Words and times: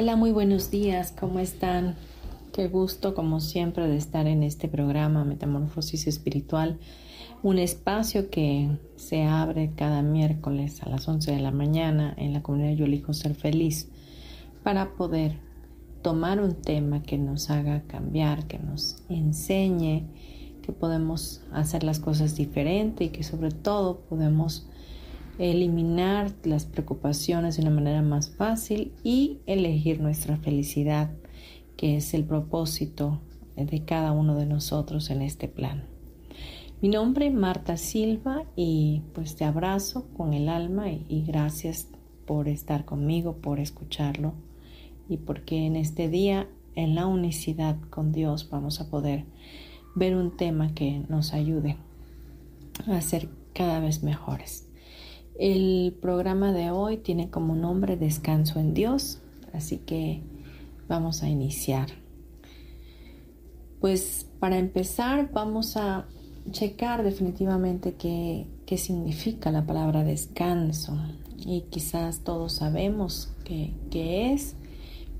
Hola, 0.00 0.16
muy 0.16 0.30
buenos 0.30 0.70
días, 0.70 1.12
¿cómo 1.12 1.40
están? 1.40 1.94
Qué 2.54 2.68
gusto, 2.68 3.14
como 3.14 3.38
siempre, 3.38 3.86
de 3.86 3.98
estar 3.98 4.26
en 4.26 4.42
este 4.42 4.66
programa 4.66 5.26
Metamorfosis 5.26 6.06
Espiritual, 6.06 6.78
un 7.42 7.58
espacio 7.58 8.30
que 8.30 8.78
se 8.96 9.24
abre 9.24 9.72
cada 9.76 10.00
miércoles 10.00 10.82
a 10.82 10.88
las 10.88 11.06
11 11.06 11.32
de 11.32 11.40
la 11.40 11.50
mañana 11.50 12.14
en 12.16 12.32
la 12.32 12.42
comunidad 12.42 12.76
Yo 12.76 12.86
Elijo 12.86 13.12
Ser 13.12 13.34
Feliz 13.34 13.90
para 14.62 14.94
poder 14.94 15.36
tomar 16.00 16.40
un 16.40 16.54
tema 16.54 17.02
que 17.02 17.18
nos 17.18 17.50
haga 17.50 17.82
cambiar, 17.82 18.46
que 18.46 18.58
nos 18.58 19.02
enseñe 19.10 20.06
que 20.62 20.72
podemos 20.72 21.42
hacer 21.52 21.84
las 21.84 22.00
cosas 22.00 22.36
diferente 22.36 23.04
y 23.04 23.08
que 23.10 23.22
sobre 23.22 23.50
todo 23.50 24.00
podemos 24.08 24.66
eliminar 25.40 26.32
las 26.44 26.66
preocupaciones 26.66 27.56
de 27.56 27.62
una 27.62 27.70
manera 27.70 28.02
más 28.02 28.30
fácil 28.30 28.92
y 29.02 29.38
elegir 29.46 30.00
nuestra 30.00 30.36
felicidad, 30.36 31.10
que 31.78 31.96
es 31.96 32.12
el 32.12 32.24
propósito 32.24 33.20
de 33.56 33.84
cada 33.86 34.12
uno 34.12 34.36
de 34.36 34.44
nosotros 34.44 35.08
en 35.08 35.22
este 35.22 35.48
plan. 35.48 35.84
Mi 36.82 36.90
nombre 36.90 37.26
es 37.26 37.34
Marta 37.34 37.78
Silva 37.78 38.44
y 38.54 39.02
pues 39.14 39.36
te 39.36 39.44
abrazo 39.44 40.08
con 40.14 40.34
el 40.34 40.48
alma 40.48 40.90
y, 40.90 41.24
gracias 41.26 41.88
por 42.26 42.46
estar 42.46 42.84
conmigo, 42.84 43.36
por 43.36 43.60
escucharlo 43.60 44.34
y 45.08 45.16
porque 45.16 45.66
en 45.66 45.76
este 45.76 46.08
día 46.08 46.48
en 46.74 46.94
la 46.94 47.06
unicidad 47.06 47.76
con 47.88 48.12
Dios 48.12 48.48
vamos 48.50 48.80
a 48.80 48.90
poder 48.90 49.24
ver 49.94 50.16
un 50.16 50.36
tema 50.36 50.74
que 50.74 51.02
nos 51.08 51.32
ayude 51.32 51.76
a 52.86 53.00
ser 53.00 53.28
cada 53.52 53.80
vez 53.80 54.02
mejores. 54.02 54.69
El 55.40 55.96
programa 56.02 56.52
de 56.52 56.70
hoy 56.70 56.98
tiene 56.98 57.30
como 57.30 57.56
nombre 57.56 57.96
Descanso 57.96 58.60
en 58.60 58.74
Dios, 58.74 59.20
así 59.54 59.78
que 59.78 60.20
vamos 60.86 61.22
a 61.22 61.30
iniciar. 61.30 61.88
Pues 63.80 64.26
para 64.38 64.58
empezar 64.58 65.30
vamos 65.32 65.78
a 65.78 66.06
checar 66.50 67.02
definitivamente 67.02 67.94
qué, 67.94 68.48
significa 68.76 69.50
la 69.50 69.64
palabra 69.64 70.04
descanso 70.04 70.98
y 71.38 71.62
quizás 71.70 72.20
todos 72.20 72.52
sabemos 72.52 73.32
qué, 73.42 73.72
es, 74.34 74.56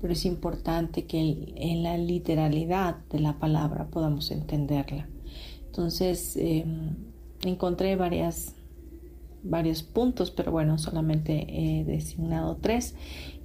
pero 0.01 0.13
es 0.13 0.25
importante 0.25 1.05
que 1.05 1.51
en 1.55 1.81
la 1.81 1.97
literalidad 1.97 2.97
de 3.09 3.21
la 3.21 3.39
palabra 3.39 3.87
podamos 3.87 4.29
entenderla. 4.29 5.09
Entonces 5.65 6.37
em, 6.37 6.95
encontré 7.43 7.95
varias 7.95 8.53
varios 9.43 9.83
puntos, 9.83 10.31
pero 10.31 10.51
bueno, 10.51 10.77
solamente 10.77 11.45
he 11.49 11.83
designado 11.83 12.57
tres. 12.57 12.95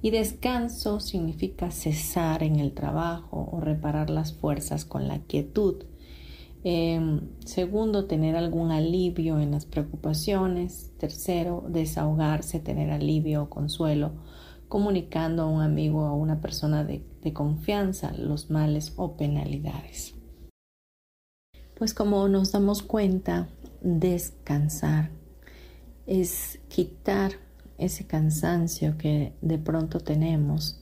Y 0.01 0.11
descanso 0.11 0.99
significa 0.99 1.71
cesar 1.71 2.43
en 2.43 2.57
el 2.57 2.73
trabajo 2.73 3.49
o 3.51 3.59
reparar 3.59 4.09
las 4.09 4.33
fuerzas 4.33 4.85
con 4.85 5.07
la 5.07 5.19
quietud. 5.19 5.85
Em, 6.63 7.21
segundo, 7.45 8.05
tener 8.05 8.35
algún 8.35 8.71
alivio 8.71 9.39
en 9.39 9.51
las 9.51 9.65
preocupaciones. 9.65 10.91
Tercero, 10.97 11.63
desahogarse, 11.69 12.59
tener 12.59 12.91
alivio 12.91 13.43
o 13.43 13.49
consuelo, 13.49 14.11
comunicando 14.67 15.43
a 15.43 15.47
un 15.47 15.61
amigo 15.61 16.03
o 16.03 16.07
a 16.07 16.13
una 16.13 16.41
persona 16.41 16.83
de 16.83 17.03
confianza 17.33 18.13
los 18.13 18.49
males 18.49 18.93
o 18.95 19.17
penalidades. 19.17 20.17
Pues 21.77 21.93
como 21.93 22.27
nos 22.27 22.51
damos 22.51 22.81
cuenta, 22.81 23.49
descansar 23.81 25.11
es 26.07 26.59
quitar 26.69 27.33
ese 27.77 28.07
cansancio 28.07 28.97
que 28.97 29.33
de 29.41 29.59
pronto 29.59 29.99
tenemos 29.99 30.81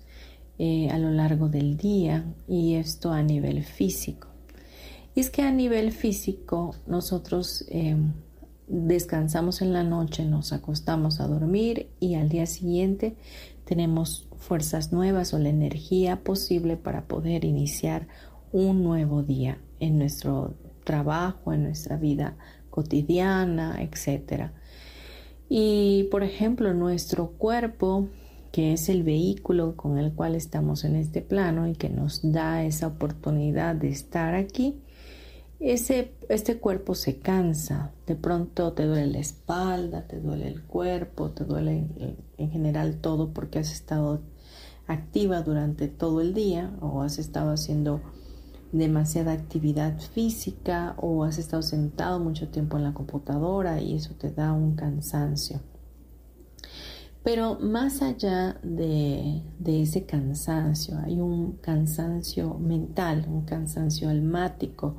eh, 0.57 0.89
a 0.89 0.97
lo 0.97 1.09
largo 1.09 1.49
del 1.49 1.75
día 1.75 2.23
y 2.47 2.75
esto 2.75 3.11
a 3.11 3.21
nivel 3.21 3.63
físico. 3.63 4.29
Y 5.13 5.19
es 5.19 5.29
que 5.29 5.41
a 5.41 5.51
nivel 5.51 5.91
físico 5.91 6.75
nosotros 6.87 7.65
em, 7.69 8.13
descansamos 8.67 9.61
en 9.61 9.73
la 9.73 9.83
noche, 9.83 10.25
nos 10.25 10.53
acostamos 10.53 11.19
a 11.19 11.27
dormir 11.27 11.89
y 11.99 12.15
al 12.15 12.29
día 12.29 12.45
siguiente 12.45 13.15
tenemos 13.65 14.27
fuerzas 14.37 14.93
nuevas 14.93 15.33
o 15.33 15.39
la 15.39 15.49
energía 15.49 16.23
posible 16.23 16.77
para 16.77 17.07
poder 17.07 17.45
iniciar 17.45 18.07
un 18.51 18.83
nuevo 18.83 19.23
día 19.23 19.57
en 19.79 19.97
nuestro 19.97 20.55
trabajo, 20.83 21.51
en 21.51 21.63
nuestra 21.63 21.97
vida 21.97 22.37
cotidiana, 22.69 23.81
etcétera. 23.81 24.53
Y 25.49 26.07
por 26.11 26.23
ejemplo, 26.23 26.73
nuestro 26.73 27.31
cuerpo, 27.31 28.07
que 28.51 28.73
es 28.73 28.89
el 28.89 29.03
vehículo 29.03 29.75
con 29.75 29.97
el 29.97 30.13
cual 30.13 30.35
estamos 30.35 30.83
en 30.83 30.95
este 30.95 31.21
plano 31.21 31.67
y 31.67 31.73
que 31.73 31.89
nos 31.89 32.31
da 32.31 32.63
esa 32.63 32.87
oportunidad 32.87 33.75
de 33.75 33.89
estar 33.89 34.33
aquí, 34.33 34.81
ese, 35.59 36.13
este 36.29 36.57
cuerpo 36.57 36.95
se 36.95 37.19
cansa. 37.19 37.91
De 38.07 38.15
pronto 38.15 38.73
te 38.73 38.85
duele 38.85 39.07
la 39.07 39.19
espalda, 39.19 40.07
te 40.07 40.19
duele 40.19 40.47
el 40.47 40.63
cuerpo, 40.63 41.31
te 41.31 41.43
duele 41.43 41.87
en 42.37 42.51
general 42.51 42.97
todo 42.97 43.33
porque 43.33 43.59
has 43.59 43.71
estado 43.71 44.21
activa 44.87 45.41
durante 45.41 45.87
todo 45.87 46.21
el 46.21 46.33
día 46.33 46.75
o 46.81 47.01
has 47.01 47.17
estado 47.17 47.51
haciendo 47.51 48.01
demasiada 48.77 49.31
actividad 49.31 49.99
física 49.99 50.95
o 50.97 51.23
has 51.23 51.37
estado 51.37 51.61
sentado 51.61 52.19
mucho 52.19 52.49
tiempo 52.49 52.77
en 52.77 52.83
la 52.83 52.93
computadora 52.93 53.81
y 53.81 53.95
eso 53.95 54.13
te 54.15 54.31
da 54.31 54.53
un 54.53 54.75
cansancio. 54.75 55.61
Pero 57.25 57.57
más 57.59 58.03
allá 58.03 58.59
de, 58.61 59.41
ese 59.65 60.05
cansancio, 60.05 60.99
hay 61.03 61.19
un 61.19 61.53
cansancio 61.53 62.53
mental, 62.59 63.25
un 63.27 63.45
cansancio 63.45 64.09
almático, 64.09 64.97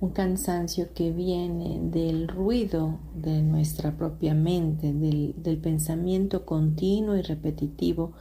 un 0.00 0.10
cansancio 0.10 0.94
que 0.94 1.10
viene 1.10 1.80
del 1.82 2.28
ruido 2.28 3.00
de 3.16 3.42
nuestra 3.42 3.96
propia 3.96 4.34
mente, 4.34 4.92
del, 4.92 5.34
del 5.36 5.58
pensamiento 5.58 6.46
continuo 6.46 7.16
y 7.16 7.22
repetitivo 7.22 8.12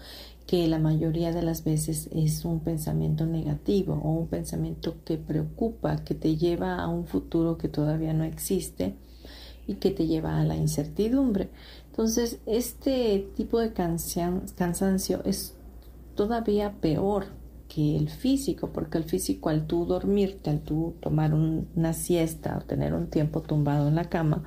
que 0.53 0.67
la 0.67 0.77
mayoría 0.77 1.31
de 1.31 1.41
las 1.41 1.63
veces 1.63 2.09
es 2.13 2.45
un 2.45 2.59
pensamiento 2.59 3.25
negativo 3.25 3.99
o 4.03 4.11
un 4.11 4.27
pensamiento 4.27 4.97
que 5.03 5.17
preocupa, 5.17 6.03
que 6.03 6.13
te 6.13 6.37
lleva 6.37 6.75
a 6.75 6.87
un 6.87 7.07
futuro 7.07 7.57
que 7.57 7.69
todavía 7.69 8.13
no 8.13 8.23
existe 8.23 8.93
y 9.65 9.77
que 9.77 9.89
te 9.89 10.05
lleva 10.05 10.39
a 10.39 10.43
la 10.43 10.55
incertidumbre. 10.55 11.49
Entonces, 11.89 12.37
este 12.45 13.27
tipo 13.35 13.57
de 13.57 13.73
cansancio 13.73 15.23
es 15.25 15.55
todavía 16.13 16.73
peor 16.73 17.25
que 17.67 17.97
el 17.97 18.09
físico, 18.09 18.69
porque 18.71 18.99
el 18.99 19.05
físico 19.05 19.49
al 19.49 19.65
tú 19.65 19.87
dormirte, 19.87 20.51
al 20.51 20.59
tú 20.59 20.93
tomar 20.99 21.33
una 21.33 21.93
siesta 21.93 22.59
o 22.59 22.61
tener 22.63 22.93
un 22.93 23.07
tiempo 23.07 23.41
tumbado 23.41 23.87
en 23.87 23.95
la 23.95 24.07
cama, 24.07 24.43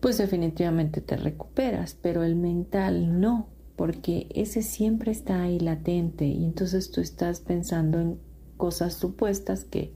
pues 0.00 0.18
definitivamente 0.18 1.00
te 1.00 1.16
recuperas, 1.16 1.96
pero 2.02 2.24
el 2.24 2.34
mental 2.34 3.20
no, 3.20 3.51
porque 3.76 4.26
ese 4.34 4.62
siempre 4.62 5.12
está 5.12 5.42
ahí 5.42 5.58
latente 5.58 6.26
y 6.26 6.44
entonces 6.44 6.90
tú 6.90 7.00
estás 7.00 7.40
pensando 7.40 8.00
en 8.00 8.18
cosas 8.56 8.94
supuestas 8.94 9.64
que, 9.64 9.92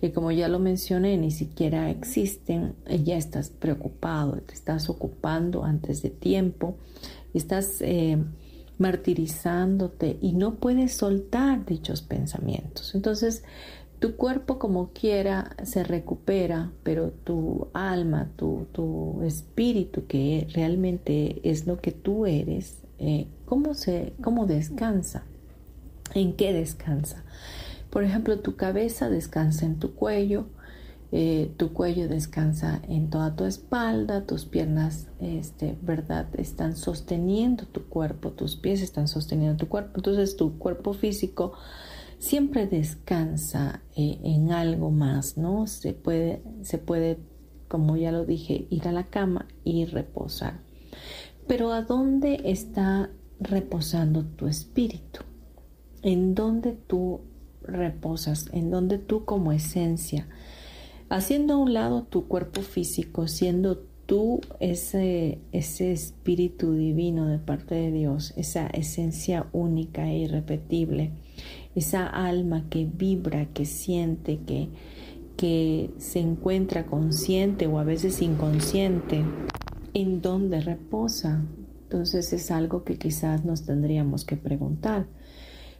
que 0.00 0.12
como 0.12 0.30
ya 0.30 0.48
lo 0.48 0.58
mencioné 0.58 1.16
ni 1.16 1.30
siquiera 1.30 1.90
existen, 1.90 2.74
ya 3.04 3.16
estás 3.16 3.50
preocupado, 3.50 4.40
te 4.42 4.54
estás 4.54 4.90
ocupando 4.90 5.64
antes 5.64 6.02
de 6.02 6.10
tiempo, 6.10 6.76
estás 7.32 7.80
eh, 7.80 8.18
martirizándote 8.78 10.18
y 10.20 10.32
no 10.32 10.56
puedes 10.56 10.94
soltar 10.94 11.64
dichos 11.64 12.02
pensamientos. 12.02 12.94
Entonces, 12.94 13.44
tu 14.00 14.16
cuerpo 14.16 14.58
como 14.58 14.90
quiera 14.92 15.56
se 15.62 15.84
recupera, 15.84 16.72
pero 16.82 17.10
tu 17.10 17.68
alma, 17.72 18.30
tu, 18.36 18.66
tu 18.72 19.22
espíritu, 19.22 20.06
que 20.06 20.46
realmente 20.52 21.40
es 21.48 21.66
lo 21.66 21.80
que 21.80 21.92
tú 21.92 22.26
eres, 22.26 22.83
eh, 22.98 23.28
¿cómo, 23.44 23.74
se, 23.74 24.14
¿cómo 24.22 24.46
descansa? 24.46 25.24
¿En 26.14 26.34
qué 26.34 26.52
descansa? 26.52 27.24
Por 27.90 28.04
ejemplo, 28.04 28.40
tu 28.40 28.56
cabeza 28.56 29.08
descansa 29.08 29.66
en 29.66 29.78
tu 29.78 29.94
cuello, 29.94 30.46
eh, 31.12 31.52
tu 31.56 31.72
cuello 31.72 32.08
descansa 32.08 32.82
en 32.88 33.08
toda 33.08 33.36
tu 33.36 33.44
espalda, 33.44 34.26
tus 34.26 34.46
piernas, 34.46 35.08
este, 35.20 35.78
¿verdad? 35.80 36.26
Están 36.36 36.76
sosteniendo 36.76 37.66
tu 37.66 37.84
cuerpo, 37.88 38.32
tus 38.32 38.56
pies 38.56 38.82
están 38.82 39.06
sosteniendo 39.06 39.56
tu 39.56 39.68
cuerpo. 39.68 39.92
Entonces 39.96 40.36
tu 40.36 40.58
cuerpo 40.58 40.92
físico 40.92 41.52
siempre 42.18 42.66
descansa 42.66 43.82
eh, 43.94 44.18
en 44.24 44.50
algo 44.50 44.90
más, 44.90 45.36
¿no? 45.36 45.68
Se 45.68 45.92
puede, 45.92 46.42
se 46.62 46.78
puede, 46.78 47.18
como 47.68 47.96
ya 47.96 48.10
lo 48.10 48.24
dije, 48.24 48.66
ir 48.70 48.88
a 48.88 48.92
la 48.92 49.04
cama 49.04 49.46
y 49.62 49.84
reposar. 49.84 50.58
Pero 51.46 51.72
¿a 51.72 51.82
dónde 51.82 52.40
está 52.44 53.10
reposando 53.38 54.24
tu 54.24 54.46
espíritu? 54.46 55.20
¿En 56.02 56.34
dónde 56.34 56.72
tú 56.72 57.20
reposas? 57.62 58.48
¿En 58.52 58.70
dónde 58.70 58.98
tú 58.98 59.24
como 59.24 59.52
esencia? 59.52 60.26
Haciendo 61.10 61.54
a 61.54 61.58
un 61.58 61.74
lado 61.74 62.04
tu 62.04 62.28
cuerpo 62.28 62.62
físico, 62.62 63.28
siendo 63.28 63.76
tú 64.06 64.40
ese, 64.58 65.38
ese 65.52 65.92
espíritu 65.92 66.72
divino 66.72 67.26
de 67.26 67.38
parte 67.38 67.74
de 67.74 67.92
Dios, 67.92 68.32
esa 68.36 68.66
esencia 68.68 69.46
única 69.52 70.10
e 70.10 70.20
irrepetible, 70.20 71.12
esa 71.74 72.06
alma 72.06 72.64
que 72.70 72.86
vibra, 72.86 73.46
que 73.52 73.66
siente, 73.66 74.40
que, 74.46 74.68
que 75.36 75.90
se 75.98 76.20
encuentra 76.20 76.86
consciente 76.86 77.66
o 77.66 77.78
a 77.78 77.84
veces 77.84 78.22
inconsciente, 78.22 79.24
en 79.94 80.20
dónde 80.20 80.60
reposa. 80.60 81.42
Entonces 81.84 82.32
es 82.32 82.50
algo 82.50 82.84
que 82.84 82.98
quizás 82.98 83.44
nos 83.44 83.64
tendríamos 83.64 84.24
que 84.24 84.36
preguntar. 84.36 85.06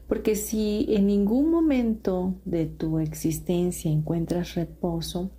Porque 0.09 0.37
si 0.37 0.87
en 0.91 1.07
ningún 1.07 1.51
momento 1.51 2.35
de 2.45 2.67
tu 2.67 2.99
existencia 2.99 3.91
encuentras 3.91 4.55
reposo 4.55 5.31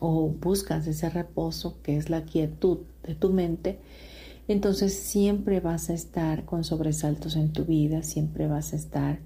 o 0.00 0.28
buscas 0.28 0.86
ese 0.86 1.08
reposo 1.08 1.80
que 1.82 1.96
es 1.96 2.10
la 2.10 2.24
quietud 2.24 2.78
de 3.02 3.14
tu 3.14 3.30
mente, 3.30 3.78
entonces 4.48 4.94
siempre 4.94 5.60
vas 5.60 5.90
a 5.90 5.94
estar 5.94 6.44
con 6.44 6.64
sobresaltos 6.64 7.36
en 7.36 7.52
tu 7.52 7.64
vida, 7.64 8.02
siempre 8.02 8.46
vas 8.46 8.72
a 8.72 8.76
estar 8.76 9.20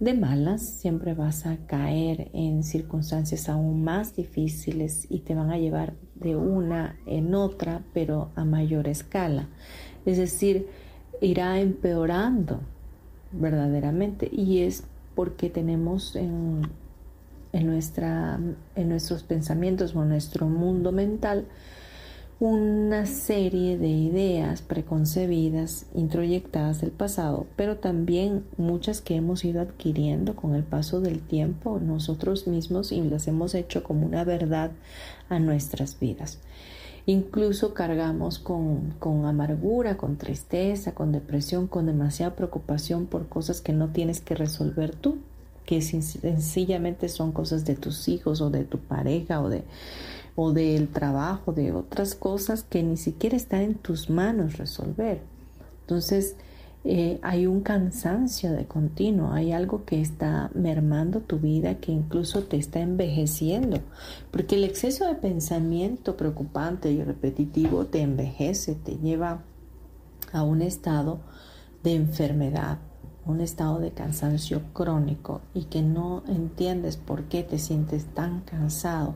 de 0.00 0.14
malas, 0.14 0.62
siempre 0.62 1.14
vas 1.14 1.46
a 1.46 1.58
caer 1.66 2.30
en 2.32 2.62
circunstancias 2.62 3.48
aún 3.48 3.84
más 3.84 4.16
difíciles 4.16 5.06
y 5.08 5.20
te 5.20 5.34
van 5.34 5.50
a 5.50 5.58
llevar 5.58 5.94
de 6.14 6.36
una 6.36 6.96
en 7.06 7.34
otra, 7.34 7.82
pero 7.92 8.30
a 8.36 8.44
mayor 8.44 8.88
escala. 8.88 9.48
Es 10.06 10.18
decir, 10.18 10.68
irá 11.20 11.60
empeorando 11.60 12.60
verdaderamente 13.32 14.28
y 14.30 14.60
es 14.60 14.84
porque 15.14 15.50
tenemos 15.50 16.16
en, 16.16 16.62
en, 17.52 17.66
nuestra, 17.66 18.38
en 18.76 18.88
nuestros 18.88 19.22
pensamientos 19.22 19.94
o 19.94 20.02
en 20.02 20.08
nuestro 20.10 20.46
mundo 20.46 20.92
mental 20.92 21.46
una 22.40 23.06
serie 23.06 23.78
de 23.78 23.88
ideas 23.88 24.60
preconcebidas, 24.60 25.86
introyectadas 25.94 26.80
del 26.80 26.90
pasado, 26.90 27.46
pero 27.56 27.76
también 27.76 28.44
muchas 28.56 29.00
que 29.00 29.14
hemos 29.14 29.44
ido 29.44 29.60
adquiriendo 29.60 30.34
con 30.34 30.54
el 30.54 30.64
paso 30.64 31.00
del 31.00 31.20
tiempo 31.20 31.78
nosotros 31.78 32.46
mismos 32.48 32.90
y 32.90 33.00
las 33.02 33.28
hemos 33.28 33.54
hecho 33.54 33.84
como 33.84 34.04
una 34.04 34.24
verdad 34.24 34.72
a 35.28 35.38
nuestras 35.38 35.98
vidas. 36.00 36.40
Incluso 37.06 37.74
cargamos 37.74 38.38
con, 38.38 38.94
con 38.98 39.26
amargura, 39.26 39.96
con 39.96 40.16
tristeza, 40.16 40.94
con 40.94 41.12
depresión, 41.12 41.66
con 41.68 41.86
demasiada 41.86 42.34
preocupación 42.34 43.06
por 43.06 43.28
cosas 43.28 43.60
que 43.60 43.72
no 43.72 43.88
tienes 43.90 44.20
que 44.20 44.34
resolver 44.34 44.94
tú, 44.94 45.18
que 45.66 45.82
sencillamente 45.82 47.08
son 47.08 47.32
cosas 47.32 47.64
de 47.64 47.76
tus 47.76 48.08
hijos 48.08 48.40
o 48.40 48.50
de 48.50 48.64
tu 48.64 48.78
pareja 48.78 49.40
o 49.40 49.48
de 49.48 49.64
o 50.36 50.52
del 50.52 50.88
trabajo, 50.88 51.52
de 51.52 51.72
otras 51.72 52.14
cosas 52.14 52.64
que 52.64 52.82
ni 52.82 52.96
siquiera 52.96 53.36
está 53.36 53.62
en 53.62 53.74
tus 53.74 54.10
manos 54.10 54.58
resolver. 54.58 55.22
Entonces, 55.82 56.36
eh, 56.86 57.18
hay 57.22 57.46
un 57.46 57.62
cansancio 57.62 58.52
de 58.52 58.66
continuo, 58.66 59.32
hay 59.32 59.52
algo 59.52 59.86
que 59.86 60.02
está 60.02 60.50
mermando 60.54 61.20
tu 61.20 61.38
vida, 61.38 61.76
que 61.76 61.92
incluso 61.92 62.42
te 62.42 62.58
está 62.58 62.80
envejeciendo, 62.80 63.80
porque 64.30 64.56
el 64.56 64.64
exceso 64.64 65.06
de 65.06 65.14
pensamiento 65.14 66.18
preocupante 66.18 66.92
y 66.92 67.02
repetitivo 67.02 67.86
te 67.86 68.02
envejece, 68.02 68.74
te 68.74 68.98
lleva 68.98 69.44
a 70.32 70.42
un 70.42 70.60
estado 70.60 71.20
de 71.82 71.94
enfermedad, 71.94 72.78
un 73.24 73.40
estado 73.40 73.78
de 73.78 73.92
cansancio 73.92 74.60
crónico 74.74 75.40
y 75.54 75.64
que 75.64 75.80
no 75.80 76.22
entiendes 76.28 76.98
por 76.98 77.24
qué 77.24 77.42
te 77.42 77.58
sientes 77.58 78.04
tan 78.12 78.40
cansado. 78.40 79.14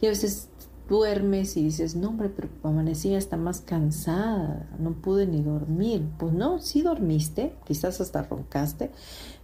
Y 0.00 0.06
a 0.06 0.10
veces 0.10 0.48
duermes 0.88 1.56
y 1.56 1.64
dices, 1.64 1.94
no 1.94 2.08
hombre, 2.08 2.28
pero 2.28 2.48
amanecí 2.64 3.14
está 3.14 3.36
más 3.36 3.60
cansada, 3.60 4.68
no 4.78 4.92
pude 4.92 5.26
ni 5.26 5.42
dormir. 5.42 6.06
Pues 6.18 6.32
no, 6.32 6.58
sí 6.58 6.82
dormiste, 6.82 7.54
quizás 7.64 8.00
hasta 8.00 8.22
roncaste, 8.22 8.90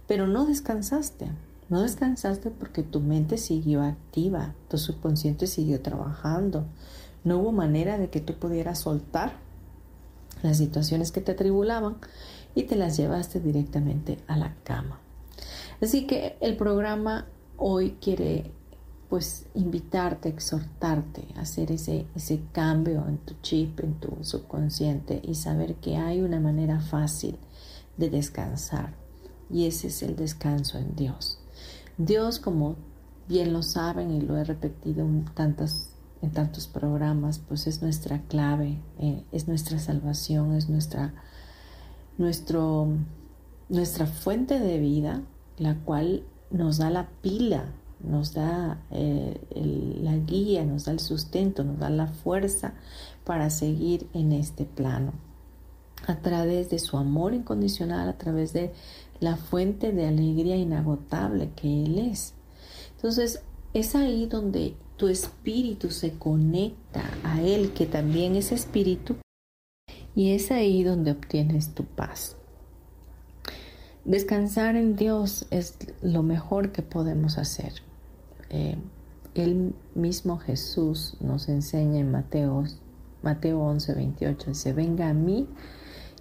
pero 0.07 0.27
no 0.27 0.45
descansaste. 0.45 1.29
No 1.69 1.81
descansaste 1.81 2.49
porque 2.49 2.83
tu 2.83 3.01
mente 3.01 3.37
siguió 3.37 3.81
activa, 3.81 4.55
tu 4.69 4.77
subconsciente 4.77 5.47
siguió 5.47 5.81
trabajando. 5.81 6.65
No 7.23 7.39
hubo 7.39 7.51
manera 7.51 7.97
de 7.97 8.09
que 8.09 8.21
tú 8.21 8.35
pudieras 8.35 8.79
soltar 8.79 9.33
las 10.43 10.57
situaciones 10.57 11.11
que 11.11 11.21
te 11.21 11.33
atribulaban 11.33 11.97
y 12.55 12.63
te 12.63 12.75
las 12.75 12.95
llevaste 12.97 13.39
directamente 13.39 14.19
a 14.27 14.37
la 14.37 14.55
cama. 14.63 14.99
Así 15.81 16.07
que 16.07 16.37
el 16.39 16.55
programa 16.55 17.27
hoy 17.57 17.97
quiere 18.01 18.51
pues 19.09 19.45
invitarte, 19.53 20.29
exhortarte 20.29 21.27
a 21.35 21.41
hacer 21.41 21.71
ese, 21.71 22.05
ese 22.15 22.41
cambio 22.51 23.07
en 23.07 23.17
tu 23.19 23.35
chip, 23.41 23.79
en 23.79 23.93
tu 23.99 24.17
subconsciente 24.21 25.21
y 25.23 25.35
saber 25.35 25.75
que 25.75 25.97
hay 25.97 26.21
una 26.21 26.39
manera 26.39 26.81
fácil 26.81 27.37
de 27.95 28.09
descansar 28.09 28.93
y 29.49 29.65
ese 29.65 29.87
es 29.87 30.03
el 30.03 30.15
descanso 30.15 30.77
en 30.77 30.95
Dios. 30.95 31.39
Dios, 31.97 32.39
como 32.39 32.75
bien 33.27 33.53
lo 33.53 33.63
saben 33.63 34.11
y 34.11 34.21
lo 34.21 34.37
he 34.37 34.43
repetido 34.43 35.05
en, 35.05 35.25
tantas, 35.25 35.91
en 36.21 36.31
tantos 36.31 36.67
programas, 36.67 37.39
pues 37.39 37.65
es 37.67 37.81
nuestra 37.81 38.21
clave, 38.23 38.79
eh, 38.99 39.23
es 39.31 39.47
nuestra 39.47 39.79
salvación, 39.79 40.53
es 40.53 40.69
nuestra, 40.69 41.13
nuestro, 42.17 42.89
nuestra 43.69 44.05
fuente 44.05 44.59
de 44.59 44.79
vida, 44.79 45.21
la 45.57 45.75
cual 45.75 46.23
nos 46.51 46.77
da 46.77 46.89
la 46.89 47.09
pila 47.21 47.65
nos 47.99 48.33
da 48.33 48.81
eh, 48.91 49.39
la 50.01 50.17
guía, 50.17 50.63
nos 50.65 50.85
da 50.85 50.91
el 50.91 50.99
sustento, 50.99 51.63
nos 51.63 51.79
da 51.79 51.89
la 51.89 52.07
fuerza 52.07 52.73
para 53.23 53.49
seguir 53.49 54.07
en 54.13 54.31
este 54.31 54.65
plano. 54.65 55.13
A 56.05 56.17
través 56.17 56.69
de 56.69 56.79
su 56.79 56.97
amor 56.97 57.33
incondicional, 57.33 58.07
a 58.07 58.17
través 58.17 58.53
de 58.53 58.71
la 59.19 59.35
fuente 59.35 59.91
de 59.91 60.07
alegría 60.07 60.55
inagotable 60.55 61.51
que 61.55 61.83
Él 61.83 61.97
es. 61.97 62.33
Entonces, 62.95 63.41
es 63.73 63.95
ahí 63.95 64.27
donde 64.27 64.75
tu 64.95 65.07
espíritu 65.07 65.91
se 65.91 66.13
conecta 66.17 67.03
a 67.23 67.41
Él, 67.41 67.73
que 67.73 67.85
también 67.85 68.35
es 68.35 68.51
espíritu, 68.51 69.15
y 70.15 70.31
es 70.31 70.51
ahí 70.51 70.83
donde 70.83 71.11
obtienes 71.11 71.73
tu 71.73 71.83
paz. 71.83 72.37
Descansar 74.05 74.75
en 74.77 74.95
Dios 74.95 75.45
es 75.51 75.77
lo 76.01 76.23
mejor 76.23 76.71
que 76.71 76.81
podemos 76.81 77.37
hacer. 77.37 77.86
Eh, 78.49 78.77
el 79.35 79.75
mismo 79.93 80.37
Jesús 80.37 81.17
nos 81.19 81.47
enseña 81.49 81.99
en 81.99 82.11
Mateo, 82.11 82.63
Mateo 83.21 83.59
11, 83.61 83.93
28, 83.93 84.49
dice, 84.49 84.73
venga 84.73 85.09
a 85.09 85.13
mí 85.13 85.47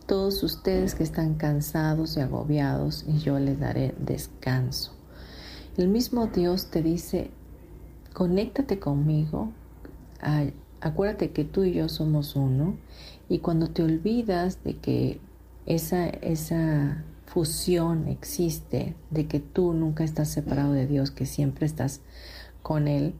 todos 0.06 0.42
ustedes 0.42 0.94
que 0.94 1.02
están 1.02 1.34
cansados 1.34 2.16
y 2.16 2.20
agobiados 2.20 3.04
y 3.08 3.18
yo 3.18 3.38
les 3.38 3.58
daré 3.58 3.94
descanso. 3.98 4.92
El 5.76 5.88
mismo 5.88 6.28
Dios 6.28 6.70
te 6.70 6.82
dice, 6.82 7.30
conéctate 8.12 8.78
conmigo, 8.78 9.52
acuérdate 10.80 11.32
que 11.32 11.44
tú 11.44 11.64
y 11.64 11.72
yo 11.72 11.88
somos 11.88 12.36
uno 12.36 12.76
y 13.28 13.40
cuando 13.40 13.68
te 13.68 13.82
olvidas 13.82 14.62
de 14.62 14.76
que 14.78 15.20
esa, 15.66 16.06
esa 16.06 17.04
fusión 17.36 18.08
existe, 18.08 18.96
de 19.10 19.28
que 19.28 19.40
tú 19.40 19.74
nunca 19.74 20.04
estás 20.04 20.28
separado 20.28 20.72
de 20.72 20.86
Dios, 20.86 21.10
que 21.10 21.26
siempre 21.26 21.66
estás 21.66 22.00
con 22.62 22.88
Él, 22.88 23.12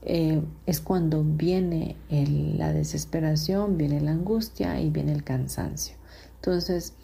eh, 0.00 0.42
es 0.66 0.80
cuando 0.80 1.22
viene 1.22 1.94
la 2.10 2.72
desesperación, 2.72 3.78
viene 3.78 4.00
la 4.00 4.10
angustia 4.10 4.80
y 4.80 4.90
viene 4.90 5.12
el 5.12 5.22
cansancio. 5.22 5.94
Entonces, 6.34 6.94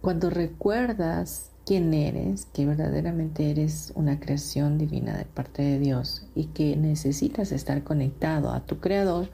cuando 0.00 0.30
recuerdas 0.30 1.52
quién 1.64 1.94
eres, 1.94 2.46
que 2.46 2.66
verdaderamente 2.66 3.48
eres 3.48 3.92
una 3.94 4.18
creación 4.18 4.78
divina 4.78 5.16
de 5.16 5.26
parte 5.26 5.62
de 5.62 5.78
Dios 5.78 6.26
y 6.34 6.46
que 6.46 6.74
necesitas 6.76 7.52
estar 7.52 7.84
conectado 7.84 8.50
a 8.50 8.66
tu 8.66 8.80
Creador, 8.80 9.30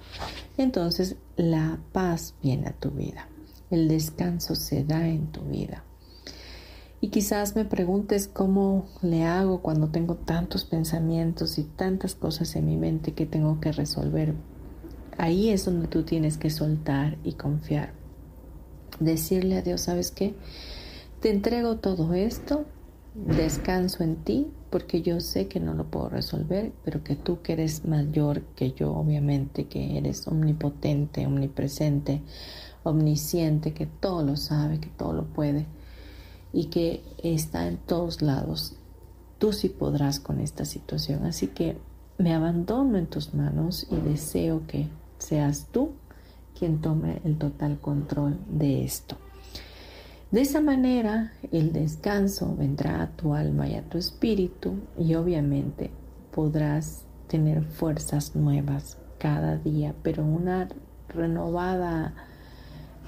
entonces 0.58 1.16
la 1.36 1.80
paz 1.92 2.34
viene 2.42 2.68
a 2.68 2.74
tu 2.74 2.90
vida, 2.90 3.30
el 3.70 3.88
descanso 3.88 4.54
se 4.54 4.84
da 4.84 5.08
en 5.08 5.28
tu 5.28 5.40
vida. 5.44 5.84
Y 7.04 7.08
quizás 7.08 7.54
me 7.54 7.66
preguntes 7.66 8.28
cómo 8.28 8.86
le 9.02 9.24
hago 9.24 9.60
cuando 9.60 9.88
tengo 9.88 10.14
tantos 10.14 10.64
pensamientos 10.64 11.58
y 11.58 11.64
tantas 11.64 12.14
cosas 12.14 12.56
en 12.56 12.64
mi 12.64 12.78
mente 12.78 13.12
que 13.12 13.26
tengo 13.26 13.60
que 13.60 13.72
resolver. 13.72 14.32
Ahí 15.18 15.50
es 15.50 15.66
donde 15.66 15.86
tú 15.86 16.04
tienes 16.04 16.38
que 16.38 16.48
soltar 16.48 17.18
y 17.22 17.34
confiar. 17.34 17.92
Decirle 19.00 19.58
a 19.58 19.60
Dios, 19.60 19.82
¿sabes 19.82 20.12
qué? 20.12 20.34
Te 21.20 21.28
entrego 21.28 21.76
todo 21.76 22.14
esto, 22.14 22.64
descanso 23.14 24.02
en 24.02 24.16
ti, 24.24 24.46
porque 24.70 25.02
yo 25.02 25.20
sé 25.20 25.46
que 25.46 25.60
no 25.60 25.74
lo 25.74 25.84
puedo 25.84 26.08
resolver, 26.08 26.72
pero 26.86 27.04
que 27.04 27.16
tú 27.16 27.42
que 27.42 27.52
eres 27.52 27.84
mayor 27.84 28.40
que 28.56 28.72
yo, 28.72 28.94
obviamente, 28.94 29.66
que 29.66 29.98
eres 29.98 30.26
omnipotente, 30.26 31.26
omnipresente, 31.26 32.22
omnisciente, 32.82 33.74
que 33.74 33.84
todo 33.84 34.22
lo 34.22 34.38
sabe, 34.38 34.80
que 34.80 34.88
todo 34.88 35.12
lo 35.12 35.24
puede 35.24 35.66
y 36.54 36.66
que 36.66 37.02
está 37.22 37.66
en 37.66 37.76
todos 37.76 38.22
lados. 38.22 38.76
Tú 39.38 39.52
sí 39.52 39.68
podrás 39.68 40.20
con 40.20 40.40
esta 40.40 40.64
situación. 40.64 41.26
Así 41.26 41.48
que 41.48 41.76
me 42.16 42.32
abandono 42.32 42.96
en 42.96 43.06
tus 43.06 43.34
manos 43.34 43.86
y 43.90 43.96
deseo 43.96 44.62
que 44.66 44.88
seas 45.18 45.66
tú 45.72 45.90
quien 46.58 46.80
tome 46.80 47.20
el 47.24 47.36
total 47.36 47.78
control 47.80 48.38
de 48.48 48.84
esto. 48.84 49.16
De 50.30 50.40
esa 50.40 50.60
manera 50.60 51.32
el 51.52 51.72
descanso 51.72 52.54
vendrá 52.56 53.02
a 53.02 53.10
tu 53.10 53.34
alma 53.34 53.68
y 53.68 53.74
a 53.74 53.82
tu 53.82 53.98
espíritu 53.98 54.74
y 54.98 55.14
obviamente 55.14 55.90
podrás 56.32 57.04
tener 57.28 57.64
fuerzas 57.64 58.34
nuevas 58.34 58.98
cada 59.18 59.56
día, 59.56 59.94
pero 60.02 60.24
una 60.24 60.68
renovada, 61.08 62.14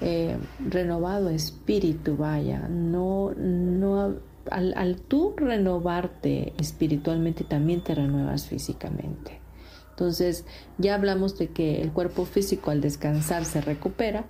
eh, 0.01 0.37
renovado 0.59 1.29
espíritu, 1.29 2.17
vaya, 2.17 2.67
no, 2.67 3.33
no, 3.35 4.15
al, 4.51 5.01
tú 5.07 5.33
renovarte 5.35 6.53
espiritualmente 6.59 7.43
también 7.43 7.81
te 7.81 7.95
renuevas 7.95 8.47
físicamente. 8.47 9.41
Entonces 9.89 10.45
ya 10.77 10.95
hablamos 10.95 11.37
de 11.37 11.47
que 11.47 11.81
el 11.81 11.91
cuerpo 11.91 12.25
físico 12.25 12.69
al 12.69 12.81
descansar 12.81 13.45
se 13.45 13.61
recupera, 13.61 14.25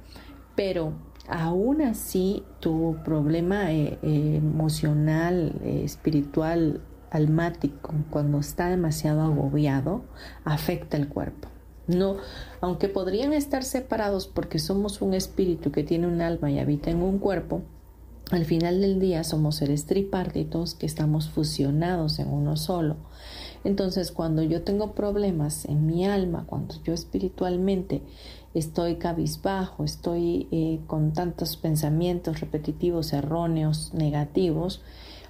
pero 0.55 0.93
aún 1.27 1.81
así 1.81 2.43
tu 2.61 2.97
problema 3.03 3.73
eh, 3.73 3.99
emocional, 4.01 5.53
eh, 5.63 5.81
espiritual, 5.83 6.81
almático, 7.11 7.93
cuando 8.09 8.39
está 8.39 8.69
demasiado 8.69 9.21
agobiado, 9.21 10.05
afecta 10.45 10.97
el 10.97 11.09
cuerpo. 11.09 11.49
No, 11.87 12.17
aunque 12.59 12.89
podrían 12.89 13.33
estar 13.33 13.63
separados 13.63 14.27
porque 14.27 14.59
somos 14.59 15.01
un 15.01 15.13
espíritu 15.13 15.71
que 15.71 15.83
tiene 15.83 16.07
un 16.07 16.21
alma 16.21 16.51
y 16.51 16.59
habita 16.59 16.89
en 16.89 17.01
un 17.01 17.17
cuerpo, 17.17 17.61
al 18.29 18.43
final 18.43 18.81
del 18.81 18.99
día 18.99 19.23
somos 19.23 19.55
seres 19.55 19.85
tripartitos 19.85 20.75
que 20.75 20.85
estamos 20.85 21.29
fusionados 21.29 22.19
en 22.19 22.27
uno 22.27 22.57
solo. 22.57 22.97
Entonces, 23.63 24.11
cuando 24.11 24.43
yo 24.43 24.63
tengo 24.63 24.91
problemas 24.91 25.63
en 25.63 25.85
mi 25.85 26.05
alma, 26.05 26.45
cuando 26.45 26.75
yo 26.83 26.93
espiritualmente 26.93 28.01
estoy 28.53 28.95
cabizbajo, 28.95 29.85
estoy 29.85 30.49
eh, 30.51 30.81
con 30.87 31.13
tantos 31.13 31.55
pensamientos 31.55 32.41
repetitivos, 32.41 33.13
erróneos, 33.13 33.93
negativos, 33.93 34.81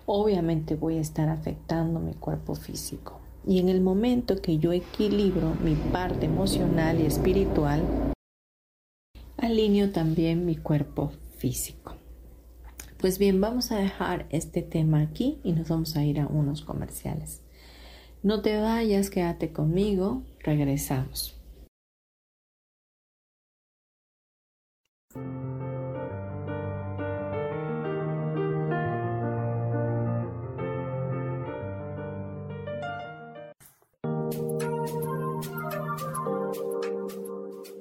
obviamente 0.07 0.75
voy 0.75 0.97
a 0.97 1.01
estar 1.01 1.29
afectando 1.29 1.99
mi 1.99 2.13
cuerpo 2.13 2.55
físico. 2.55 3.26
Y 3.47 3.59
en 3.59 3.69
el 3.69 3.79
momento 3.79 4.41
que 4.41 4.57
yo 4.57 4.73
equilibro 4.73 5.55
mi 5.63 5.75
parte 5.75 6.25
emocional 6.25 6.99
y 6.99 7.05
espiritual, 7.05 7.81
alineo 9.37 9.91
también 9.91 10.45
mi 10.45 10.57
cuerpo 10.57 11.13
físico. 11.37 11.95
Pues 12.97 13.19
bien, 13.19 13.39
vamos 13.39 13.71
a 13.71 13.77
dejar 13.77 14.25
este 14.31 14.61
tema 14.61 15.01
aquí 15.01 15.39
y 15.45 15.53
nos 15.53 15.69
vamos 15.69 15.95
a 15.95 16.03
ir 16.03 16.19
a 16.19 16.27
unos 16.27 16.61
comerciales. 16.61 17.41
No 18.21 18.41
te 18.41 18.59
vayas, 18.59 19.09
quédate 19.09 19.53
conmigo, 19.53 20.23
regresamos. 20.43 21.39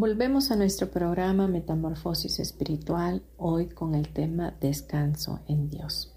Volvemos 0.00 0.50
a 0.50 0.56
nuestro 0.56 0.90
programa 0.90 1.46
Metamorfosis 1.46 2.40
Espiritual, 2.40 3.22
hoy 3.36 3.66
con 3.66 3.94
el 3.94 4.08
tema 4.08 4.54
Descanso 4.58 5.40
en 5.46 5.68
Dios. 5.68 6.10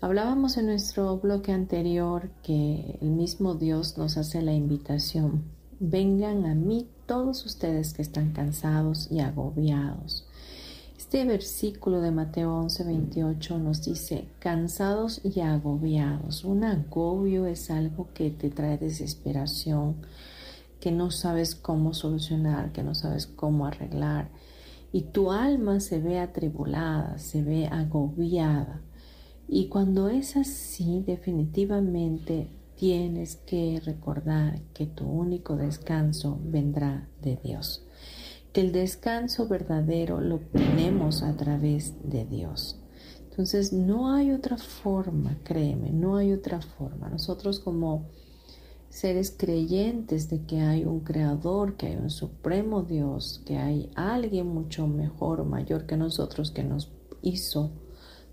Hablábamos 0.00 0.56
en 0.56 0.66
nuestro 0.66 1.18
bloque 1.18 1.50
anterior 1.50 2.30
que 2.44 2.96
el 3.02 3.10
mismo 3.10 3.56
Dios 3.56 3.98
nos 3.98 4.16
hace 4.16 4.40
la 4.40 4.52
invitación, 4.52 5.42
vengan 5.80 6.46
a 6.46 6.54
mí 6.54 6.88
todos 7.06 7.44
ustedes 7.44 7.92
que 7.92 8.02
están 8.02 8.30
cansados 8.30 9.10
y 9.10 9.18
agobiados. 9.18 10.28
Este 10.96 11.24
versículo 11.24 12.00
de 12.00 12.12
Mateo 12.12 12.54
11, 12.54 12.84
28 12.84 13.58
nos 13.58 13.84
dice, 13.84 14.28
cansados 14.38 15.20
y 15.24 15.40
agobiados. 15.40 16.44
Un 16.44 16.62
agobio 16.62 17.46
es 17.46 17.68
algo 17.68 18.10
que 18.14 18.30
te 18.30 18.48
trae 18.48 18.78
desesperación, 18.78 19.96
que 20.80 20.92
no 20.92 21.10
sabes 21.10 21.54
cómo 21.54 21.94
solucionar, 21.94 22.72
que 22.72 22.82
no 22.82 22.94
sabes 22.94 23.26
cómo 23.26 23.66
arreglar. 23.66 24.30
Y 24.92 25.02
tu 25.02 25.32
alma 25.32 25.80
se 25.80 26.00
ve 26.00 26.18
atribulada, 26.18 27.18
se 27.18 27.42
ve 27.42 27.66
agobiada. 27.66 28.82
Y 29.48 29.68
cuando 29.68 30.08
es 30.08 30.36
así, 30.36 31.02
definitivamente 31.06 32.48
tienes 32.76 33.36
que 33.36 33.80
recordar 33.84 34.60
que 34.74 34.86
tu 34.86 35.06
único 35.06 35.56
descanso 35.56 36.38
vendrá 36.44 37.08
de 37.22 37.36
Dios. 37.36 37.82
el 38.54 38.72
descanso 38.72 39.46
verdadero 39.48 40.18
lo 40.22 40.38
tenemos 40.38 41.22
a 41.22 41.36
través 41.36 41.92
de 42.02 42.24
Dios. 42.24 42.80
Entonces 43.28 43.74
no 43.74 44.14
hay 44.14 44.32
otra 44.32 44.56
forma, 44.56 45.36
créeme, 45.44 45.90
no 45.90 46.16
hay 46.16 46.32
otra 46.32 46.62
forma. 46.62 47.10
Nosotros 47.10 47.60
como 47.60 48.06
seres 48.96 49.30
creyentes 49.36 50.30
de 50.30 50.46
que 50.46 50.62
hay 50.62 50.86
un 50.86 51.00
creador, 51.00 51.76
que 51.76 51.88
hay 51.88 51.96
un 51.96 52.08
supremo 52.08 52.82
Dios, 52.82 53.42
que 53.44 53.58
hay 53.58 53.90
alguien 53.94 54.46
mucho 54.46 54.86
mejor 54.86 55.40
o 55.42 55.44
mayor 55.44 55.84
que 55.84 55.98
nosotros 55.98 56.50
que 56.50 56.64
nos 56.64 56.90
hizo 57.20 57.72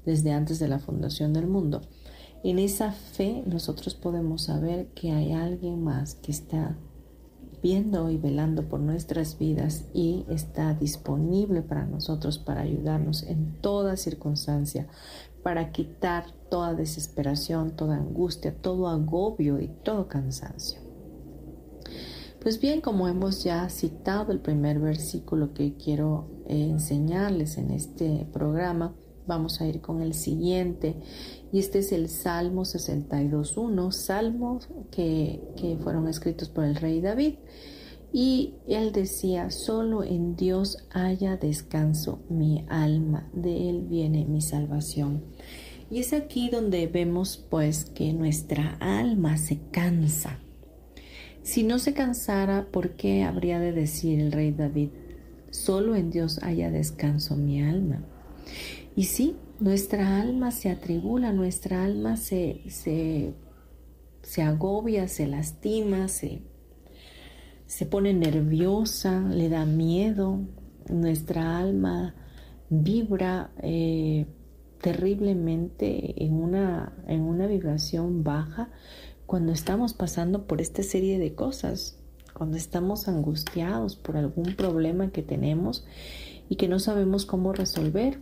desde 0.05 0.31
antes 0.31 0.59
de 0.59 0.69
la 0.69 0.79
fundación 0.79 1.33
del 1.33 1.47
mundo. 1.47 1.81
En 2.45 2.59
esa 2.59 2.93
fe 2.93 3.43
nosotros 3.45 3.93
podemos 3.93 4.43
saber 4.43 4.87
que 4.95 5.11
hay 5.11 5.33
alguien 5.33 5.83
más 5.83 6.15
que 6.15 6.31
está 6.31 6.77
viendo 7.61 8.09
y 8.09 8.17
velando 8.17 8.69
por 8.69 8.79
nuestras 8.79 9.37
vidas 9.37 9.85
y 9.93 10.25
está 10.29 10.73
disponible 10.73 11.61
para 11.61 11.85
nosotros 11.85 12.39
para 12.39 12.61
ayudarnos 12.61 13.23
en 13.23 13.59
toda 13.59 13.97
circunstancia, 13.97 14.87
para 15.43 15.71
quitar 15.71 16.25
toda 16.49 16.73
desesperación, 16.73 17.75
toda 17.75 17.97
angustia, 17.97 18.55
todo 18.55 18.87
agobio 18.87 19.59
y 19.59 19.67
todo 19.67 20.07
cansancio. 20.07 20.79
Pues 22.41 22.59
bien, 22.59 22.81
como 22.81 23.07
hemos 23.07 23.43
ya 23.43 23.69
citado 23.69 24.31
el 24.31 24.39
primer 24.39 24.79
versículo 24.79 25.53
que 25.53 25.75
quiero 25.75 26.27
eh, 26.47 26.67
enseñarles 26.69 27.57
en 27.57 27.71
este 27.71 28.27
programa, 28.33 28.93
vamos 29.25 29.61
a 29.61 29.65
ir 29.65 29.79
con 29.79 30.01
el 30.01 30.13
siguiente 30.13 30.97
y 31.51 31.59
este 31.59 31.79
es 31.79 31.91
el 31.91 32.09
Salmo 32.09 32.63
62.1, 32.63 33.91
salmos 33.91 34.67
que, 34.91 35.41
que 35.55 35.77
fueron 35.77 36.07
escritos 36.07 36.49
por 36.49 36.65
el 36.65 36.75
rey 36.75 36.99
David. 36.99 37.35
Y 38.15 38.53
él 38.67 38.91
decía, 38.91 39.49
solo 39.49 40.03
en 40.03 40.35
Dios 40.35 40.87
haya 40.91 41.35
descanso 41.35 42.21
mi 42.29 42.63
alma, 42.69 43.27
de 43.33 43.71
él 43.71 43.81
viene 43.89 44.25
mi 44.25 44.39
salvación. 44.39 45.23
Y 45.89 45.99
es 45.99 46.13
aquí 46.13 46.51
donde 46.51 46.85
vemos 46.85 47.43
pues 47.49 47.85
que 47.85 48.13
nuestra 48.13 48.77
alma 48.79 49.37
se 49.37 49.59
cansa. 49.71 50.39
Si 51.41 51.63
no 51.63 51.79
se 51.79 51.95
cansara, 51.95 52.67
¿por 52.71 52.91
qué 52.91 53.23
habría 53.23 53.59
de 53.59 53.71
decir 53.71 54.19
el 54.19 54.31
rey 54.31 54.51
David, 54.51 54.89
solo 55.49 55.95
en 55.95 56.11
Dios 56.11 56.39
haya 56.43 56.69
descanso 56.69 57.35
mi 57.35 57.63
alma? 57.63 58.05
Y 58.95 59.05
sí, 59.05 59.37
nuestra 59.59 60.21
alma 60.21 60.51
se 60.51 60.69
atribula, 60.69 61.33
nuestra 61.33 61.83
alma 61.83 62.15
se, 62.15 62.61
se, 62.69 63.33
se 64.21 64.43
agobia, 64.43 65.07
se 65.07 65.25
lastima, 65.25 66.07
se, 66.09 66.43
se 67.73 67.87
pone 67.87 68.13
nerviosa, 68.13 69.21
le 69.21 69.49
da 69.49 69.65
miedo, 69.65 70.41
nuestra 70.89 71.57
alma 71.57 72.13
vibra 72.69 73.49
eh, 73.63 74.27
terriblemente 74.79 76.23
en 76.23 76.33
una, 76.33 76.93
en 77.07 77.21
una 77.21 77.47
vibración 77.47 78.23
baja 78.23 78.69
cuando 79.25 79.53
estamos 79.53 79.95
pasando 79.95 80.45
por 80.45 80.61
esta 80.61 80.83
serie 80.83 81.17
de 81.17 81.33
cosas, 81.33 81.97
cuando 82.35 82.57
estamos 82.57 83.07
angustiados 83.07 83.95
por 83.95 84.17
algún 84.17 84.53
problema 84.55 85.09
que 85.09 85.23
tenemos 85.23 85.83
y 86.49 86.57
que 86.57 86.67
no 86.67 86.77
sabemos 86.77 87.25
cómo 87.25 87.53
resolver. 87.53 88.19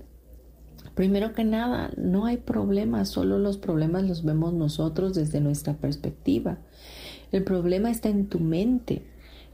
Primero 0.95 1.33
que 1.33 1.43
nada, 1.43 1.91
no 1.97 2.25
hay 2.25 2.37
problemas, 2.37 3.09
solo 3.09 3.37
los 3.37 3.57
problemas 3.57 4.07
los 4.07 4.23
vemos 4.23 4.53
nosotros 4.53 5.13
desde 5.13 5.41
nuestra 5.41 5.73
perspectiva. 5.73 6.59
El 7.33 7.43
problema 7.43 7.91
está 7.91 8.07
en 8.07 8.27
tu 8.27 8.39
mente, 8.39 9.11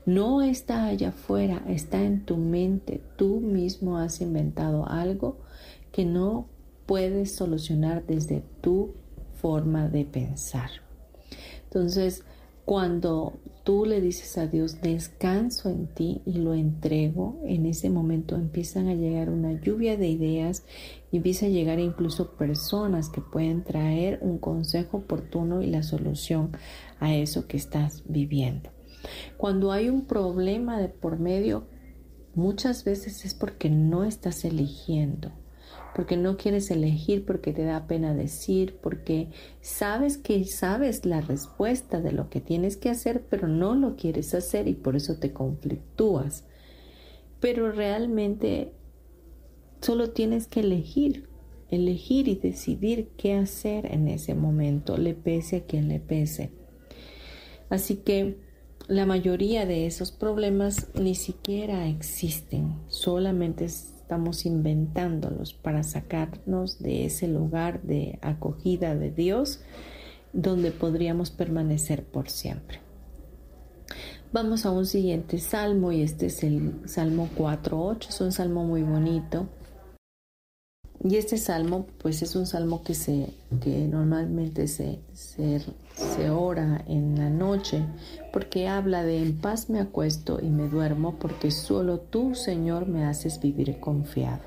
no 0.07 0.41
está 0.41 0.85
allá 0.85 1.09
afuera, 1.09 1.61
está 1.67 2.01
en 2.01 2.23
tu 2.23 2.37
mente. 2.37 3.01
Tú 3.17 3.41
mismo 3.41 3.97
has 3.97 4.21
inventado 4.21 4.87
algo 4.87 5.35
que 5.91 6.05
no 6.05 6.47
puedes 6.85 7.35
solucionar 7.35 8.05
desde 8.07 8.41
tu 8.61 8.93
forma 9.41 9.89
de 9.89 10.05
pensar. 10.05 10.69
Entonces, 11.65 12.23
cuando 12.63 13.33
tú 13.65 13.85
le 13.85 13.99
dices 13.99 14.37
a 14.37 14.47
Dios, 14.47 14.79
descanso 14.81 15.69
en 15.69 15.87
ti 15.87 16.21
y 16.25 16.35
lo 16.35 16.53
entrego, 16.53 17.41
en 17.43 17.65
ese 17.65 17.89
momento 17.89 18.35
empiezan 18.35 18.87
a 18.87 18.95
llegar 18.95 19.29
una 19.29 19.59
lluvia 19.59 19.97
de 19.97 20.07
ideas 20.07 20.63
y 21.11 21.17
empieza 21.17 21.47
a 21.47 21.49
llegar 21.49 21.81
incluso 21.81 22.31
personas 22.37 23.09
que 23.09 23.19
pueden 23.19 23.65
traer 23.65 24.19
un 24.21 24.37
consejo 24.37 24.99
oportuno 24.99 25.61
y 25.61 25.67
la 25.67 25.83
solución 25.83 26.51
a 27.01 27.13
eso 27.13 27.45
que 27.45 27.57
estás 27.57 28.03
viviendo. 28.07 28.76
Cuando 29.37 29.71
hay 29.71 29.89
un 29.89 30.05
problema 30.05 30.79
de 30.79 30.89
por 30.89 31.19
medio, 31.19 31.67
muchas 32.35 32.83
veces 32.83 33.25
es 33.25 33.33
porque 33.33 33.69
no 33.69 34.03
estás 34.03 34.45
eligiendo 34.45 35.31
porque 35.97 36.15
no 36.15 36.37
quieres 36.37 36.69
elegir, 36.69 37.25
porque 37.25 37.53
te 37.53 37.63
da 37.63 37.87
pena 37.87 38.13
decir, 38.13 38.77
porque 38.83 39.31
sabes 39.61 40.19
que 40.19 40.45
sabes 40.45 41.07
la 41.07 41.21
respuesta 41.21 42.01
de 42.01 42.11
lo 42.11 42.29
que 42.29 42.39
tienes 42.39 42.77
que 42.77 42.91
hacer, 42.91 43.25
pero 43.27 43.47
no 43.47 43.73
lo 43.73 43.95
quieres 43.95 44.35
hacer 44.35 44.67
y 44.67 44.75
por 44.75 44.95
eso 44.95 45.17
te 45.17 45.33
conflictúas. 45.33 46.45
Pero 47.39 47.71
realmente 47.71 48.73
solo 49.81 50.11
tienes 50.11 50.45
que 50.45 50.59
elegir, 50.59 51.29
elegir 51.71 52.27
y 52.27 52.35
decidir 52.35 53.09
qué 53.17 53.33
hacer 53.33 53.91
en 53.91 54.07
ese 54.07 54.35
momento, 54.35 54.97
le 54.97 55.15
pese 55.15 55.55
a 55.55 55.65
quien 55.65 55.87
le 55.87 55.99
pese. 55.99 56.51
Así 57.71 57.95
que 57.95 58.37
la 58.87 59.05
mayoría 59.05 59.65
de 59.65 59.85
esos 59.85 60.11
problemas 60.11 60.87
ni 60.95 61.15
siquiera 61.15 61.87
existen, 61.87 62.79
solamente 62.87 63.65
es 63.65 63.93
estamos 64.07 64.45
inventándolos 64.45 65.53
para 65.53 65.83
sacarnos 65.83 66.79
de 66.79 67.03
ese 67.03 67.27
lugar 67.27 67.81
de 67.81 68.19
acogida 68.21 68.95
de 68.95 69.11
Dios 69.11 69.59
donde 70.31 70.71
podríamos 70.71 71.29
permanecer 71.29 72.05
por 72.05 72.29
siempre. 72.29 72.79
Vamos 74.31 74.65
a 74.65 74.71
un 74.71 74.85
siguiente 74.85 75.39
salmo 75.39 75.91
y 75.91 76.03
este 76.03 76.27
es 76.27 76.41
el 76.45 76.79
Salmo 76.85 77.27
4.8, 77.37 78.07
es 78.07 78.21
un 78.21 78.31
salmo 78.31 78.63
muy 78.63 78.81
bonito. 78.83 79.49
Y 81.03 81.17
este 81.17 81.37
salmo, 81.37 81.85
pues 81.97 82.21
es 82.21 82.33
un 82.37 82.45
salmo 82.45 82.83
que, 82.83 82.95
se, 82.95 83.33
que 83.61 83.89
normalmente 83.89 84.69
se, 84.69 84.99
se, 85.11 85.61
se, 85.93 86.29
ora 86.29 86.81
en 86.87 87.19
la 87.19 87.29
noche, 87.29 87.83
porque 88.37 88.67
habla 88.67 89.01
de 89.01 89.17
en 89.17 89.35
paz 89.35 89.67
me 89.67 89.79
acuesto 89.79 90.37
y 90.39 90.51
me 90.51 90.69
duermo, 90.69 91.17
porque 91.17 91.49
solo 91.49 91.99
tú, 91.99 92.35
Señor, 92.35 92.87
me 92.87 93.03
haces 93.03 93.41
vivir 93.41 93.79
confiado. 93.79 94.43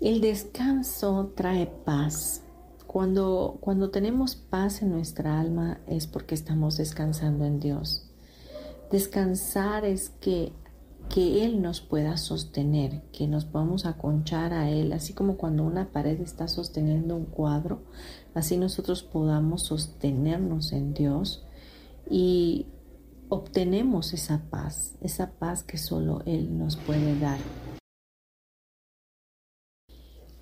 El 0.00 0.22
descanso 0.22 1.30
trae 1.36 1.66
paz. 1.66 2.44
Cuando, 2.86 3.58
cuando 3.60 3.90
tenemos 3.90 4.36
paz 4.36 4.80
en 4.80 4.92
nuestra 4.92 5.38
alma 5.38 5.80
es 5.86 6.06
porque 6.06 6.34
estamos 6.34 6.78
descansando 6.78 7.44
en 7.44 7.60
Dios. 7.60 8.10
Descansar 8.90 9.84
es 9.84 10.08
que 10.08 10.54
que 11.10 11.44
Él 11.44 11.60
nos 11.60 11.82
pueda 11.82 12.16
sostener, 12.16 13.02
que 13.12 13.26
nos 13.26 13.44
podamos 13.44 13.84
aconchar 13.84 14.54
a 14.54 14.70
Él, 14.70 14.94
así 14.94 15.12
como 15.12 15.36
cuando 15.36 15.62
una 15.62 15.92
pared 15.92 16.18
está 16.22 16.48
sosteniendo 16.48 17.14
un 17.14 17.26
cuadro, 17.26 17.82
así 18.32 18.56
nosotros 18.56 19.02
podamos 19.02 19.64
sostenernos 19.64 20.72
en 20.72 20.94
Dios 20.94 21.44
y 22.08 22.68
obtenemos 23.28 24.12
esa 24.12 24.42
paz, 24.50 24.94
esa 25.00 25.32
paz 25.32 25.62
que 25.62 25.78
solo 25.78 26.22
Él 26.26 26.58
nos 26.58 26.76
puede 26.76 27.18
dar. 27.18 27.38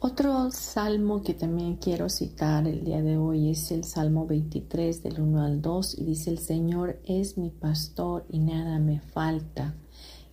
Otro 0.04 0.50
salmo 0.50 1.22
que 1.22 1.32
también 1.32 1.76
quiero 1.76 2.08
citar 2.08 2.66
el 2.66 2.84
día 2.84 3.00
de 3.02 3.18
hoy 3.18 3.50
es 3.50 3.70
el 3.70 3.84
Salmo 3.84 4.26
23 4.26 5.00
del 5.00 5.20
1 5.20 5.42
al 5.42 5.62
2 5.62 5.96
y 5.98 6.04
dice 6.04 6.30
el 6.30 6.40
Señor 6.40 6.98
es 7.04 7.38
mi 7.38 7.50
pastor 7.50 8.26
y 8.28 8.40
nada 8.40 8.80
me 8.80 9.00
falta. 9.00 9.76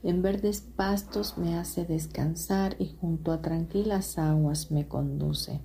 En 0.01 0.23
verdes 0.23 0.61
pastos 0.61 1.37
me 1.37 1.55
hace 1.55 1.85
descansar 1.85 2.77
y 2.79 2.95
junto 2.99 3.31
a 3.31 3.43
tranquilas 3.43 4.17
aguas 4.17 4.71
me 4.71 4.87
conduce. 4.87 5.61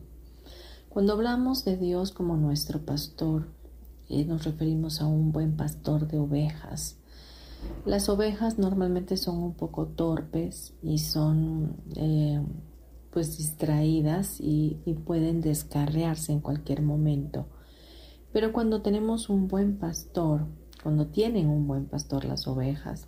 Cuando 0.91 1.15
hablamos 1.15 1.65
de 1.65 1.79
Dios 1.79 2.13
como 2.13 2.37
nuestro 2.37 2.85
pastor, 2.85 3.49
nos 4.09 4.45
referimos 4.45 5.01
a 5.01 5.07
un 5.07 5.33
buen 5.33 5.57
pastor 5.57 6.07
de 6.07 6.19
ovejas. 6.19 6.99
Las 7.87 8.09
ovejas 8.09 8.59
normalmente 8.59 9.17
son 9.17 9.43
un 9.43 9.55
poco 9.55 9.87
torpes 9.87 10.75
y 10.83 10.99
son 10.99 11.77
eh, 11.97 12.43
pues 13.11 13.39
distraídas 13.39 14.41
y 14.41 14.77
pueden 15.05 15.41
descarriarse 15.41 16.33
en 16.33 16.41
cualquier 16.41 16.83
momento. 16.83 17.47
Pero 18.35 18.53
cuando 18.53 18.83
tenemos 18.83 19.29
un 19.29 19.47
buen 19.47 19.79
pastor, 19.79 20.47
cuando 20.83 21.07
tienen 21.07 21.49
un 21.49 21.69
buen 21.69 21.87
pastor 21.87 22.25
las 22.25 22.49
ovejas, 22.49 23.07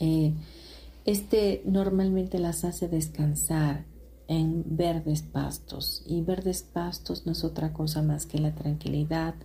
eh, 0.00 0.34
este 1.04 1.62
normalmente 1.64 2.40
las 2.40 2.64
hace 2.64 2.88
descansar 2.88 3.86
en 4.26 4.64
verdes 4.76 5.22
pastos 5.22 6.02
y 6.04 6.20
verdes 6.22 6.62
pastos 6.64 7.26
no 7.26 7.32
es 7.32 7.44
otra 7.44 7.72
cosa 7.72 8.02
más 8.02 8.26
que 8.26 8.38
la 8.38 8.54
tranquilidad, 8.56 9.36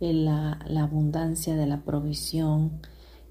la, 0.00 0.58
abundancia 0.80 1.56
de 1.56 1.66
la 1.66 1.82
provisión, 1.82 2.80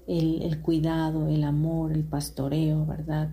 el, 0.06 0.42
el 0.42 0.60
cuidado, 0.60 1.28
el 1.28 1.44
amor, 1.44 1.92
el 1.92 2.04
pastoreo, 2.04 2.86
¿verdad? 2.86 3.30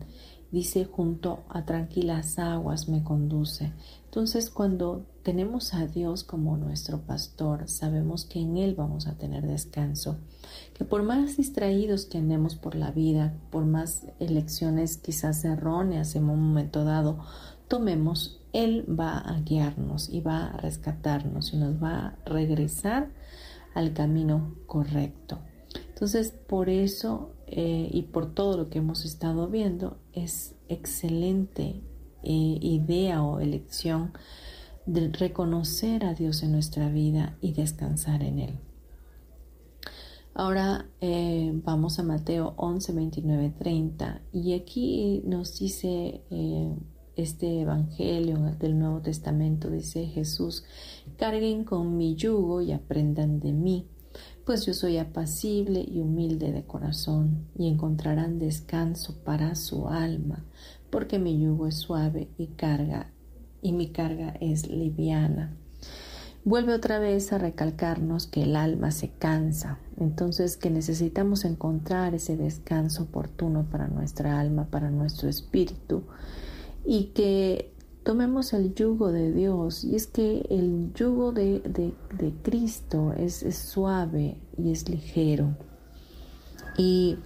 Dice, 0.52 0.86
junto 0.86 1.44
a 1.50 1.66
tranquilas 1.66 2.40
aguas 2.40 2.88
me 2.88 3.04
conduce. 3.04 3.74
Entonces, 4.06 4.50
cuando 4.50 5.06
tenemos 5.24 5.74
a 5.74 5.86
Dios 5.88 6.24
como 6.24 6.56
nuestro 6.56 7.02
pastor, 7.02 7.68
sabemos 7.68 8.24
que 8.24 8.40
en 8.40 8.56
Él 8.56 8.76
vamos 8.76 9.08
a 9.08 9.18
tener 9.18 9.46
descanso. 9.46 10.18
Que 10.74 10.86
por 10.86 11.04
más 11.04 11.36
distraídos 11.36 12.06
que 12.06 12.20
andemos 12.20 12.56
por 12.56 12.76
la 12.76 12.92
vida, 12.92 13.34
por 13.50 13.66
más 13.66 14.06
elecciones 14.20 14.96
quizás 14.98 15.44
erróneas 15.44 16.16
en 16.16 16.30
un 16.30 16.40
momento 16.40 16.86
dado, 16.86 17.20
tomemos, 17.68 18.42
Él 18.54 18.86
va 18.88 19.18
a 19.18 19.40
guiarnos 19.42 20.10
y 20.10 20.22
va 20.22 20.48
a 20.48 20.58
rescatarnos 20.58 21.54
y 21.54 21.58
nos 21.58 21.82
va 21.82 21.98
a 21.98 22.18
regresar 22.26 23.10
al 23.74 23.94
camino 23.94 24.56
correcto. 24.66 25.40
Entonces, 25.90 26.32
por 26.32 26.70
eso 26.70 27.36
eh, 27.48 27.90
y 27.92 28.04
por 28.04 28.34
todo 28.34 28.58
lo 28.58 28.70
que 28.70 28.80
hemos 28.80 29.06
estado 29.06 29.48
viendo, 29.48 29.98
es 30.14 30.56
excelente 30.68 31.82
eh, 32.24 32.58
idea 32.62 33.22
o 33.24 33.40
elección 33.40 34.14
de 34.86 35.10
reconocer 35.10 36.06
a 36.06 36.14
Dios 36.14 36.44
en 36.44 36.52
nuestra 36.52 36.90
vida 36.90 37.38
y 37.42 37.54
descansar 37.54 38.24
en 38.24 38.40
Él. 38.40 38.60
Ahora 40.34 40.90
eh, 41.02 41.52
vamos 41.64 41.98
a 41.98 42.04
Mateo 42.04 42.56
11, 42.58 42.92
29, 42.92 43.54
30 43.58 44.22
y 44.34 44.54
aquí 44.54 45.22
nos 45.26 45.58
dice 45.60 46.24
este 47.16 47.62
Evangelio 47.62 48.38
del 48.60 48.78
Nuevo 48.78 49.02
Testamento, 49.02 49.70
dice 49.70 50.06
Jesús, 50.06 50.64
carguen 51.18 51.64
con 51.64 51.98
mi 51.98 52.16
yugo 52.16 52.62
y 52.62 52.72
aprendan 52.72 53.40
de 53.40 53.54
mí, 53.54 53.88
pues 54.46 54.66
yo 54.66 54.74
soy 54.74 54.98
apacible 54.98 55.84
y 55.88 56.00
humilde 56.00 56.52
de 56.52 56.66
corazón 56.66 57.48
y 57.58 57.68
encontrarán 57.68 58.40
descanso 58.40 59.16
para 59.24 59.56
su 59.56 59.88
alma, 59.88 60.46
porque 60.90 61.20
mi 61.20 61.40
yugo 61.40 61.68
es 61.68 61.76
suave 61.76 62.30
y 62.38 62.48
carga 62.48 63.12
y 63.62 63.72
mi 63.72 63.90
carga 63.90 64.36
es 64.40 64.70
liviana. 64.70 65.58
Vuelve 66.44 66.76
otra 66.76 67.00
vez 67.00 67.34
a 67.34 67.40
recalcarnos 67.40 68.28
que 68.28 68.44
el 68.44 68.56
alma 68.56 68.92
se 68.92 69.10
cansa, 69.10 69.80
entonces 69.98 70.58
que 70.58 70.70
necesitamos 70.70 71.44
encontrar 71.44 72.14
ese 72.14 72.38
descanso 72.38 73.04
oportuno 73.04 73.66
para 73.72 73.88
nuestra 73.88 74.40
alma, 74.40 74.68
para 74.70 74.92
nuestro 74.92 75.28
espíritu 75.28 76.04
y 76.86 77.06
que 77.08 77.72
tomemos 78.04 78.54
el 78.54 78.74
yugo 78.76 79.12
de 79.12 79.32
Dios. 79.32 79.84
Y 79.84 79.96
es 79.96 80.08
que 80.08 80.46
el 80.50 80.94
yugo 80.94 81.32
de, 81.32 81.62
Cristo 82.44 83.14
es, 83.18 83.44
es 83.44 83.58
suave 83.58 84.38
y 84.58 84.72
es 84.72 84.88
ligero. 84.88 85.58
Y 86.78 87.18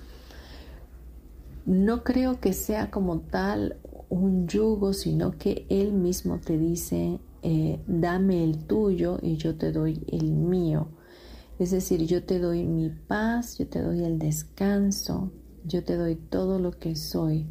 no 1.66 2.04
creo 2.04 2.40
que 2.40 2.54
sea 2.54 2.90
como 2.90 3.20
tal 3.20 3.78
un 4.10 4.48
yugo, 4.48 4.94
sino 4.94 5.38
que 5.38 5.66
Él 5.70 5.92
mismo 5.92 6.40
te 6.40 6.58
dice, 6.58 7.20
eh, 7.44 7.80
dame 7.88 8.44
el 8.44 8.66
tuyo 8.66 9.20
y 9.22 9.38
yo 9.38 9.56
te 9.56 9.72
doy 9.72 10.04
el 10.08 10.32
mío. 10.32 10.88
Es 11.60 11.72
decir, 11.72 12.06
yo 12.06 12.24
te 12.24 12.40
doy 12.40 12.66
mi 12.66 12.90
paz, 12.90 13.58
yo 13.58 13.68
te 13.68 13.82
doy 13.82 14.04
el 14.04 14.18
descanso, 14.18 15.32
yo 15.66 15.84
te 15.84 15.96
doy 15.96 16.16
todo 16.16 16.58
lo 16.58 16.72
que 16.72 16.96
soy. 16.96 17.48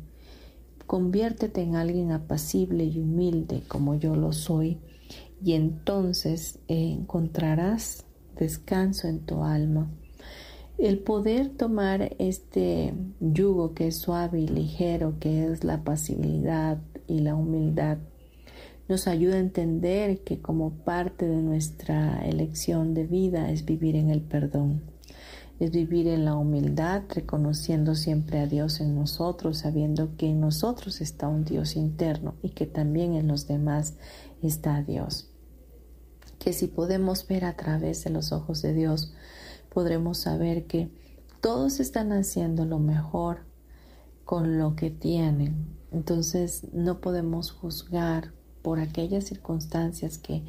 Conviértete 0.88 1.60
en 1.60 1.76
alguien 1.76 2.12
apacible 2.12 2.82
y 2.84 2.98
humilde 2.98 3.62
como 3.68 3.94
yo 3.96 4.16
lo 4.16 4.32
soy 4.32 4.78
y 5.44 5.52
entonces 5.52 6.60
eh, 6.66 6.94
encontrarás 6.98 8.06
descanso 8.38 9.06
en 9.06 9.20
tu 9.20 9.44
alma. 9.44 9.90
El 10.78 11.00
poder 11.00 11.50
tomar 11.50 12.16
este 12.18 12.94
yugo 13.20 13.74
que 13.74 13.88
es 13.88 13.98
suave 13.98 14.40
y 14.40 14.48
ligero, 14.48 15.18
que 15.20 15.44
es 15.52 15.62
la 15.62 15.84
pasibilidad 15.84 16.78
y 17.06 17.18
la 17.18 17.34
humildad, 17.34 17.98
nos 18.88 19.08
ayuda 19.08 19.34
a 19.34 19.40
entender 19.40 20.20
que 20.20 20.40
como 20.40 20.70
parte 20.70 21.28
de 21.28 21.42
nuestra 21.42 22.26
elección 22.26 22.94
de 22.94 23.06
vida 23.06 23.50
es 23.50 23.66
vivir 23.66 23.94
en 23.94 24.08
el 24.08 24.22
perdón, 24.22 24.80
es 25.58 25.72
vivir 25.72 26.06
en 26.06 26.24
la 26.24 26.36
humildad, 26.36 27.02
reconociendo 27.08 27.94
siempre 27.94 28.38
a 28.38 28.46
Dios 28.46 28.80
en 28.80 28.94
nosotros, 28.94 29.58
sabiendo 29.58 30.16
que 30.16 30.30
en 30.30 30.40
nosotros 30.40 31.00
está 31.00 31.28
un 31.28 31.44
Dios 31.44 31.74
interno 31.74 32.36
y 32.42 32.50
que 32.50 32.66
también 32.66 33.14
en 33.14 33.26
los 33.26 33.48
demás 33.48 33.94
está 34.40 34.82
Dios. 34.82 35.30
Que 36.38 36.52
si 36.52 36.68
podemos 36.68 37.26
ver 37.26 37.44
a 37.44 37.56
través 37.56 38.04
de 38.04 38.10
los 38.10 38.30
ojos 38.30 38.62
de 38.62 38.72
Dios, 38.72 39.12
podremos 39.68 40.18
saber 40.18 40.66
que 40.66 40.90
todos 41.40 41.80
están 41.80 42.12
haciendo 42.12 42.64
lo 42.64 42.78
mejor 42.78 43.40
con 44.24 44.58
lo 44.58 44.76
que 44.76 44.90
tienen. 44.90 45.76
Entonces 45.90 46.66
no 46.72 47.00
podemos 47.00 47.50
juzgar 47.50 48.32
por 48.62 48.78
aquellas 48.78 49.24
circunstancias 49.24 50.18
que 50.18 50.44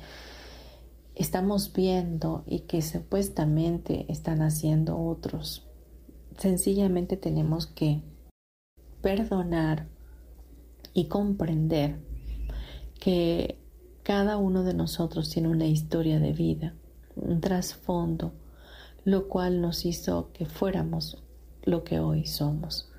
estamos 1.19 1.73
viendo 1.73 2.43
y 2.47 2.61
que 2.61 2.81
supuestamente 2.81 4.05
están 4.07 4.41
haciendo 4.41 4.97
otros. 4.97 5.67
Sencillamente 6.37 7.17
tenemos 7.17 7.67
que 7.67 8.01
perdonar 9.01 9.87
y 10.93 11.09
comprender 11.09 11.99
que 13.01 13.59
cada 14.03 14.37
uno 14.37 14.63
de 14.63 14.73
nosotros 14.73 15.29
tiene 15.29 15.49
una 15.49 15.67
historia 15.67 16.19
de 16.19 16.31
vida, 16.31 16.73
un 17.17 17.41
trasfondo, 17.41 18.31
lo 19.03 19.27
cual 19.27 19.59
nos 19.59 19.85
hizo 19.85 20.31
que 20.31 20.45
fuéramos 20.45 21.21
lo 21.63 21.83
que 21.83 21.99
hoy 21.99 22.25
somos. 22.27 22.89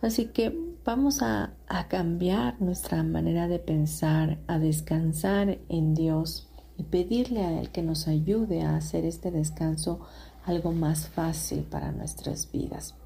Así 0.00 0.26
que 0.26 0.56
vamos 0.84 1.22
a, 1.22 1.54
cambiar 1.88 2.60
nuestra 2.60 3.02
manera 3.02 3.48
de 3.48 3.58
pensar, 3.58 4.38
a 4.46 4.58
descansar 4.58 5.58
en 5.68 5.94
Dios 5.94 6.51
y 6.82 6.84
pedirle 6.84 7.44
a 7.44 7.60
Él 7.60 7.70
que 7.70 7.82
nos 7.82 8.08
ayude 8.08 8.62
a 8.62 8.76
hacer 8.76 9.04
este 9.04 9.30
descanso 9.30 10.00
algo 10.44 10.72
más 10.72 11.08
fácil 11.08 11.60
para 11.62 11.92
nuestras 11.92 12.50
vidas. 12.50 12.96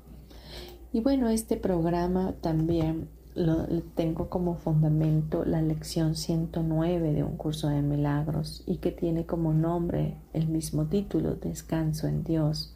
Y 0.93 1.01
bueno, 1.01 1.29
este 1.29 1.59
programa 1.59 2.33
también 2.41 3.09
lo, 3.35 3.67
tengo 3.95 4.31
como 4.31 4.55
fundamento 4.55 5.45
la 5.45 5.61
lección 5.61 6.15
109 6.15 7.13
de 7.13 7.23
un 7.23 7.37
curso 7.37 7.69
de 7.69 7.83
milagros 7.83 8.65
y 8.67 8.79
que 8.79 8.93
tiene 8.93 9.27
como 9.27 9.53
nombre 9.53 10.17
el 10.33 10.49
mismo 10.49 10.87
título, 10.87 11.35
Descanso 11.35 12.07
en 12.07 12.25
Dios. 12.25 12.75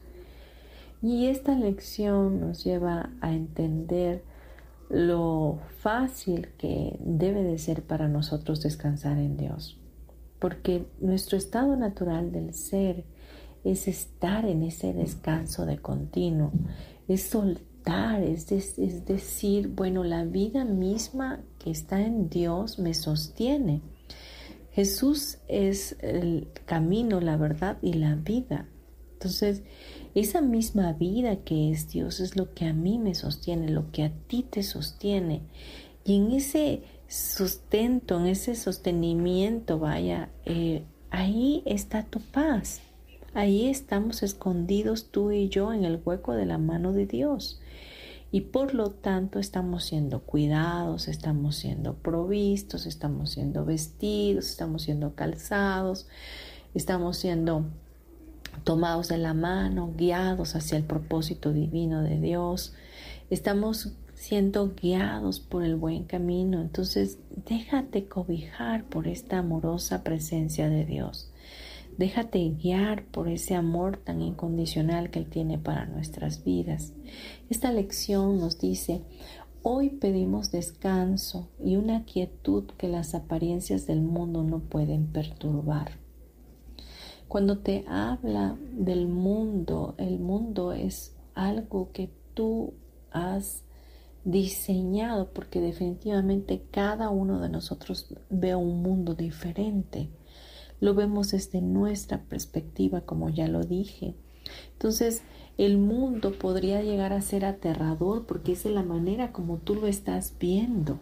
Y 1.01 1.29
esta 1.29 1.55
lección 1.55 2.41
nos 2.41 2.63
lleva 2.63 3.09
a 3.23 3.33
entender 3.33 4.23
lo 4.91 5.61
fácil 5.79 6.49
que 6.59 6.99
debe 7.01 7.43
de 7.43 7.57
ser 7.57 7.83
para 7.83 8.09
nosotros 8.09 8.61
descansar 8.61 9.17
en 9.17 9.39
Dios, 9.39 9.80
porque 10.41 10.87
nuestro 11.01 11.39
estado 11.39 11.77
natural 11.77 12.33
del 12.33 12.55
ser 12.55 13.05
es 13.63 13.87
estar 13.87 14.47
en 14.47 14.65
ese 14.65 14.93
descanso 14.93 15.67
de 15.67 15.79
continuo, 15.79 16.51
es 17.07 17.23
soltar 17.23 17.71
es, 17.87 18.47
decir, 19.07 19.69
bueno, 19.69 20.05
la 20.05 20.25
vida 20.25 20.65
misma 20.65 21.41
que 21.59 21.71
está 21.71 22.01
en 22.01 22.29
Dios 22.29 22.79
me 22.79 22.95
sostiene. 22.95 23.81
Jesús 24.73 25.39
es 25.49 25.97
el 26.01 26.49
camino, 26.67 27.21
la 27.21 27.37
verdad 27.37 27.79
y 27.83 27.95
la 27.95 28.15
vida. 28.15 28.69
Entonces, 29.15 29.63
esa 30.15 30.41
misma 30.41 30.93
vida 30.93 31.37
que 31.37 31.71
es 31.71 31.89
Dios 31.89 32.21
es 32.21 32.37
lo 32.37 32.55
que 32.55 32.67
a 32.67 32.73
mí 32.73 32.99
me 32.99 33.15
sostiene, 33.15 33.71
lo 33.71 33.91
que 33.91 34.05
a 34.05 34.13
ti 34.29 34.47
te 34.49 34.63
sostiene. 34.63 35.43
Y 36.05 36.17
en 36.17 36.33
ese 36.33 36.83
sustento, 37.11 38.21
en 38.21 38.27
ese 38.27 38.55
sostenimiento, 38.55 39.79
vaya, 39.79 40.31
eh, 40.47 40.85
ahí 41.11 41.63
está 41.67 42.05
tu 42.05 42.21
paz. 42.21 42.81
Ahí 43.35 43.69
estamos 43.69 44.23
escondidos 44.23 45.11
tú 45.11 45.31
y 45.31 45.49
yo 45.49 45.73
en 45.73 45.85
el 45.85 46.01
hueco 46.05 46.35
de 46.35 46.47
la 46.47 46.59
mano 46.59 46.93
de 46.93 47.07
Dios 47.07 47.61
y 48.33 48.43
por 48.43 48.75
lo 48.75 48.91
tanto 48.91 49.39
estamos 49.39 49.85
siendo 49.85 50.21
cuidados, 50.21 51.09
estamos 51.09 51.57
siendo 51.57 51.95
provistos, 51.95 52.87
estamos 52.87 53.31
siendo 53.31 53.65
vestidos, 53.65 54.49
estamos 54.49 54.83
siendo 54.83 55.15
calzados, 55.15 56.07
estamos 56.75 57.17
siendo 57.17 57.67
tomados 58.63 59.09
de 59.09 59.19
la 59.19 59.35
mano, 59.35 59.93
guiados 59.97 60.55
hacia 60.55 60.79
el 60.79 60.85
propósito 60.85 61.53
divino 61.53 62.03
de 62.03 62.21
Dios, 62.21 62.75
estamos 63.31 63.93
siendo 64.21 64.75
guiados 64.75 65.41
por 65.41 65.65
el 65.65 65.77
buen 65.77 66.05
camino. 66.05 66.61
Entonces, 66.61 67.19
déjate 67.49 68.07
cobijar 68.07 68.85
por 68.85 69.09
esta 69.09 69.39
amorosa 69.39 70.05
presencia 70.05 70.69
de 70.69 70.85
Dios. 70.85 71.33
Déjate 71.97 72.51
guiar 72.51 73.07
por 73.07 73.29
ese 73.29 73.55
amor 73.55 73.97
tan 73.97 74.21
incondicional 74.21 75.11
que 75.11 75.21
Él 75.21 75.31
tiene 75.31 75.57
para 75.57 75.87
nuestras 75.87 76.45
vidas. 76.45 76.93
Esta 77.49 77.73
lección 77.73 78.39
nos 78.39 78.59
dice, 78.61 79.01
hoy 79.63 79.89
pedimos 79.89 80.53
descanso 80.53 81.49
y 81.65 81.77
una 81.77 82.05
quietud 82.05 82.65
que 82.77 82.89
las 82.89 83.15
apariencias 83.15 83.87
del 83.87 84.03
mundo 84.03 84.43
no 84.43 84.59
pueden 84.59 85.07
perturbar. 85.07 85.93
Cuando 87.27 87.61
te 87.61 87.87
habla 87.89 88.59
del 88.75 89.09
mundo, 89.09 89.95
el 89.97 90.19
mundo 90.19 90.75
es 90.75 91.17
algo 91.35 91.91
que 91.93 92.11
tú 92.35 92.75
has 93.13 93.65
diseñado, 94.25 95.31
porque 95.33 95.61
definitivamente 95.61 96.63
cada 96.71 97.11
uno 97.11 97.41
de 97.41 97.49
nosotros 97.49 98.15
ve 98.29 98.55
un 98.55 98.83
mundo 98.83 99.15
diferente. 99.15 100.11
Lo 100.81 100.95
vemos 100.95 101.33
desde 101.33 101.61
nuestra 101.61 102.23
perspectiva, 102.25 103.03
como 103.03 103.29
ya 103.31 103.49
lo 103.49 103.65
dije. 103.65 104.15
Entonces, 104.73 105.23
el 105.59 105.77
mundo 105.77 106.33
podría 106.33 106.83
llegar 106.83 107.13
a 107.13 107.21
ser 107.21 107.45
aterrador 107.45 108.27
porque 108.27 108.53
es 108.53 108.65
de 108.65 108.71
la 108.71 108.83
manera 108.83 109.33
como 109.33 109.59
tú 109.59 109.75
lo 109.75 109.87
estás 109.87 110.35
viendo. 110.39 110.99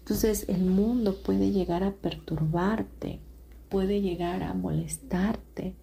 Entonces, 0.00 0.48
el 0.48 0.64
mundo 0.64 1.16
puede 1.22 1.52
llegar 1.52 1.84
a 1.84 1.92
perturbarte, 1.92 3.20
puede 3.68 4.00
llegar 4.00 4.42
a 4.42 4.54
molestarte, 4.54 5.76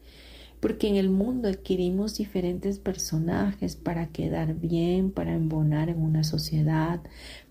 porque 0.60 0.88
en 0.88 0.95
el 0.95 1.10
mundo 1.10 1.48
adquirimos 1.48 2.17
diferentes 2.17 2.80
personajes 2.80 3.76
para 3.76 4.08
quedar 4.08 4.56
bien, 4.56 5.12
para 5.12 5.34
embonar 5.34 5.89
en 5.89 6.02
una 6.02 6.24
sociedad, 6.24 7.02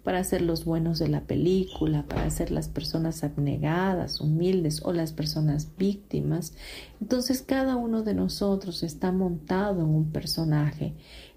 para 0.04 0.22
ser 0.24 0.42
los 0.42 0.64
buenos 0.64 0.98
de 0.98 1.08
la 1.08 1.22
película, 1.22 2.06
para 2.06 2.28
ser 2.30 2.50
las 2.50 2.68
personas 2.68 3.24
abnegadas, 3.24 4.20
humildes 4.20 4.82
o 4.84 4.92
las 4.92 5.12
personas 5.12 5.70
víctimas. 5.78 6.54
Entonces 7.00 7.42
cada 7.42 7.76
uno 7.76 8.02
de 8.02 8.14
nosotros 8.14 8.82
está 8.82 9.12
montado 9.12 9.80
en 9.80 9.88
un 9.88 10.10
personaje 10.10 10.94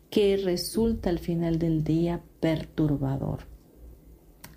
que 0.09 0.35
resulta 0.37 1.09
al 1.09 1.19
final 1.19 1.57
del 1.57 1.83
día 1.83 2.21
perturbador. 2.41 3.50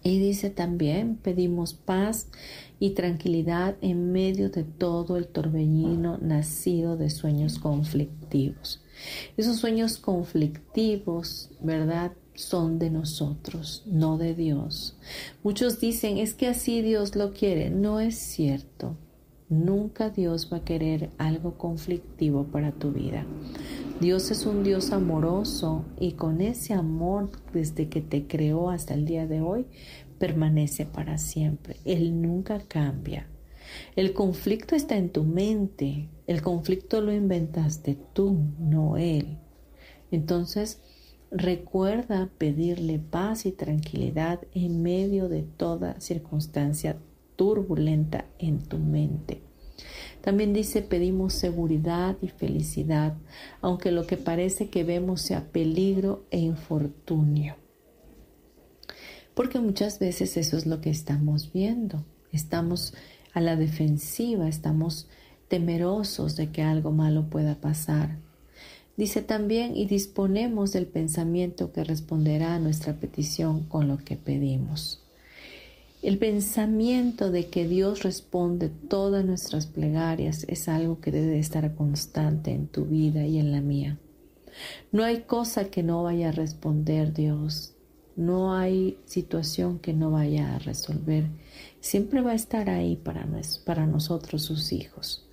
Y 0.05 0.19
dice 0.19 0.51
también, 0.51 1.17
pedimos 1.17 1.73
paz 1.73 2.29
y 2.79 2.91
tranquilidad 2.91 3.77
en 3.81 4.13
medio 4.13 4.51
de 4.51 4.63
todo 4.63 5.17
el 5.17 5.27
torbellino 5.27 6.19
nacido 6.19 6.99
de 6.99 7.09
sueños 7.09 7.59
conflictivos. 7.59 8.83
Esos 9.39 9.57
sueños 9.57 9.97
conflictivos, 9.97 11.51
¿verdad? 11.61 12.13
Son 12.35 12.79
de 12.79 12.91
nosotros, 12.91 13.83
no 13.87 14.19
de 14.19 14.35
Dios. 14.35 14.95
Muchos 15.43 15.81
dicen, 15.81 16.19
es 16.19 16.35
que 16.35 16.49
así 16.49 16.83
Dios 16.83 17.17
lo 17.17 17.33
quiere. 17.33 17.71
No 17.71 17.99
es 17.99 18.17
cierto. 18.17 18.99
Nunca 19.51 20.09
Dios 20.09 20.49
va 20.51 20.59
a 20.59 20.65
querer 20.65 21.11
algo 21.19 21.59
conflictivo 21.59 22.45
para 22.45 22.73
tu 22.73 22.93
vida. 22.93 23.27
Dios 24.01 24.31
es 24.31 24.47
un 24.47 24.65
Dios 24.65 24.91
amoroso 24.91 25.85
y 26.01 26.13
con 26.13 26.41
ese 26.41 26.73
amor 26.73 27.31
desde 27.53 27.89
que 27.89 28.01
te 28.01 28.27
creó 28.27 28.71
hasta 28.71 28.95
el 28.95 29.05
día 29.05 29.27
de 29.27 29.43
hoy 29.43 29.67
permanece 30.19 30.87
para 30.87 31.19
siempre. 31.19 31.77
Él 31.85 32.23
nunca 32.23 32.61
cambia. 32.67 33.27
El 33.97 34.15
conflicto 34.15 34.75
está 34.75 34.97
en 34.97 35.11
tu 35.11 35.25
mente. 35.25 36.09
El 36.27 36.41
conflicto 36.41 37.01
lo 37.03 37.13
inventaste 37.13 37.99
tú, 38.15 38.39
no 38.59 38.97
Él. 38.97 39.39
Entonces, 40.11 40.81
recuerda 41.31 42.31
pedirle 42.39 42.99
paz 42.99 43.45
y 43.45 43.53
tranquilidad 43.53 44.41
en 44.55 44.83
medio 44.83 45.29
de 45.29 45.43
toda 45.43 46.01
circunstancia 46.01 46.97
turbulenta 47.37 48.27
en 48.39 48.61
tu 48.61 48.79
mente. 48.79 49.43
También 50.21 50.53
dice 50.53 50.83
pedimos 50.83 51.35
seguridad 51.35 52.17
y 52.23 52.29
felicidad, 52.29 53.17
aunque 53.61 53.93
lo 53.93 54.07
que 54.07 54.17
parece 54.17 54.71
que 54.71 54.85
vemos 54.85 55.21
sea 55.21 55.51
peligro 55.53 56.25
e 56.31 56.39
infortunio. 56.39 57.57
Porque 59.35 59.59
muchas 59.59 59.99
veces 59.99 60.37
eso 60.37 60.57
es 60.57 60.65
lo 60.65 60.81
que 60.81 60.91
estamos 60.91 61.53
viendo. 61.53 62.05
Estamos 62.33 62.95
a 63.33 63.41
la 63.41 63.57
defensiva, 63.57 64.49
estamos 64.49 65.09
temerosos 65.49 66.37
de 66.37 66.51
que 66.51 66.63
algo 66.63 66.93
malo 66.93 67.29
pueda 67.29 67.61
pasar. 67.61 68.19
Dice 68.97 69.23
también, 69.23 69.77
y 69.77 69.87
disponemos 69.87 70.73
del 70.73 70.87
pensamiento 70.87 71.73
que 71.73 71.83
responderá 71.83 72.55
a 72.55 72.59
nuestra 72.61 72.95
petición 72.95 73.65
con 73.65 73.89
lo 73.89 73.99
que 73.99 74.17
pedimos. 74.17 75.04
El 76.05 76.19
pensamiento 76.19 77.31
de 77.31 77.49
que 77.49 77.67
Dios 77.67 78.03
responde 78.03 78.69
todas 78.69 79.25
nuestras 79.25 79.67
plegarias 79.67 80.45
es 80.51 80.69
algo 80.69 81.01
que 81.01 81.11
debe 81.11 81.39
estar 81.39 81.75
constante 81.75 82.51
en 82.51 82.67
tu 82.67 82.85
vida 82.85 83.25
y 83.25 83.39
en 83.39 83.53
la 83.53 83.63
mía. 83.63 83.99
No 84.93 85.03
hay 85.03 85.23
cosa 85.23 85.71
que 85.71 85.83
no 85.83 86.03
vaya 86.03 86.29
a 86.29 86.33
responder 86.33 87.15
Dios. 87.15 87.73
No 88.17 88.53
hay 88.53 88.99
situación 89.07 89.79
que 89.79 89.95
no 89.95 90.11
vaya 90.11 90.55
a 90.55 90.59
resolver. 90.59 91.25
Siempre 91.81 92.21
va 92.21 92.33
a 92.33 92.35
estar 92.35 92.69
ahí 92.69 92.97
para, 92.97 93.27
para 93.65 93.87
nosotros, 93.87 94.43
sus 94.43 94.73
hijos. 94.75 95.27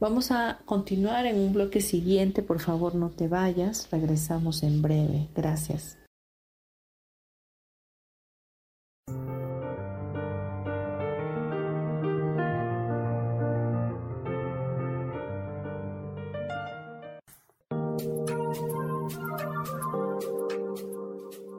Vamos 0.00 0.32
a 0.32 0.58
continuar 0.64 1.26
en 1.26 1.38
un 1.38 1.52
bloque 1.52 1.80
siguiente. 1.80 2.42
Por 2.42 2.58
favor, 2.58 2.96
no 2.96 3.10
te 3.10 3.28
vayas. 3.28 3.88
Regresamos 3.92 4.64
en 4.64 4.82
breve. 4.82 5.28
Gracias. 5.36 5.97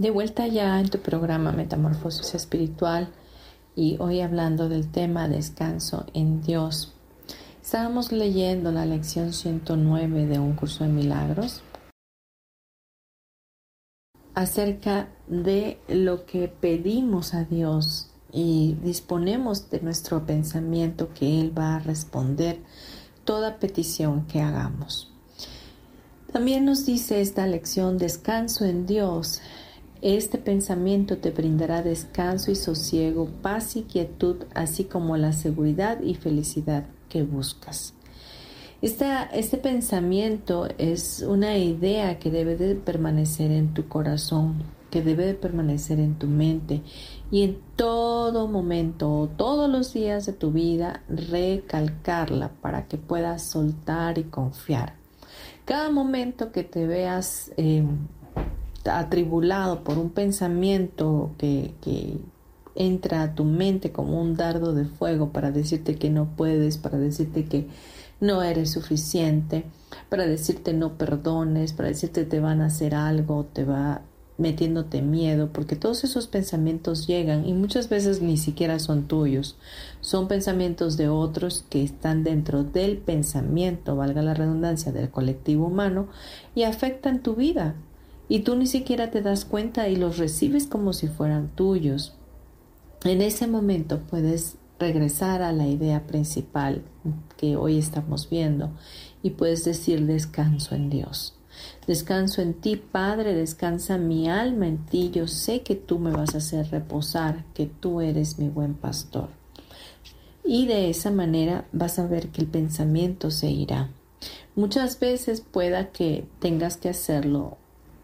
De 0.00 0.10
vuelta 0.10 0.46
ya 0.46 0.80
en 0.80 0.88
tu 0.88 0.96
programa 1.00 1.52
Metamorfosis 1.52 2.34
Espiritual 2.34 3.12
y 3.76 3.98
hoy 4.00 4.22
hablando 4.22 4.70
del 4.70 4.90
tema 4.90 5.28
descanso 5.28 6.06
en 6.14 6.40
Dios. 6.40 6.94
Estábamos 7.62 8.10
leyendo 8.10 8.72
la 8.72 8.86
lección 8.86 9.34
109 9.34 10.24
de 10.24 10.38
un 10.38 10.54
curso 10.54 10.84
de 10.84 10.90
milagros 10.90 11.60
acerca 14.34 15.10
de 15.28 15.78
lo 15.86 16.24
que 16.24 16.48
pedimos 16.48 17.34
a 17.34 17.44
Dios 17.44 18.08
y 18.32 18.78
disponemos 18.82 19.68
de 19.68 19.82
nuestro 19.82 20.24
pensamiento 20.24 21.12
que 21.12 21.42
Él 21.42 21.52
va 21.58 21.76
a 21.76 21.80
responder 21.80 22.58
toda 23.26 23.58
petición 23.58 24.26
que 24.26 24.40
hagamos. 24.40 25.12
También 26.32 26.64
nos 26.64 26.86
dice 26.86 27.20
esta 27.20 27.46
lección 27.46 27.98
descanso 27.98 28.64
en 28.64 28.86
Dios 28.86 29.42
este 30.02 30.38
pensamiento 30.38 31.18
te 31.18 31.30
brindará 31.30 31.82
descanso 31.82 32.50
y 32.50 32.54
sosiego, 32.54 33.28
paz 33.42 33.76
y 33.76 33.82
quietud, 33.82 34.36
así 34.54 34.84
como 34.84 35.16
la 35.16 35.32
seguridad 35.32 36.00
y 36.00 36.14
felicidad 36.14 36.86
que 37.08 37.22
buscas. 37.22 37.94
este 38.80 39.58
pensamiento 39.58 40.68
es 40.78 41.22
una 41.26 41.58
idea 41.58 42.18
que 42.18 42.30
debe 42.30 42.56
de 42.56 42.76
permanecer 42.76 43.50
en 43.50 43.74
tu 43.74 43.88
corazón, 43.88 44.62
que 44.90 45.02
debe 45.02 45.26
de 45.26 45.34
permanecer 45.34 46.00
en 46.00 46.14
tu 46.14 46.26
mente 46.26 46.80
y 47.30 47.42
en 47.42 47.58
todo 47.76 48.48
momento, 48.48 49.28
todos 49.36 49.68
los 49.68 49.92
días 49.92 50.24
de 50.24 50.32
tu 50.32 50.50
vida, 50.50 51.02
recalcarla 51.08 52.52
para 52.62 52.88
que 52.88 52.96
puedas 52.96 53.42
soltar 53.42 54.16
y 54.16 54.24
confiar. 54.24 54.94
Cada 55.66 55.90
momento 55.90 56.52
que 56.52 56.64
te 56.64 56.86
veas... 56.86 57.52
Eh, 57.58 57.84
atribulado 58.84 59.84
por 59.84 59.98
un 59.98 60.10
pensamiento 60.10 61.30
que, 61.38 61.74
entra 62.76 63.22
a 63.22 63.34
tu 63.34 63.44
mente 63.44 63.90
como 63.90 64.22
un 64.22 64.36
dardo 64.36 64.72
de 64.72 64.84
fuego 64.84 65.32
para 65.32 65.50
decirte 65.50 65.96
que 65.96 66.08
no 66.08 66.36
puedes, 66.36 66.78
para 66.78 66.98
decirte 66.98 67.44
que 67.44 67.66
no 68.20 68.42
eres 68.42 68.70
suficiente, 68.70 69.64
para 70.08 70.26
decirte 70.26 70.72
no 70.72 70.96
perdones, 70.96 71.72
para 71.72 71.88
decirte 71.88 72.24
te 72.24 72.38
van 72.38 72.60
a 72.60 72.66
hacer 72.66 72.94
algo, 72.94 73.44
te 73.52 73.64
va 73.64 74.02
metiéndote 74.40 75.02
miedo, 75.02 75.50
porque 75.52 75.76
todos 75.76 76.02
esos 76.02 76.26
pensamientos 76.26 77.06
llegan 77.06 77.46
y 77.46 77.52
muchas 77.52 77.88
veces 77.88 78.22
ni 78.22 78.38
siquiera 78.38 78.78
son 78.78 79.06
tuyos, 79.06 79.56
son 80.00 80.28
pensamientos 80.28 80.96
de 80.96 81.08
otros 81.08 81.64
que 81.68 81.82
están 81.82 82.24
dentro 82.24 82.64
del 82.64 82.96
pensamiento, 82.96 83.96
valga 83.96 84.22
la 84.22 84.34
redundancia, 84.34 84.92
del 84.92 85.10
colectivo 85.10 85.66
humano 85.66 86.08
y 86.54 86.62
afectan 86.62 87.22
tu 87.22 87.34
vida. 87.34 87.74
Y 88.30 88.40
tú 88.40 88.54
ni 88.54 88.68
siquiera 88.68 89.10
te 89.10 89.22
das 89.22 89.44
cuenta 89.44 89.88
y 89.88 89.96
los 89.96 90.16
recibes 90.16 90.68
como 90.68 90.92
si 90.92 91.08
fueran 91.08 91.48
tuyos. 91.48 92.14
En 93.02 93.22
ese 93.22 93.48
momento 93.48 93.98
puedes 94.08 94.54
regresar 94.78 95.42
a 95.42 95.50
la 95.50 95.66
idea 95.66 96.06
principal 96.06 96.82
que 97.36 97.56
hoy 97.56 97.76
estamos 97.76 98.30
viendo 98.30 98.70
y 99.24 99.30
puedes 99.30 99.64
decir 99.64 100.06
descanso 100.06 100.76
en 100.76 100.90
Dios. 100.90 101.34
Descanso 101.88 102.40
en 102.40 102.54
ti, 102.54 102.76
Padre, 102.76 103.34
descansa 103.34 103.98
mi 103.98 104.30
alma 104.30 104.68
en 104.68 104.78
ti. 104.86 105.10
Yo 105.12 105.26
sé 105.26 105.62
que 105.62 105.74
tú 105.74 105.98
me 105.98 106.12
vas 106.12 106.36
a 106.36 106.38
hacer 106.38 106.70
reposar, 106.70 107.44
que 107.52 107.66
tú 107.66 108.00
eres 108.00 108.38
mi 108.38 108.48
buen 108.48 108.74
pastor. 108.74 109.28
Y 110.44 110.66
de 110.66 110.88
esa 110.88 111.10
manera 111.10 111.64
vas 111.72 111.98
a 111.98 112.06
ver 112.06 112.28
que 112.28 112.42
el 112.42 112.46
pensamiento 112.46 113.32
se 113.32 113.50
irá. 113.50 113.90
Muchas 114.54 115.00
veces 115.00 115.40
pueda 115.40 115.90
que 115.90 116.28
tengas 116.38 116.76
que 116.76 116.90
hacerlo 116.90 117.58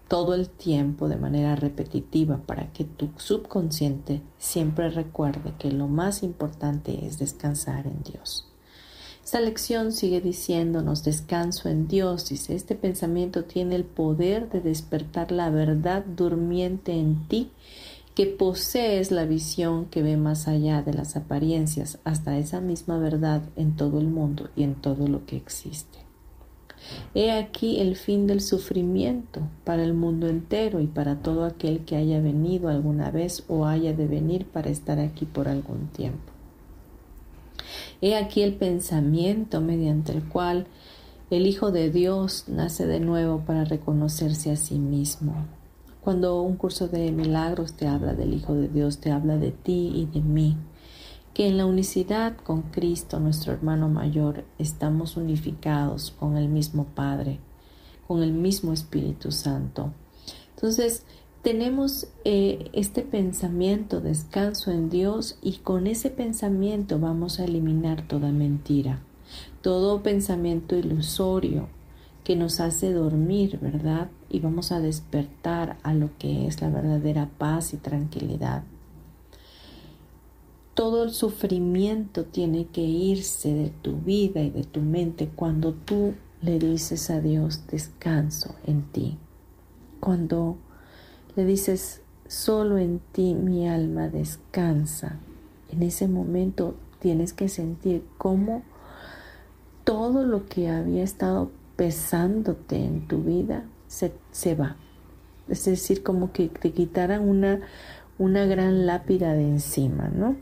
todo 0.08 0.34
el 0.34 0.48
tiempo 0.48 1.08
de 1.08 1.16
manera 1.16 1.56
repetitiva 1.56 2.38
para 2.38 2.72
que 2.72 2.84
tu 2.84 3.10
subconsciente 3.16 4.22
siempre 4.38 4.90
recuerde 4.90 5.54
que 5.58 5.72
lo 5.72 5.88
más 5.88 6.22
importante 6.22 7.06
es 7.06 7.18
descansar 7.18 7.86
en 7.86 8.02
Dios. 8.02 8.46
Esta 9.24 9.40
lección 9.40 9.90
sigue 9.90 10.20
diciéndonos 10.20 11.02
descanso 11.02 11.68
en 11.68 11.88
Dios. 11.88 12.28
Dice, 12.28 12.54
este 12.54 12.76
pensamiento 12.76 13.42
tiene 13.42 13.74
el 13.74 13.82
poder 13.82 14.48
de 14.50 14.60
despertar 14.60 15.32
la 15.32 15.50
verdad 15.50 16.04
durmiente 16.04 16.92
en 16.92 17.26
ti, 17.26 17.50
que 18.14 18.26
posees 18.26 19.10
la 19.10 19.24
visión 19.24 19.86
que 19.86 20.02
ve 20.02 20.16
más 20.16 20.46
allá 20.46 20.82
de 20.82 20.94
las 20.94 21.16
apariencias 21.16 21.98
hasta 22.04 22.38
esa 22.38 22.60
misma 22.60 22.98
verdad 22.98 23.42
en 23.56 23.74
todo 23.74 23.98
el 23.98 24.06
mundo 24.06 24.48
y 24.54 24.62
en 24.62 24.76
todo 24.76 25.08
lo 25.08 25.26
que 25.26 25.36
existe. 25.36 25.95
He 27.14 27.30
aquí 27.32 27.80
el 27.80 27.96
fin 27.96 28.26
del 28.26 28.40
sufrimiento 28.40 29.40
para 29.64 29.82
el 29.82 29.94
mundo 29.94 30.28
entero 30.28 30.80
y 30.80 30.86
para 30.86 31.16
todo 31.16 31.44
aquel 31.44 31.84
que 31.84 31.96
haya 31.96 32.20
venido 32.20 32.68
alguna 32.68 33.10
vez 33.10 33.44
o 33.48 33.66
haya 33.66 33.92
de 33.92 34.06
venir 34.06 34.46
para 34.46 34.70
estar 34.70 34.98
aquí 35.00 35.24
por 35.24 35.48
algún 35.48 35.88
tiempo. 35.88 36.32
He 38.00 38.14
aquí 38.14 38.42
el 38.42 38.54
pensamiento 38.54 39.60
mediante 39.60 40.12
el 40.12 40.24
cual 40.24 40.66
el 41.30 41.46
Hijo 41.46 41.72
de 41.72 41.90
Dios 41.90 42.44
nace 42.46 42.86
de 42.86 43.00
nuevo 43.00 43.40
para 43.40 43.64
reconocerse 43.64 44.50
a 44.52 44.56
sí 44.56 44.78
mismo. 44.78 45.46
Cuando 46.02 46.40
un 46.42 46.56
curso 46.56 46.86
de 46.86 47.10
milagros 47.10 47.72
te 47.72 47.88
habla 47.88 48.14
del 48.14 48.34
Hijo 48.34 48.54
de 48.54 48.68
Dios, 48.68 48.98
te 48.98 49.10
habla 49.10 49.38
de 49.38 49.50
ti 49.50 49.90
y 49.92 50.06
de 50.06 50.20
mí, 50.20 50.56
que 51.36 51.46
en 51.46 51.58
la 51.58 51.66
unicidad 51.66 52.34
con 52.34 52.62
Cristo, 52.62 53.20
nuestro 53.20 53.52
hermano 53.52 53.90
mayor, 53.90 54.44
estamos 54.58 55.18
unificados 55.18 56.10
con 56.18 56.38
el 56.38 56.48
mismo 56.48 56.86
Padre, 56.94 57.40
con 58.08 58.22
el 58.22 58.32
mismo 58.32 58.72
Espíritu 58.72 59.30
Santo. 59.30 59.92
Entonces, 60.54 61.02
tenemos 61.42 62.06
eh, 62.24 62.70
este 62.72 63.02
pensamiento, 63.02 64.00
descanso 64.00 64.70
en 64.70 64.88
Dios, 64.88 65.38
y 65.42 65.58
con 65.58 65.86
ese 65.86 66.08
pensamiento 66.08 66.98
vamos 66.98 67.38
a 67.38 67.44
eliminar 67.44 68.08
toda 68.08 68.32
mentira, 68.32 69.00
todo 69.60 70.02
pensamiento 70.02 70.74
ilusorio 70.74 71.68
que 72.24 72.34
nos 72.34 72.60
hace 72.60 72.94
dormir, 72.94 73.58
¿verdad? 73.60 74.08
Y 74.30 74.40
vamos 74.40 74.72
a 74.72 74.80
despertar 74.80 75.76
a 75.82 75.92
lo 75.92 76.08
que 76.18 76.46
es 76.46 76.62
la 76.62 76.70
verdadera 76.70 77.28
paz 77.36 77.74
y 77.74 77.76
tranquilidad. 77.76 78.62
Todo 80.76 81.04
el 81.04 81.10
sufrimiento 81.10 82.26
tiene 82.26 82.66
que 82.66 82.82
irse 82.82 83.54
de 83.54 83.70
tu 83.70 83.96
vida 83.96 84.42
y 84.42 84.50
de 84.50 84.62
tu 84.62 84.82
mente 84.82 85.30
cuando 85.34 85.72
tú 85.72 86.12
le 86.42 86.58
dices 86.58 87.08
a 87.08 87.18
Dios 87.22 87.66
descanso 87.66 88.56
en 88.66 88.82
ti. 88.92 89.16
Cuando 90.00 90.58
le 91.34 91.46
dices, 91.46 92.02
solo 92.28 92.76
en 92.76 93.00
ti 93.12 93.32
mi 93.32 93.66
alma 93.66 94.10
descansa. 94.10 95.18
En 95.70 95.82
ese 95.82 96.08
momento 96.08 96.74
tienes 96.98 97.32
que 97.32 97.48
sentir 97.48 98.04
cómo 98.18 98.62
todo 99.84 100.26
lo 100.26 100.44
que 100.44 100.68
había 100.68 101.02
estado 101.02 101.52
pesándote 101.76 102.84
en 102.84 103.08
tu 103.08 103.22
vida 103.22 103.64
se, 103.86 104.12
se 104.30 104.54
va. 104.54 104.76
Es 105.48 105.64
decir, 105.64 106.02
como 106.02 106.32
que 106.32 106.48
te 106.48 106.72
quitaran 106.72 107.26
una, 107.26 107.60
una 108.18 108.44
gran 108.44 108.84
lápida 108.84 109.32
de 109.32 109.48
encima, 109.48 110.08
¿no? 110.08 110.36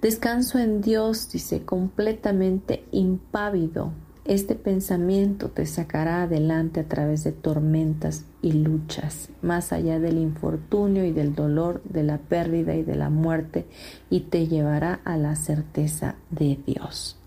Descanso 0.00 0.58
en 0.58 0.80
Dios, 0.80 1.30
dice, 1.30 1.66
completamente 1.66 2.84
impávido, 2.90 3.92
este 4.24 4.54
pensamiento 4.54 5.50
te 5.50 5.66
sacará 5.66 6.22
adelante 6.22 6.80
a 6.80 6.88
través 6.88 7.22
de 7.22 7.32
tormentas 7.32 8.24
y 8.40 8.52
luchas, 8.52 9.28
más 9.42 9.74
allá 9.74 9.98
del 9.98 10.16
infortunio 10.16 11.04
y 11.04 11.12
del 11.12 11.34
dolor, 11.34 11.82
de 11.84 12.02
la 12.02 12.16
pérdida 12.16 12.74
y 12.76 12.82
de 12.82 12.94
la 12.94 13.10
muerte, 13.10 13.66
y 14.08 14.20
te 14.20 14.46
llevará 14.46 15.00
a 15.04 15.18
la 15.18 15.36
certeza 15.36 16.16
de 16.30 16.58
Dios. 16.66 17.18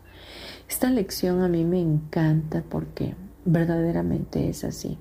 Esta 0.68 0.90
lección 0.90 1.44
a 1.44 1.48
mí 1.48 1.64
me 1.66 1.80
encanta 1.80 2.64
porque 2.68 3.14
verdaderamente 3.46 4.50
es 4.50 4.64
así. 4.64 4.98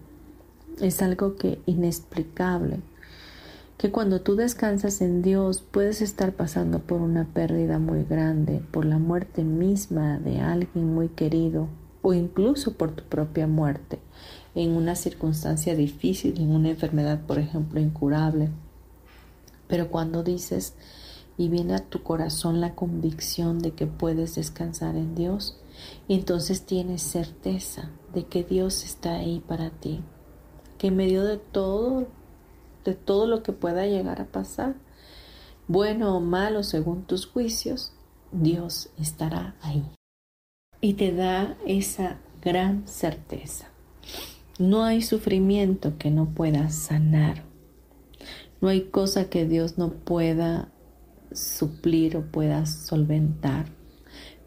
Es 0.78 1.00
algo 1.00 1.36
que 1.36 1.60
inexplicable, 1.64 2.80
que 3.82 3.90
cuando 3.90 4.20
tú 4.20 4.36
descansas 4.36 5.00
en 5.00 5.22
Dios 5.22 5.64
puedes 5.68 6.02
estar 6.02 6.34
pasando 6.34 6.78
por 6.78 7.00
una 7.00 7.24
pérdida 7.24 7.80
muy 7.80 8.04
grande, 8.04 8.62
por 8.70 8.84
la 8.84 8.98
muerte 8.98 9.42
misma 9.42 10.20
de 10.20 10.38
alguien 10.38 10.94
muy 10.94 11.08
querido, 11.08 11.66
o 12.00 12.14
incluso 12.14 12.74
por 12.74 12.92
tu 12.92 13.02
propia 13.02 13.48
muerte 13.48 13.98
en 14.54 14.70
una 14.76 14.94
circunstancia 14.94 15.74
difícil, 15.74 16.40
en 16.40 16.52
una 16.52 16.68
enfermedad, 16.68 17.22
por 17.26 17.40
ejemplo, 17.40 17.80
incurable. 17.80 18.50
Pero 19.66 19.90
cuando 19.90 20.22
dices 20.22 20.74
y 21.36 21.48
viene 21.48 21.74
a 21.74 21.84
tu 21.84 22.04
corazón 22.04 22.60
la 22.60 22.76
convicción 22.76 23.58
de 23.58 23.72
que 23.72 23.88
puedes 23.88 24.36
descansar 24.36 24.94
en 24.94 25.16
Dios, 25.16 25.58
entonces 26.08 26.66
tienes 26.66 27.02
certeza 27.02 27.90
de 28.14 28.26
que 28.26 28.44
Dios 28.44 28.84
está 28.84 29.14
ahí 29.14 29.42
para 29.44 29.70
ti, 29.70 30.04
que 30.78 30.86
en 30.86 30.94
medio 30.94 31.24
de 31.24 31.38
todo, 31.38 32.06
de 32.84 32.94
todo 32.94 33.26
lo 33.26 33.42
que 33.42 33.52
pueda 33.52 33.86
llegar 33.86 34.20
a 34.20 34.26
pasar, 34.26 34.74
bueno 35.68 36.16
o 36.16 36.20
malo 36.20 36.62
según 36.62 37.04
tus 37.04 37.26
juicios, 37.26 37.92
Dios 38.32 38.90
estará 38.98 39.54
ahí 39.60 39.84
y 40.82 40.94
te 40.94 41.12
da 41.12 41.56
esa 41.64 42.18
gran 42.42 42.86
certeza. 42.86 43.68
No 44.58 44.84
hay 44.84 45.00
sufrimiento 45.00 45.96
que 45.96 46.10
no 46.10 46.26
pueda 46.26 46.68
sanar. 46.68 47.44
No 48.60 48.68
hay 48.68 48.82
cosa 48.82 49.30
que 49.30 49.46
Dios 49.46 49.78
no 49.78 49.90
pueda 49.90 50.68
suplir 51.32 52.16
o 52.16 52.22
pueda 52.22 52.66
solventar. 52.66 53.66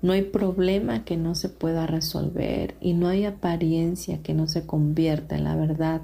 No 0.02 0.13
hay 0.13 0.24
problema 0.24 1.06
que 1.06 1.17
no 1.17 1.36
se 1.36 1.50
pueda 1.50 1.88
resolver 1.88 2.76
y 2.82 2.93
no 2.93 3.08
hay 3.08 3.26
apariencia 3.26 4.21
que 4.21 4.34
no 4.34 4.48
se 4.48 4.65
convierta 4.65 5.36
en 5.36 5.45
la 5.45 5.56
verdad 5.56 6.02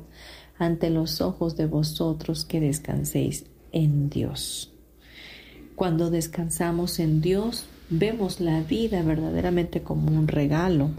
ante 0.61 0.91
los 0.91 1.21
ojos 1.21 1.57
de 1.57 1.65
vosotros 1.65 2.45
que 2.45 2.59
descanséis 2.59 3.45
en 3.71 4.11
Dios. 4.11 4.71
Cuando 5.75 6.11
descansamos 6.11 6.99
en 6.99 7.19
Dios, 7.19 7.65
vemos 7.89 8.39
la 8.39 8.61
vida 8.61 9.01
verdaderamente 9.01 9.81
como 9.81 10.11
un 10.11 10.27
regalo. 10.27 10.91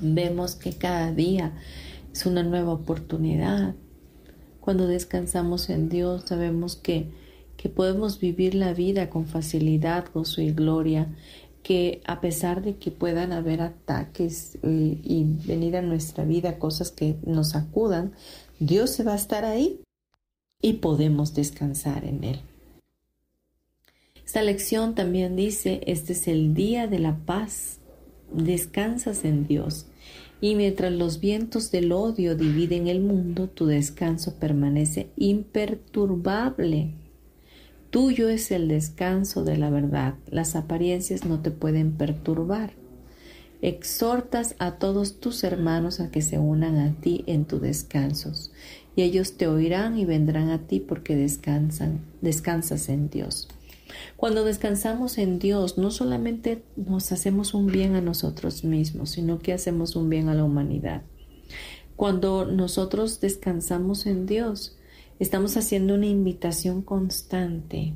Vemos 0.00 0.56
que 0.56 0.72
cada 0.72 1.12
día 1.12 1.52
es 2.12 2.26
una 2.26 2.42
nueva 2.42 2.72
oportunidad. 2.72 3.76
Cuando 4.60 4.88
descansamos 4.88 5.70
en 5.70 5.88
Dios 5.88 6.24
sabemos 6.26 6.74
que, 6.74 7.12
que 7.56 7.68
podemos 7.68 8.18
vivir 8.18 8.56
la 8.56 8.72
vida 8.74 9.08
con 9.08 9.26
facilidad, 9.26 10.06
gozo 10.12 10.42
y 10.42 10.50
gloria, 10.50 11.14
que 11.62 12.00
a 12.06 12.20
pesar 12.20 12.62
de 12.62 12.76
que 12.76 12.90
puedan 12.90 13.32
haber 13.32 13.60
ataques 13.60 14.58
eh, 14.62 15.00
y 15.02 15.24
venir 15.46 15.76
a 15.76 15.82
nuestra 15.82 16.24
vida 16.24 16.58
cosas 16.58 16.90
que 16.90 17.16
nos 17.24 17.54
acudan, 17.54 18.14
Dios 18.60 18.90
se 18.90 19.04
va 19.04 19.12
a 19.12 19.16
estar 19.16 19.44
ahí 19.44 19.80
y 20.60 20.74
podemos 20.74 21.34
descansar 21.34 22.04
en 22.04 22.24
Él. 22.24 22.40
Esta 24.26 24.42
lección 24.42 24.94
también 24.94 25.36
dice, 25.36 25.80
este 25.86 26.12
es 26.12 26.26
el 26.26 26.54
día 26.54 26.86
de 26.88 26.98
la 26.98 27.16
paz, 27.16 27.78
descansas 28.32 29.24
en 29.24 29.46
Dios. 29.46 29.86
Y 30.40 30.54
mientras 30.54 30.92
los 30.92 31.20
vientos 31.20 31.70
del 31.70 31.92
odio 31.92 32.36
dividen 32.36 32.88
el 32.88 33.00
mundo, 33.00 33.48
tu 33.48 33.66
descanso 33.66 34.34
permanece 34.38 35.08
imperturbable. 35.16 36.94
Tuyo 37.90 38.28
es 38.28 38.50
el 38.50 38.68
descanso 38.68 39.44
de 39.44 39.56
la 39.56 39.70
verdad. 39.70 40.14
Las 40.30 40.56
apariencias 40.56 41.24
no 41.24 41.40
te 41.40 41.50
pueden 41.50 41.92
perturbar. 41.92 42.72
Exhortas 43.60 44.54
a 44.58 44.78
todos 44.78 45.18
tus 45.18 45.42
hermanos 45.42 45.98
a 46.00 46.10
que 46.10 46.22
se 46.22 46.38
unan 46.38 46.76
a 46.78 46.92
ti 47.00 47.24
en 47.26 47.44
tus 47.44 47.60
descansos, 47.60 48.52
y 48.94 49.02
ellos 49.02 49.36
te 49.36 49.48
oirán 49.48 49.98
y 49.98 50.04
vendrán 50.04 50.50
a 50.50 50.66
ti 50.66 50.80
porque 50.80 51.16
descansan, 51.16 52.00
descansas 52.20 52.88
en 52.88 53.10
Dios. 53.10 53.48
Cuando 54.16 54.44
descansamos 54.44 55.18
en 55.18 55.38
Dios, 55.38 55.78
no 55.78 55.90
solamente 55.90 56.62
nos 56.76 57.10
hacemos 57.12 57.54
un 57.54 57.66
bien 57.66 57.94
a 57.94 58.00
nosotros 58.00 58.64
mismos, 58.64 59.10
sino 59.10 59.38
que 59.38 59.52
hacemos 59.52 59.96
un 59.96 60.08
bien 60.08 60.28
a 60.28 60.34
la 60.34 60.44
humanidad. 60.44 61.02
Cuando 61.96 62.44
nosotros 62.44 63.20
descansamos 63.20 64.06
en 64.06 64.26
Dios, 64.26 64.76
estamos 65.18 65.56
haciendo 65.56 65.94
una 65.94 66.06
invitación 66.06 66.82
constante, 66.82 67.94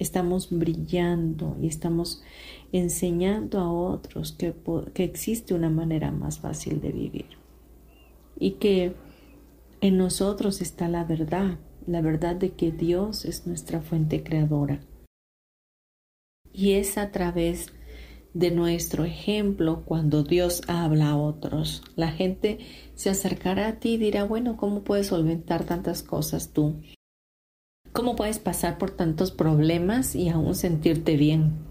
estamos 0.00 0.48
brillando 0.50 1.56
y 1.60 1.66
estamos 1.66 2.22
enseñando 2.72 3.60
a 3.60 3.70
otros 3.70 4.32
que, 4.32 4.54
que 4.94 5.04
existe 5.04 5.54
una 5.54 5.70
manera 5.70 6.10
más 6.10 6.40
fácil 6.40 6.80
de 6.80 6.90
vivir 6.90 7.26
y 8.38 8.52
que 8.52 8.94
en 9.80 9.98
nosotros 9.98 10.60
está 10.60 10.88
la 10.88 11.04
verdad, 11.04 11.58
la 11.86 12.00
verdad 12.00 12.36
de 12.36 12.50
que 12.52 12.72
Dios 12.72 13.24
es 13.24 13.46
nuestra 13.46 13.80
fuente 13.80 14.22
creadora 14.22 14.80
y 16.52 16.72
es 16.72 16.98
a 16.98 17.10
través 17.10 17.72
de 18.32 18.50
nuestro 18.50 19.04
ejemplo 19.04 19.82
cuando 19.84 20.22
Dios 20.22 20.62
habla 20.68 21.10
a 21.10 21.16
otros. 21.16 21.82
La 21.96 22.12
gente 22.12 22.58
se 22.94 23.10
acercará 23.10 23.68
a 23.68 23.80
ti 23.80 23.94
y 23.94 23.98
dirá, 23.98 24.24
bueno, 24.24 24.56
¿cómo 24.56 24.82
puedes 24.82 25.08
solventar 25.08 25.64
tantas 25.64 26.02
cosas 26.02 26.52
tú? 26.52 26.80
¿Cómo 27.92 28.14
puedes 28.14 28.38
pasar 28.38 28.78
por 28.78 28.92
tantos 28.92 29.32
problemas 29.32 30.14
y 30.14 30.28
aún 30.28 30.54
sentirte 30.54 31.16
bien? 31.16 31.70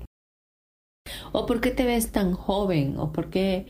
¿O 1.31 1.45
por 1.45 1.61
qué 1.61 1.71
te 1.71 1.85
ves 1.85 2.11
tan 2.11 2.33
joven? 2.33 2.97
¿O 2.97 3.13
por 3.13 3.29
qué 3.29 3.67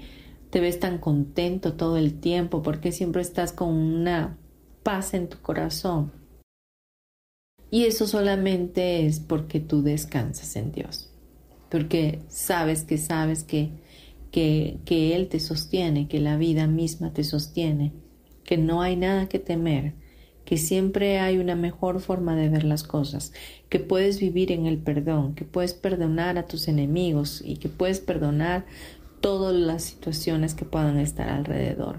te 0.49 0.59
ves 0.59 0.79
tan 0.79 0.97
contento 0.97 1.73
todo 1.73 1.97
el 1.97 2.19
tiempo? 2.19 2.63
¿Por 2.63 2.79
qué 2.79 2.91
siempre 2.91 3.21
estás 3.21 3.53
con 3.53 3.69
una 3.69 4.37
paz 4.81 5.13
en 5.13 5.29
tu 5.29 5.39
corazón? 5.41 6.11
Y 7.69 7.85
eso 7.85 8.07
solamente 8.07 9.05
es 9.05 9.19
porque 9.19 9.59
tú 9.59 9.83
descansas 9.83 10.55
en 10.55 10.71
Dios. 10.71 11.11
Porque 11.69 12.23
sabes 12.29 12.83
que 12.83 12.97
sabes 12.97 13.43
que, 13.43 13.69
que, 14.31 14.79
que 14.85 15.15
Él 15.15 15.27
te 15.27 15.39
sostiene, 15.39 16.07
que 16.07 16.19
la 16.19 16.35
vida 16.35 16.65
misma 16.65 17.13
te 17.13 17.23
sostiene, 17.23 17.93
que 18.43 18.57
no 18.57 18.81
hay 18.81 18.95
nada 18.95 19.29
que 19.29 19.37
temer, 19.37 19.93
que 20.49 20.57
siempre 20.57 21.19
hay 21.19 21.37
una 21.37 21.55
mejor 21.55 21.99
forma 21.99 22.35
de 22.35 22.49
ver 22.49 22.63
las 22.63 22.81
cosas, 22.81 23.33
que 23.69 23.77
puedes 23.77 24.19
vivir 24.19 24.51
en 24.51 24.65
el 24.65 24.79
perdón, 24.79 25.35
que 25.35 25.45
puedes 25.45 25.75
perdonar 25.75 26.39
a 26.39 26.47
tus 26.47 26.67
enemigos 26.67 27.43
y 27.45 27.57
que 27.57 27.69
puedes 27.69 27.99
perdonar 27.99 28.65
todas 29.21 29.53
las 29.53 29.83
situaciones 29.83 30.55
que 30.55 30.65
puedan 30.65 30.97
estar 30.97 31.29
alrededor, 31.29 31.97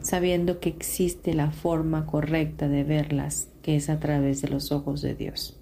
sabiendo 0.00 0.60
que 0.60 0.70
existe 0.70 1.34
la 1.34 1.50
forma 1.50 2.06
correcta 2.06 2.68
de 2.68 2.84
verlas 2.84 3.50
que 3.60 3.76
es 3.76 3.90
a 3.90 4.00
través 4.00 4.40
de 4.40 4.48
los 4.48 4.72
ojos 4.72 5.02
de 5.02 5.14
Dios. 5.14 5.60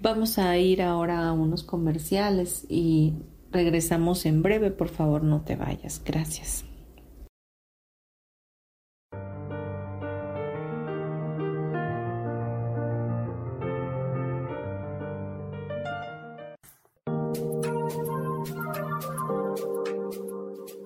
Vamos 0.00 0.36
a 0.36 0.58
ir 0.58 0.82
ahora 0.82 1.28
a 1.28 1.32
unos 1.32 1.62
comerciales 1.62 2.66
y 2.68 3.12
regresamos 3.52 4.26
en 4.26 4.42
breve. 4.42 4.72
Por 4.72 4.88
favor, 4.88 5.22
no 5.22 5.42
te 5.42 5.54
vayas. 5.54 6.02
Gracias. 6.04 6.64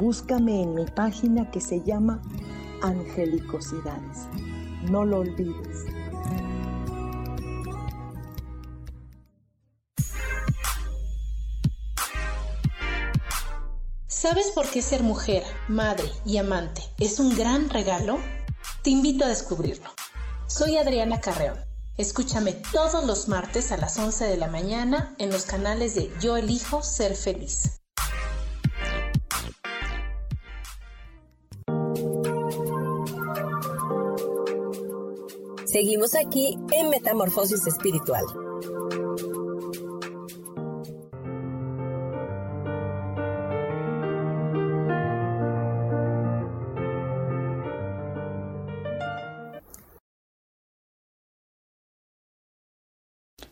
Búscame 0.00 0.62
en 0.62 0.74
mi 0.74 0.86
página 0.86 1.50
que 1.50 1.60
se 1.60 1.82
llama 1.82 2.22
Angelicosidades. 2.80 4.28
No 4.90 5.04
lo 5.04 5.18
olvides. 5.18 5.84
¿Sabes 14.06 14.50
por 14.54 14.70
qué 14.70 14.80
ser 14.80 15.02
mujer, 15.02 15.44
madre 15.68 16.10
y 16.24 16.38
amante 16.38 16.80
es 16.98 17.20
un 17.20 17.36
gran 17.36 17.68
regalo? 17.68 18.18
Te 18.82 18.88
invito 18.88 19.26
a 19.26 19.28
descubrirlo. 19.28 19.90
Soy 20.46 20.78
Adriana 20.78 21.20
Carreón. 21.20 21.58
Escúchame 21.98 22.54
todos 22.72 23.04
los 23.04 23.28
martes 23.28 23.70
a 23.70 23.76
las 23.76 23.98
11 23.98 24.24
de 24.24 24.38
la 24.38 24.48
mañana 24.48 25.14
en 25.18 25.28
los 25.28 25.44
canales 25.44 25.94
de 25.94 26.10
Yo 26.22 26.38
elijo 26.38 26.82
ser 26.82 27.14
feliz. 27.14 27.79
Seguimos 35.70 36.16
aquí 36.16 36.58
en 36.72 36.90
Metamorfosis 36.90 37.64
Espiritual. 37.64 38.24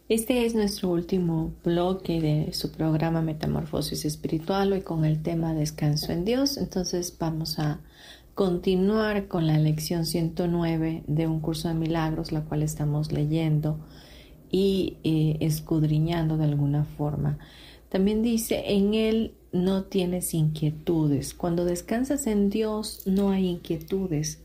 Este 0.08 0.44
es 0.44 0.56
nuestro 0.56 0.88
último 0.88 1.54
bloque 1.62 2.20
de 2.20 2.52
su 2.52 2.72
programa 2.72 3.22
Metamorfosis 3.22 4.04
Espiritual, 4.04 4.72
hoy 4.72 4.80
con 4.80 5.04
el 5.04 5.22
tema 5.22 5.54
Descanso 5.54 6.10
en 6.10 6.24
Dios. 6.24 6.56
Entonces 6.56 7.16
vamos 7.16 7.60
a 7.60 7.78
continuar 8.38 9.26
con 9.26 9.48
la 9.48 9.58
lección 9.58 10.06
109 10.06 11.02
de 11.08 11.26
un 11.26 11.40
curso 11.40 11.66
de 11.66 11.74
milagros, 11.74 12.30
la 12.30 12.44
cual 12.44 12.62
estamos 12.62 13.10
leyendo 13.10 13.80
y 14.48 14.98
eh, 15.02 15.38
escudriñando 15.40 16.36
de 16.36 16.44
alguna 16.44 16.84
forma. 16.84 17.40
También 17.88 18.22
dice, 18.22 18.62
en 18.68 18.94
Él 18.94 19.34
no 19.50 19.82
tienes 19.86 20.34
inquietudes. 20.34 21.34
Cuando 21.34 21.64
descansas 21.64 22.28
en 22.28 22.48
Dios 22.48 23.02
no 23.06 23.30
hay 23.30 23.48
inquietudes. 23.48 24.40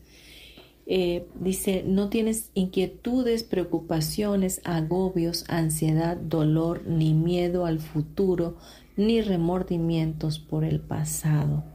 Eh, 0.86 1.28
dice, 1.38 1.84
no 1.86 2.08
tienes 2.08 2.50
inquietudes, 2.54 3.44
preocupaciones, 3.44 4.60
agobios, 4.64 5.44
ansiedad, 5.48 6.16
dolor, 6.16 6.82
ni 6.84 7.14
miedo 7.14 7.64
al 7.64 7.78
futuro, 7.78 8.56
ni 8.96 9.20
remordimientos 9.20 10.40
por 10.40 10.64
el 10.64 10.80
pasado. 10.80 11.73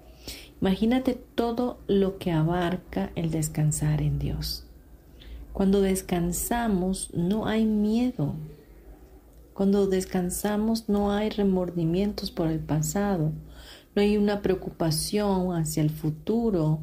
Imagínate 0.61 1.15
todo 1.35 1.79
lo 1.87 2.17
que 2.17 2.31
abarca 2.31 3.11
el 3.15 3.31
descansar 3.31 4.01
en 4.01 4.19
Dios. 4.19 4.65
Cuando 5.53 5.81
descansamos 5.81 7.13
no 7.13 7.47
hay 7.47 7.65
miedo. 7.65 8.35
Cuando 9.53 9.87
descansamos 9.87 10.89
no 10.89 11.11
hay 11.11 11.29
remordimientos 11.29 12.31
por 12.31 12.47
el 12.47 12.59
pasado. 12.59 13.31
No 13.95 14.01
hay 14.01 14.17
una 14.17 14.41
preocupación 14.41 15.55
hacia 15.55 15.83
el 15.83 15.89
futuro. 15.89 16.79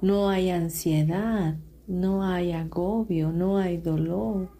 No 0.00 0.28
hay 0.28 0.50
ansiedad 0.50 1.56
no 1.88 2.22
hay 2.22 2.52
agobio, 2.52 3.32
no 3.32 3.56
hay 3.56 3.78
dolor, 3.78 4.50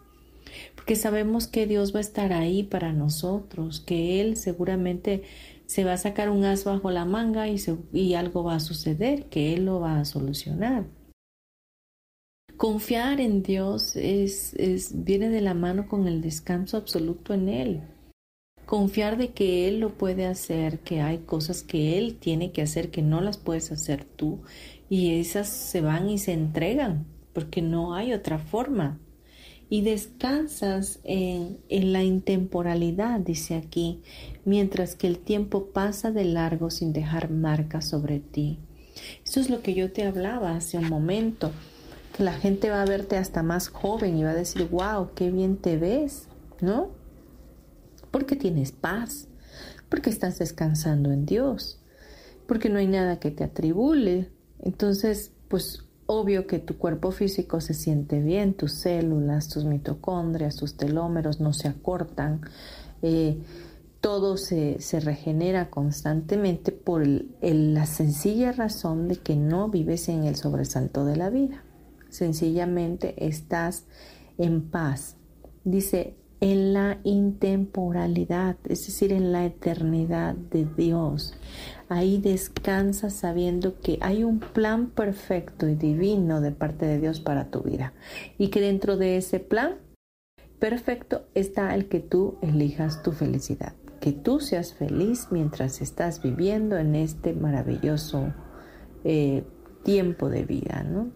porque 0.75 0.97
sabemos 0.97 1.47
que 1.47 1.67
Dios 1.67 1.95
va 1.95 1.99
a 1.99 2.01
estar 2.01 2.33
ahí 2.33 2.63
para 2.63 2.93
nosotros, 2.93 3.81
que 3.81 4.21
Él 4.21 4.37
seguramente 4.37 5.23
se 5.69 5.85
va 5.85 5.93
a 5.93 5.99
sacar 5.99 6.31
un 6.31 6.45
as 6.45 6.65
bajo 6.65 6.91
la 6.91 7.05
manga 7.05 7.47
y, 7.47 8.15
algo 8.15 8.43
va 8.43 8.55
a 8.55 8.61
suceder, 8.61 9.27
que 9.27 9.53
Él 9.53 9.67
lo 9.67 9.81
va 9.81 10.01
a 10.01 10.07
solucionar. 10.07 10.87
Confiar 12.57 13.21
en 13.21 13.43
Dios 13.43 13.95
es, 13.95 14.57
viene 14.95 15.29
de 15.29 15.43
la 15.43 15.53
mano 15.53 15.87
con 15.87 16.09
el 16.09 16.23
descanso 16.23 16.79
absoluto 16.79 17.35
en 17.35 17.49
Él. 17.51 17.83
confiar 18.65 19.17
de 19.19 19.29
que 19.33 19.69
Él 19.69 19.81
lo 19.81 19.91
puede 19.91 20.27
hacer, 20.27 20.81
que 20.81 21.01
hay 21.01 21.19
cosas 21.19 21.63
que 21.63 21.99
Él 21.99 22.17
tiene 22.19 22.51
que 22.51 22.63
hacer 22.63 22.91
que 22.91 23.03
no 23.03 23.21
las 23.21 23.37
puedes 23.39 23.71
hacer 23.71 24.05
tú 24.05 24.41
y 24.89 25.19
esas 25.21 25.49
se 25.49 25.81
van 25.81 26.09
y 26.09 26.19
se 26.19 26.33
entregan 26.33 27.07
porque 27.33 27.63
no 27.63 27.95
hay 27.95 28.15
otra 28.15 28.39
forma. 28.39 28.99
Y 29.71 29.83
descansas 29.83 30.99
en, 31.05 31.59
en 31.69 31.93
la 31.93 32.03
intemporalidad, 32.03 33.21
dice 33.21 33.55
aquí, 33.55 34.01
mientras 34.49 34.95
que 34.95 35.07
el 35.07 35.19
tiempo 35.19 35.67
pasa 35.67 36.11
de 36.11 36.25
largo 36.25 36.71
sin 36.71 36.95
dejar 36.95 37.31
marca 37.31 37.83
sobre 37.83 38.19
ti. 38.19 38.59
Eso 39.25 39.41
es 39.41 39.51
lo 39.51 39.61
que 39.61 39.75
yo 39.75 39.93
te 39.93 40.05
hablaba 40.05 40.57
hace 40.57 40.79
un 40.79 40.89
momento, 40.89 41.53
que 42.17 42.23
la 42.23 42.33
gente 42.33 42.71
va 42.71 42.81
a 42.81 42.87
verte 42.87 43.19
hasta 43.19 43.43
más 43.43 43.69
joven 43.69 44.17
y 44.17 44.25
va 44.25 44.31
a 44.31 44.35
decir, 44.35 44.67
wow, 44.71 45.11
qué 45.15 45.31
bien 45.31 45.59
te 45.59 45.77
ves, 45.77 46.29
¿no? 46.63 46.91
Porque 48.11 48.37
tienes 48.37 48.73
paz, 48.73 49.29
porque 49.91 50.09
estás 50.09 50.39
descansando 50.39 51.13
en 51.13 51.27
Dios, 51.27 51.79
porque 52.47 52.71
no 52.71 52.79
hay 52.79 52.87
nada 52.87 53.21
que 53.21 53.31
te 53.31 53.45
atribule. 53.45 54.31
Entonces, 54.61 55.31
pues 55.49 55.85
obvio 56.07 56.47
que 56.47 56.59
tu 56.59 56.79
cuerpo 56.79 57.13
físico 57.13 57.61
se 57.61 57.75
siente 57.75 58.23
bien, 58.23 58.55
tus 58.55 58.73
células, 58.73 59.49
tus 59.49 59.67
mitocondrias, 59.67 60.57
tus 60.57 60.75
telómeros 60.79 61.39
no 61.39 61.53
se 61.53 61.69
acortan, 61.69 62.41
eh, 63.03 63.37
todo 64.01 64.37
se, 64.37 64.79
regenera 65.01 65.71
constantemente 65.71 66.73
por 66.73 67.07
la 67.07 67.87
sencilla 67.87 68.53
razón 68.53 69.09
de 69.09 69.17
que 69.17 69.37
no 69.37 69.69
vives 69.69 70.09
en 70.09 70.25
el 70.25 70.37
sobresalto 70.37 71.05
de 71.05 71.17
la 71.17 71.31
vida. 71.31 71.65
Sencillamente 72.09 73.27
estás 73.27 73.87
en 74.39 74.71
paz. 74.71 75.17
Dice, 75.65 76.17
en 76.41 76.73
la 76.73 77.01
intemporalidad, 77.03 78.57
es 78.69 78.87
decir, 78.87 79.13
en 79.13 79.33
la 79.33 79.45
eternidad 79.45 80.35
de 80.35 80.65
Dios. 80.65 81.35
Ahí 81.89 82.19
descansa 82.19 83.11
sabiendo 83.11 83.81
que 83.81 83.99
hay 84.01 84.23
un 84.25 84.39
plan 84.39 84.91
perfecto 84.91 85.69
y 85.69 85.75
divino 85.75 86.41
de 86.41 86.53
parte 86.53 86.87
de 86.87 87.01
Dios 87.01 87.21
para 87.21 87.51
tu 87.51 87.63
vida 87.63 87.93
y 88.37 88.49
que 88.49 88.61
dentro 88.61 88.97
de 88.97 89.17
ese 89.17 89.41
plan 89.41 89.77
perfecto 90.59 91.23
está 91.35 91.75
el 91.75 91.89
que 91.89 92.01
tú 92.01 92.37
elijas 92.43 93.03
tu 93.03 93.13
felicidad, 93.13 93.75
que 94.01 94.13
tú 94.13 94.41
seas 94.41 94.75
feliz 94.75 95.29
mientras 95.31 95.81
estás 95.81 96.23
viviendo 96.23 96.77
en 96.77 96.95
este 96.95 97.33
maravilloso 97.33 98.33
eh, 99.05 99.45
tiempo 99.85 100.29
de 100.29 100.45
vida, 100.45 100.85
¿no? 100.85 101.11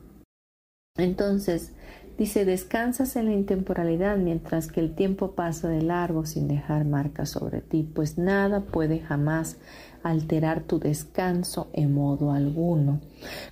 Entonces, 0.96 1.72
Dice, 2.18 2.44
descansas 2.44 3.16
en 3.16 3.26
la 3.26 3.32
intemporalidad 3.32 4.18
mientras 4.18 4.68
que 4.68 4.80
el 4.80 4.94
tiempo 4.94 5.32
pasa 5.32 5.68
de 5.68 5.82
largo 5.82 6.26
sin 6.26 6.46
dejar 6.46 6.84
marca 6.84 7.24
sobre 7.24 7.62
ti, 7.62 7.82
pues 7.82 8.18
nada 8.18 8.60
puede 8.60 9.00
jamás 9.00 9.56
alterar 10.02 10.62
tu 10.62 10.78
descanso 10.78 11.68
en 11.72 11.94
modo 11.94 12.32
alguno. 12.32 13.00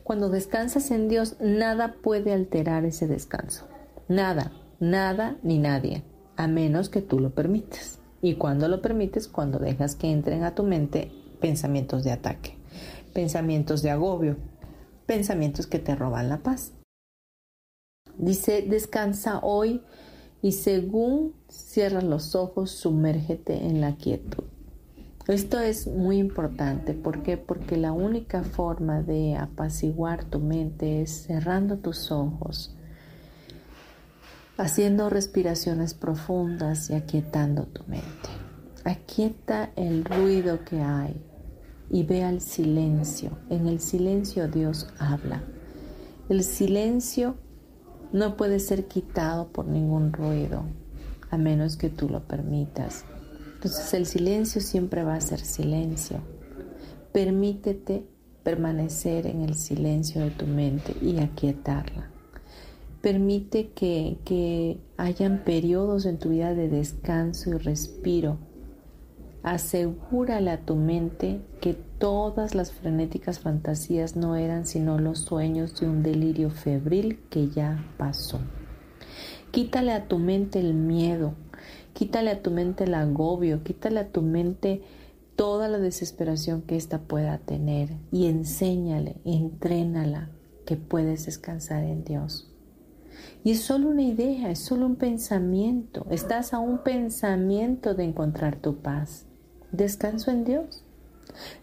Cuando 0.04 0.28
descansas 0.28 0.90
en 0.90 1.08
Dios, 1.08 1.36
nada 1.40 1.94
puede 2.02 2.32
alterar 2.32 2.84
ese 2.84 3.06
descanso. 3.06 3.66
Nada, 4.08 4.52
nada 4.78 5.36
ni 5.42 5.58
nadie, 5.58 6.04
a 6.36 6.46
menos 6.46 6.90
que 6.90 7.00
tú 7.00 7.18
lo 7.18 7.30
permites. 7.30 7.99
Y 8.22 8.34
cuando 8.34 8.68
lo 8.68 8.82
permites, 8.82 9.28
cuando 9.28 9.58
dejas 9.58 9.96
que 9.96 10.10
entren 10.10 10.44
a 10.44 10.54
tu 10.54 10.62
mente 10.62 11.10
pensamientos 11.40 12.04
de 12.04 12.12
ataque, 12.12 12.56
pensamientos 13.14 13.82
de 13.82 13.90
agobio, 13.90 14.36
pensamientos 15.06 15.66
que 15.66 15.78
te 15.78 15.94
roban 15.94 16.28
la 16.28 16.38
paz. 16.38 16.72
Dice, 18.18 18.62
descansa 18.62 19.40
hoy 19.42 19.82
y 20.42 20.52
según 20.52 21.34
cierras 21.48 22.04
los 22.04 22.34
ojos, 22.34 22.70
sumérgete 22.70 23.66
en 23.66 23.80
la 23.80 23.96
quietud. 23.96 24.44
Esto 25.28 25.60
es 25.60 25.86
muy 25.86 26.18
importante. 26.18 26.92
¿Por 26.92 27.22
qué? 27.22 27.36
Porque 27.36 27.76
la 27.76 27.92
única 27.92 28.42
forma 28.42 29.02
de 29.02 29.36
apaciguar 29.36 30.24
tu 30.24 30.40
mente 30.40 31.02
es 31.02 31.10
cerrando 31.10 31.78
tus 31.78 32.10
ojos, 32.10 32.74
haciendo 34.60 35.08
respiraciones 35.08 35.94
profundas 35.94 36.90
y 36.90 36.94
aquietando 36.94 37.64
tu 37.64 37.82
mente. 37.84 38.28
Aquieta 38.84 39.70
el 39.76 40.04
ruido 40.04 40.64
que 40.64 40.80
hay 40.80 41.20
y 41.90 42.02
ve 42.04 42.24
al 42.24 42.40
silencio. 42.40 43.30
En 43.48 43.66
el 43.66 43.80
silencio 43.80 44.48
Dios 44.48 44.88
habla. 44.98 45.42
El 46.28 46.44
silencio 46.44 47.36
no 48.12 48.36
puede 48.36 48.60
ser 48.60 48.86
quitado 48.86 49.48
por 49.48 49.66
ningún 49.66 50.12
ruido, 50.12 50.64
a 51.30 51.38
menos 51.38 51.76
que 51.76 51.88
tú 51.88 52.08
lo 52.08 52.26
permitas. 52.26 53.04
Entonces 53.54 53.94
el 53.94 54.06
silencio 54.06 54.60
siempre 54.60 55.04
va 55.04 55.14
a 55.14 55.20
ser 55.20 55.40
silencio. 55.40 56.18
Permítete 57.12 58.06
permanecer 58.42 59.26
en 59.26 59.42
el 59.42 59.54
silencio 59.54 60.20
de 60.20 60.30
tu 60.30 60.46
mente 60.46 60.94
y 61.02 61.18
aquietarla. 61.18 62.09
Permite 63.02 63.70
que, 63.70 64.18
que 64.24 64.78
hayan 64.96 65.44
periodos 65.44 66.06
en 66.06 66.18
tu 66.18 66.30
vida 66.30 66.54
de 66.54 66.68
descanso 66.68 67.50
y 67.50 67.58
respiro 67.58 68.38
Asegúrale 69.42 70.50
a 70.50 70.66
tu 70.66 70.76
mente 70.76 71.40
que 71.62 71.72
todas 71.72 72.54
las 72.54 72.72
frenéticas 72.72 73.38
fantasías 73.38 74.14
no 74.14 74.36
eran 74.36 74.66
sino 74.66 74.98
los 74.98 75.20
sueños 75.20 75.80
de 75.80 75.88
un 75.88 76.02
delirio 76.02 76.50
febril 76.50 77.20
que 77.30 77.48
ya 77.48 77.82
pasó. 77.96 78.38
Quítale 79.50 79.92
a 79.92 80.08
tu 80.08 80.18
mente 80.18 80.60
el 80.60 80.74
miedo, 80.74 81.34
quítale 81.94 82.30
a 82.30 82.42
tu 82.42 82.50
mente 82.50 82.84
el 82.84 82.92
agobio, 82.92 83.64
quítale 83.64 84.00
a 84.00 84.08
tu 84.08 84.20
mente 84.20 84.82
toda 85.36 85.68
la 85.68 85.78
desesperación 85.78 86.60
que 86.60 86.76
ésta 86.76 86.98
pueda 86.98 87.38
tener 87.38 87.96
y 88.12 88.26
enséñale, 88.26 89.16
entrénala 89.24 90.28
que 90.66 90.76
puedes 90.76 91.24
descansar 91.24 91.82
en 91.82 92.04
Dios. 92.04 92.49
Y 93.44 93.52
es 93.52 93.60
solo 93.60 93.88
una 93.88 94.02
idea, 94.02 94.50
es 94.50 94.60
solo 94.60 94.86
un 94.86 94.96
pensamiento. 94.96 96.06
Estás 96.10 96.52
a 96.52 96.58
un 96.58 96.82
pensamiento 96.82 97.94
de 97.94 98.04
encontrar 98.04 98.56
tu 98.56 98.76
paz. 98.76 99.26
Descanso 99.72 100.30
en 100.30 100.44
Dios. 100.44 100.84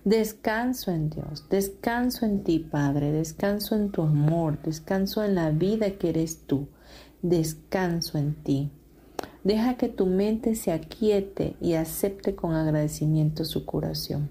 Descanso 0.05 0.91
en 0.91 1.10
Dios, 1.10 1.45
descanso 1.49 2.26
en 2.26 2.43
ti, 2.43 2.60
Padre, 2.60 3.12
descanso 3.12 3.76
en 3.76 3.91
tu 3.91 4.01
amor, 4.01 4.62
descanso 4.62 5.24
en 5.24 5.36
la 5.36 5.51
vida 5.51 5.91
que 5.97 6.10
eres 6.10 6.43
tú, 6.47 6.68
descanso 7.22 8.18
en 8.18 8.36
ti. 8.36 8.72
Deja 9.43 9.76
que 9.76 9.89
tu 9.89 10.05
mente 10.05 10.55
se 10.55 10.72
aquiete 10.72 11.55
y 11.62 11.74
acepte 11.74 12.36
con 12.36 12.53
agradecimiento 12.53 13.45
su 13.45 13.66
curación. 13.66 14.30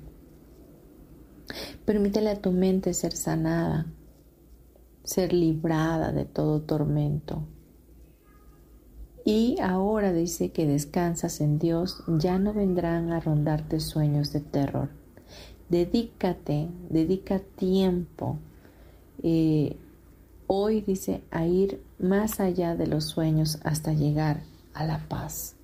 Permítele 1.85 2.31
a 2.31 2.41
tu 2.41 2.51
mente 2.51 2.93
ser 2.93 3.13
sanada, 3.13 3.87
ser 5.07 5.33
librada 5.33 6.13
de 6.13 6.27
todo 6.27 6.61
tormento, 6.61 7.43
y 9.27 9.57
ahora 9.61 10.13
dice 10.13 10.53
que 10.53 10.69
descansas 10.69 11.41
en 11.41 11.59
Dios, 11.59 12.05
ya 12.07 12.39
no 12.39 12.55
vendrán 12.55 13.11
a 13.11 13.19
rondarte 13.19 13.81
sueños 13.81 14.33
de 14.33 14.39
terror. 14.39 14.89
Dedícate, 15.69 16.69
dedica 16.91 17.41
tiempo. 17.41 18.39
Eh, 19.25 19.77
hoy 20.47 20.81
dice 20.81 21.25
a 21.33 21.45
ir 21.45 21.83
más 21.99 22.39
allá 22.39 22.77
de 22.77 22.87
los 22.87 23.07
sueños 23.07 23.59
hasta 23.65 23.93
llegar 23.93 24.45
a 24.75 24.87
la 24.87 25.01
paz. 25.09 25.57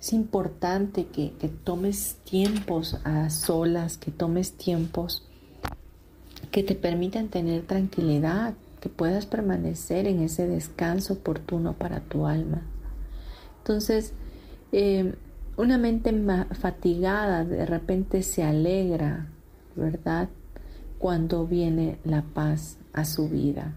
Es 0.00 0.12
importante 0.12 1.06
que, 1.06 1.34
que 1.34 1.48
tomes 1.48 2.16
tiempos 2.24 2.98
a 3.04 3.30
solas, 3.30 3.96
que 3.96 4.10
tomes 4.10 4.54
tiempos 4.54 5.29
que 6.50 6.62
te 6.62 6.74
permitan 6.74 7.28
tener 7.28 7.62
tranquilidad, 7.62 8.54
que 8.80 8.88
puedas 8.88 9.26
permanecer 9.26 10.06
en 10.06 10.20
ese 10.20 10.48
descanso 10.48 11.14
oportuno 11.14 11.74
para 11.74 12.00
tu 12.00 12.26
alma. 12.26 12.62
Entonces, 13.58 14.14
eh, 14.72 15.14
una 15.56 15.78
mente 15.78 16.12
fatigada 16.52 17.44
de 17.44 17.66
repente 17.66 18.22
se 18.22 18.42
alegra, 18.42 19.28
¿verdad? 19.76 20.28
Cuando 20.98 21.46
viene 21.46 21.98
la 22.04 22.22
paz 22.22 22.78
a 22.92 23.04
su 23.04 23.28
vida. 23.28 23.74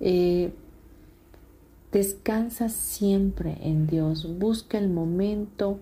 Eh, 0.00 0.52
descansa 1.92 2.68
siempre 2.68 3.58
en 3.62 3.86
Dios, 3.86 4.38
busca 4.38 4.78
el 4.78 4.88
momento 4.88 5.80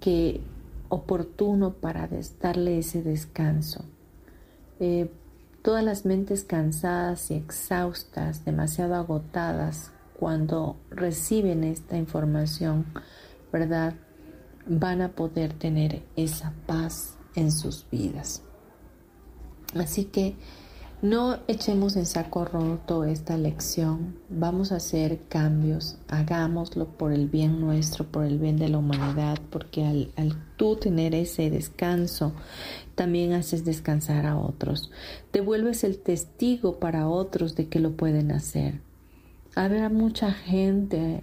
que 0.00 0.42
oportuno 0.90 1.72
para 1.72 2.08
darle 2.40 2.78
ese 2.78 3.02
descanso. 3.02 3.84
Eh, 4.80 5.10
Todas 5.62 5.84
las 5.84 6.06
mentes 6.06 6.44
cansadas 6.44 7.30
y 7.30 7.34
exhaustas, 7.34 8.44
demasiado 8.44 8.94
agotadas, 8.94 9.90
cuando 10.18 10.76
reciben 10.88 11.64
esta 11.64 11.96
información, 11.96 12.86
¿verdad? 13.52 13.94
Van 14.66 15.02
a 15.02 15.10
poder 15.10 15.52
tener 15.52 16.02
esa 16.16 16.54
paz 16.66 17.18
en 17.34 17.52
sus 17.52 17.86
vidas. 17.90 18.42
Así 19.74 20.06
que 20.06 20.36
No 21.00 21.38
echemos 21.46 21.94
en 21.94 22.06
saco 22.06 22.44
roto 22.44 23.04
esta 23.04 23.36
lección, 23.36 24.16
vamos 24.28 24.72
a 24.72 24.76
hacer 24.76 25.20
cambios, 25.28 25.96
hagámoslo 26.08 26.88
por 26.88 27.12
el 27.12 27.28
bien 27.28 27.60
nuestro, 27.60 28.04
por 28.04 28.24
el 28.24 28.40
bien 28.40 28.56
de 28.56 28.68
la 28.68 28.78
humanidad, 28.78 29.38
porque 29.50 29.84
al, 30.16 30.34
tú 30.56 30.74
tener 30.74 31.14
ese 31.14 31.50
descanso, 31.50 32.32
también 32.96 33.32
haces 33.32 33.64
descansar 33.64 34.26
a 34.26 34.36
otros, 34.36 34.90
te 35.30 35.40
vuelves 35.40 35.84
el 35.84 36.00
testigo 36.00 36.80
para 36.80 37.08
otros 37.08 37.54
de 37.54 37.68
que 37.68 37.78
lo 37.78 37.92
pueden 37.92 38.32
hacer. 38.32 38.80
Habrá 39.54 39.90
mucha 39.90 40.32
gente 40.32 41.22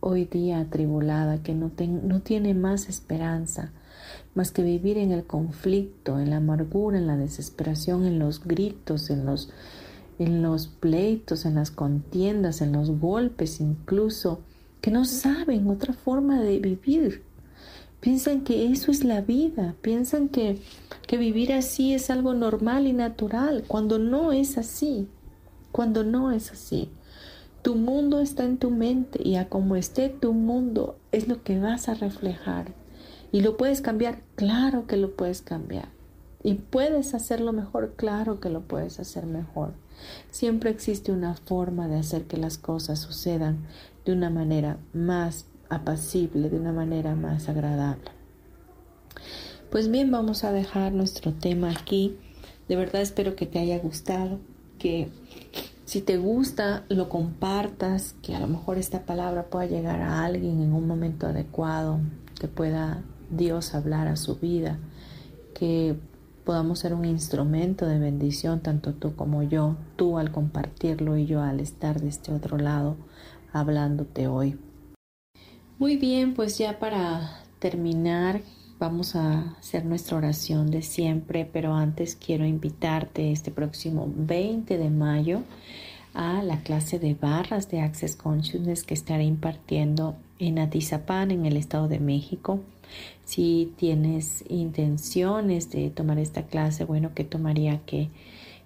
hoy 0.00 0.24
día 0.24 0.58
atribulada 0.58 1.44
que 1.44 1.54
no, 1.54 1.70
no 1.78 2.22
tiene 2.22 2.54
más 2.54 2.88
esperanza 2.88 3.70
más 4.34 4.50
que 4.50 4.62
vivir 4.62 4.98
en 4.98 5.12
el 5.12 5.24
conflicto, 5.24 6.18
en 6.18 6.30
la 6.30 6.36
amargura, 6.36 6.98
en 6.98 7.06
la 7.06 7.16
desesperación, 7.16 8.06
en 8.06 8.18
los 8.18 8.44
gritos, 8.44 9.10
en 9.10 9.26
los, 9.26 9.50
en 10.18 10.42
los 10.42 10.68
pleitos, 10.68 11.44
en 11.44 11.56
las 11.56 11.70
contiendas, 11.70 12.62
en 12.62 12.72
los 12.72 12.90
golpes 12.90 13.60
incluso, 13.60 14.40
que 14.80 14.90
no 14.90 15.04
saben 15.04 15.68
otra 15.68 15.92
forma 15.92 16.40
de 16.40 16.58
vivir. 16.58 17.22
Piensan 18.00 18.40
que 18.40 18.72
eso 18.72 18.90
es 18.90 19.04
la 19.04 19.20
vida, 19.20 19.76
piensan 19.80 20.28
que, 20.28 20.60
que 21.06 21.18
vivir 21.18 21.52
así 21.52 21.94
es 21.94 22.10
algo 22.10 22.34
normal 22.34 22.88
y 22.88 22.92
natural, 22.92 23.64
cuando 23.68 23.98
no 23.98 24.32
es 24.32 24.58
así, 24.58 25.06
cuando 25.70 26.02
no 26.02 26.32
es 26.32 26.50
así. 26.50 26.90
Tu 27.62 27.76
mundo 27.76 28.18
está 28.18 28.44
en 28.44 28.58
tu 28.58 28.70
mente 28.70 29.20
y 29.22 29.36
a 29.36 29.48
como 29.48 29.76
esté 29.76 30.08
tu 30.08 30.32
mundo 30.32 30.96
es 31.12 31.28
lo 31.28 31.44
que 31.44 31.60
vas 31.60 31.88
a 31.88 31.94
reflejar. 31.94 32.81
¿Y 33.32 33.40
lo 33.40 33.56
puedes 33.56 33.80
cambiar? 33.80 34.20
Claro 34.36 34.86
que 34.86 34.98
lo 34.98 35.16
puedes 35.16 35.40
cambiar. 35.40 35.88
¿Y 36.44 36.54
puedes 36.54 37.14
hacerlo 37.14 37.52
mejor? 37.52 37.94
Claro 37.96 38.40
que 38.40 38.50
lo 38.50 38.60
puedes 38.60 39.00
hacer 39.00 39.24
mejor. 39.24 39.72
Siempre 40.30 40.70
existe 40.70 41.12
una 41.12 41.34
forma 41.34 41.88
de 41.88 41.98
hacer 41.98 42.24
que 42.24 42.36
las 42.36 42.58
cosas 42.58 42.98
sucedan 42.98 43.66
de 44.04 44.12
una 44.12 44.28
manera 44.28 44.76
más 44.92 45.46
apacible, 45.70 46.50
de 46.50 46.58
una 46.58 46.72
manera 46.72 47.14
más 47.14 47.48
agradable. 47.48 48.10
Pues 49.70 49.90
bien, 49.90 50.10
vamos 50.10 50.44
a 50.44 50.52
dejar 50.52 50.92
nuestro 50.92 51.32
tema 51.32 51.70
aquí. 51.70 52.18
De 52.68 52.76
verdad 52.76 53.00
espero 53.00 53.34
que 53.34 53.46
te 53.46 53.58
haya 53.58 53.78
gustado, 53.78 54.40
que 54.78 55.08
si 55.86 56.02
te 56.02 56.18
gusta 56.18 56.84
lo 56.88 57.08
compartas, 57.08 58.14
que 58.22 58.34
a 58.34 58.40
lo 58.40 58.48
mejor 58.48 58.76
esta 58.76 59.06
palabra 59.06 59.46
pueda 59.46 59.66
llegar 59.66 60.02
a 60.02 60.24
alguien 60.24 60.60
en 60.60 60.74
un 60.74 60.86
momento 60.86 61.26
adecuado, 61.26 62.00
que 62.38 62.48
pueda 62.48 63.02
Dios 63.32 63.74
hablar 63.74 64.08
a 64.08 64.16
su 64.16 64.36
vida, 64.36 64.78
que 65.54 65.96
podamos 66.44 66.80
ser 66.80 66.94
un 66.94 67.04
instrumento 67.04 67.86
de 67.86 67.98
bendición, 67.98 68.60
tanto 68.60 68.94
tú 68.94 69.14
como 69.16 69.42
yo, 69.42 69.76
tú 69.96 70.18
al 70.18 70.30
compartirlo 70.32 71.16
y 71.16 71.26
yo 71.26 71.42
al 71.42 71.60
estar 71.60 72.00
de 72.00 72.08
este 72.08 72.32
otro 72.32 72.58
lado 72.58 72.96
hablándote 73.52 74.28
hoy. 74.28 74.58
Muy 75.78 75.96
bien, 75.96 76.34
pues 76.34 76.58
ya 76.58 76.78
para 76.78 77.42
terminar 77.58 78.40
vamos 78.78 79.14
a 79.14 79.56
hacer 79.60 79.84
nuestra 79.84 80.16
oración 80.16 80.70
de 80.72 80.82
siempre, 80.82 81.48
pero 81.50 81.74
antes 81.74 82.16
quiero 82.16 82.44
invitarte 82.44 83.30
este 83.30 83.52
próximo 83.52 84.12
20 84.14 84.76
de 84.76 84.90
mayo 84.90 85.42
a 86.14 86.42
la 86.42 86.62
clase 86.62 86.98
de 86.98 87.14
barras 87.14 87.70
de 87.70 87.80
Access 87.80 88.16
Consciousness 88.16 88.82
que 88.82 88.94
estaré 88.94 89.22
impartiendo 89.24 90.16
en 90.40 90.58
Atizapán, 90.58 91.30
en 91.30 91.46
el 91.46 91.56
Estado 91.56 91.86
de 91.86 92.00
México. 92.00 92.60
Si 93.24 93.72
tienes 93.76 94.44
intenciones 94.48 95.70
de 95.70 95.90
tomar 95.90 96.18
esta 96.18 96.44
clase, 96.44 96.84
bueno, 96.84 97.14
que 97.14 97.24
tomaría 97.24 97.80
que, 97.86 98.10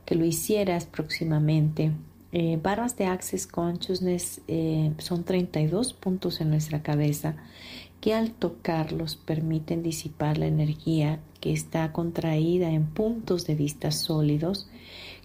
que 0.04 0.14
lo 0.14 0.24
hicieras 0.24 0.86
próximamente. 0.86 1.92
Eh, 2.32 2.58
barras 2.62 2.96
de 2.96 3.06
Access 3.06 3.46
Consciousness 3.46 4.40
eh, 4.48 4.92
son 4.98 5.24
32 5.24 5.92
puntos 5.92 6.40
en 6.40 6.50
nuestra 6.50 6.82
cabeza 6.82 7.36
que 8.00 8.14
al 8.14 8.32
tocarlos 8.32 9.16
permiten 9.16 9.82
disipar 9.82 10.36
la 10.36 10.46
energía 10.46 11.20
que 11.40 11.52
está 11.52 11.92
contraída 11.92 12.70
en 12.70 12.86
puntos 12.86 13.46
de 13.46 13.54
vista 13.54 13.90
sólidos 13.90 14.68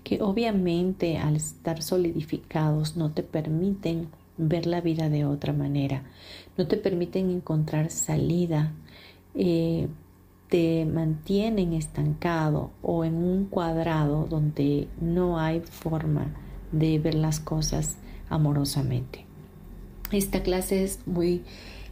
que 0.04 0.22
obviamente 0.22 1.18
al 1.18 1.36
estar 1.36 1.84
solidificados 1.84 2.98
no 2.98 3.12
te 3.12 3.24
permiten 3.24 4.10
ver 4.38 4.66
la 4.66 4.82
vida 4.82 5.10
de 5.10 5.26
otra 5.26 5.54
manera, 5.54 6.04
no 6.58 6.68
te 6.68 6.78
permiten 6.78 7.30
encontrar 7.30 7.92
salida, 7.92 8.72
eh, 9.36 9.88
te 10.50 10.86
mantienen 10.86 11.74
estancado 11.74 12.72
o 12.82 13.06
en 13.06 13.16
un 13.16 13.46
cuadrado 13.46 14.28
donde 14.30 14.90
no 15.00 15.40
hay 15.40 15.62
forma 15.62 16.36
de 16.72 17.00
ver 17.00 17.16
las 17.16 17.40
cosas 17.40 17.98
amorosamente. 18.30 19.26
Esta 20.12 20.44
clase 20.44 20.84
es 20.84 21.00
muy 21.06 21.44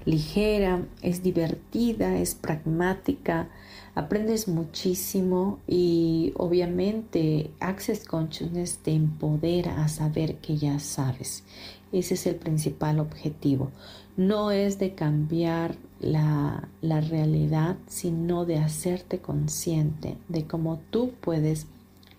ligera, 0.05 0.85
es 1.01 1.23
divertida, 1.23 2.17
es 2.17 2.35
pragmática, 2.35 3.47
aprendes 3.95 4.47
muchísimo 4.47 5.59
y 5.67 6.33
obviamente 6.35 7.51
Access 7.59 8.05
Consciousness 8.05 8.79
te 8.79 8.91
empodera 8.91 9.83
a 9.83 9.87
saber 9.87 10.35
que 10.37 10.57
ya 10.57 10.79
sabes. 10.79 11.43
Ese 11.91 12.15
es 12.15 12.27
el 12.27 12.35
principal 12.35 12.99
objetivo. 12.99 13.71
No 14.17 14.51
es 14.51 14.79
de 14.79 14.95
cambiar 14.95 15.75
la, 15.99 16.69
realidad, 16.81 17.77
sino 17.87 18.45
de 18.45 18.57
hacerte 18.57 19.19
consciente 19.19 20.17
de 20.27 20.45
cómo 20.45 20.79
tú 20.89 21.11
puedes 21.21 21.67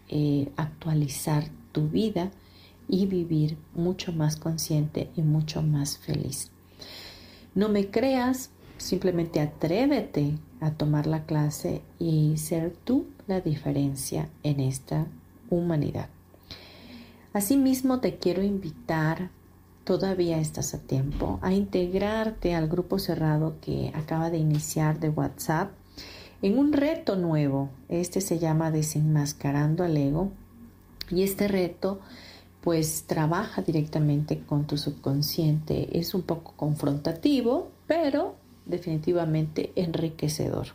eh, 0.08 0.50
actualizar 0.56 1.44
tu 1.72 1.88
vida 1.88 2.30
y 2.88 3.06
vivir 3.06 3.56
mucho 3.74 4.12
más 4.12 4.36
consciente 4.36 5.10
y 5.16 5.22
mucho 5.22 5.62
más 5.62 5.98
feliz. 5.98 6.50
No 7.54 7.68
me 7.68 7.90
creas, 7.90 8.50
simplemente 8.78 9.40
atrévete 9.40 10.34
a 10.60 10.72
tomar 10.72 11.06
la 11.06 11.24
clase 11.24 11.82
y 11.98 12.36
ser 12.36 12.72
tú 12.84 13.06
la 13.26 13.40
diferencia 13.40 14.28
en 14.42 14.60
esta 14.60 15.06
humanidad. 15.48 16.08
Asimismo, 17.32 18.00
te 18.00 18.18
quiero 18.18 18.42
invitar, 18.42 19.30
todavía 19.90 20.38
estás 20.38 20.72
a 20.72 20.78
tiempo, 20.78 21.40
a 21.42 21.52
integrarte 21.52 22.54
al 22.54 22.68
grupo 22.68 23.00
cerrado 23.00 23.56
que 23.60 23.90
acaba 23.92 24.30
de 24.30 24.38
iniciar 24.38 25.00
de 25.00 25.08
WhatsApp 25.08 25.72
en 26.42 26.60
un 26.60 26.72
reto 26.72 27.16
nuevo. 27.16 27.70
Este 27.88 28.20
se 28.20 28.38
llama 28.38 28.70
Desenmascarando 28.70 29.82
al 29.82 29.96
Ego 29.96 30.30
y 31.10 31.24
este 31.24 31.48
reto 31.48 31.98
pues 32.60 33.02
trabaja 33.08 33.62
directamente 33.62 34.38
con 34.38 34.64
tu 34.64 34.78
subconsciente. 34.78 35.98
Es 35.98 36.14
un 36.14 36.22
poco 36.22 36.52
confrontativo, 36.56 37.72
pero 37.88 38.36
definitivamente 38.66 39.72
enriquecedor. 39.74 40.68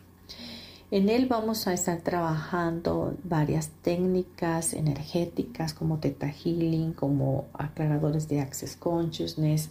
En 0.92 1.10
él 1.10 1.26
vamos 1.26 1.68
a 1.68 1.74
estar 1.74 2.02
trabajando 2.02 3.16
varias 3.24 3.70
técnicas 3.82 4.74
energéticas 4.74 5.74
como 5.74 5.98
Theta 5.98 6.30
Healing, 6.30 6.94
como 6.94 7.46
aclaradores 7.54 8.28
de 8.28 8.40
Access 8.40 8.76
Consciousness. 8.76 9.70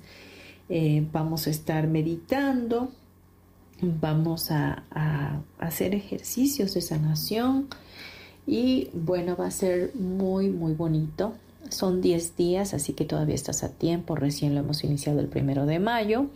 Eh, 0.69 1.07
vamos 1.13 1.47
a 1.47 1.51
estar 1.51 1.87
meditando, 1.87 2.91
vamos 3.81 4.51
a, 4.51 4.83
a 4.91 5.41
hacer 5.59 5.95
ejercicios 5.95 6.75
de 6.75 6.81
sanación 6.81 7.69
y 8.47 8.91
bueno, 8.93 9.37
va 9.37 9.47
a 9.47 9.51
ser 9.51 9.95
muy, 9.95 10.51
muy 10.51 10.75
bonito. 10.75 11.35
Son 11.71 12.03
10 12.03 12.37
días, 12.37 12.75
así 12.75 12.93
que 12.93 13.05
todavía 13.05 13.35
estás 13.35 13.63
a 13.63 13.71
tiempo. 13.71 14.17
Recién 14.17 14.55
lo 14.55 14.61
hemos 14.61 14.85
iniciado 14.85 15.21
el 15.21 15.29
primero 15.29 15.65
de 15.65 15.79
mayo. 15.79 16.27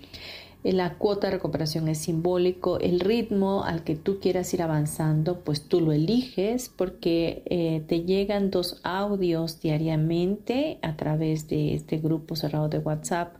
Eh, 0.64 0.72
la 0.72 0.94
cuota 0.94 1.28
de 1.28 1.34
recuperación 1.34 1.88
es 1.88 1.98
simbólico. 1.98 2.78
El 2.80 3.00
ritmo 3.00 3.64
al 3.64 3.84
que 3.84 3.96
tú 3.96 4.18
quieras 4.20 4.52
ir 4.54 4.62
avanzando, 4.62 5.40
pues 5.40 5.62
tú 5.62 5.80
lo 5.80 5.92
eliges 5.92 6.68
porque 6.68 7.42
eh, 7.46 7.82
te 7.86 8.02
llegan 8.02 8.50
dos 8.50 8.80
audios 8.82 9.60
diariamente 9.60 10.78
a 10.82 10.96
través 10.96 11.48
de 11.48 11.74
este 11.74 11.98
grupo 11.98 12.36
cerrado 12.36 12.68
de 12.68 12.78
WhatsApp. 12.78 13.36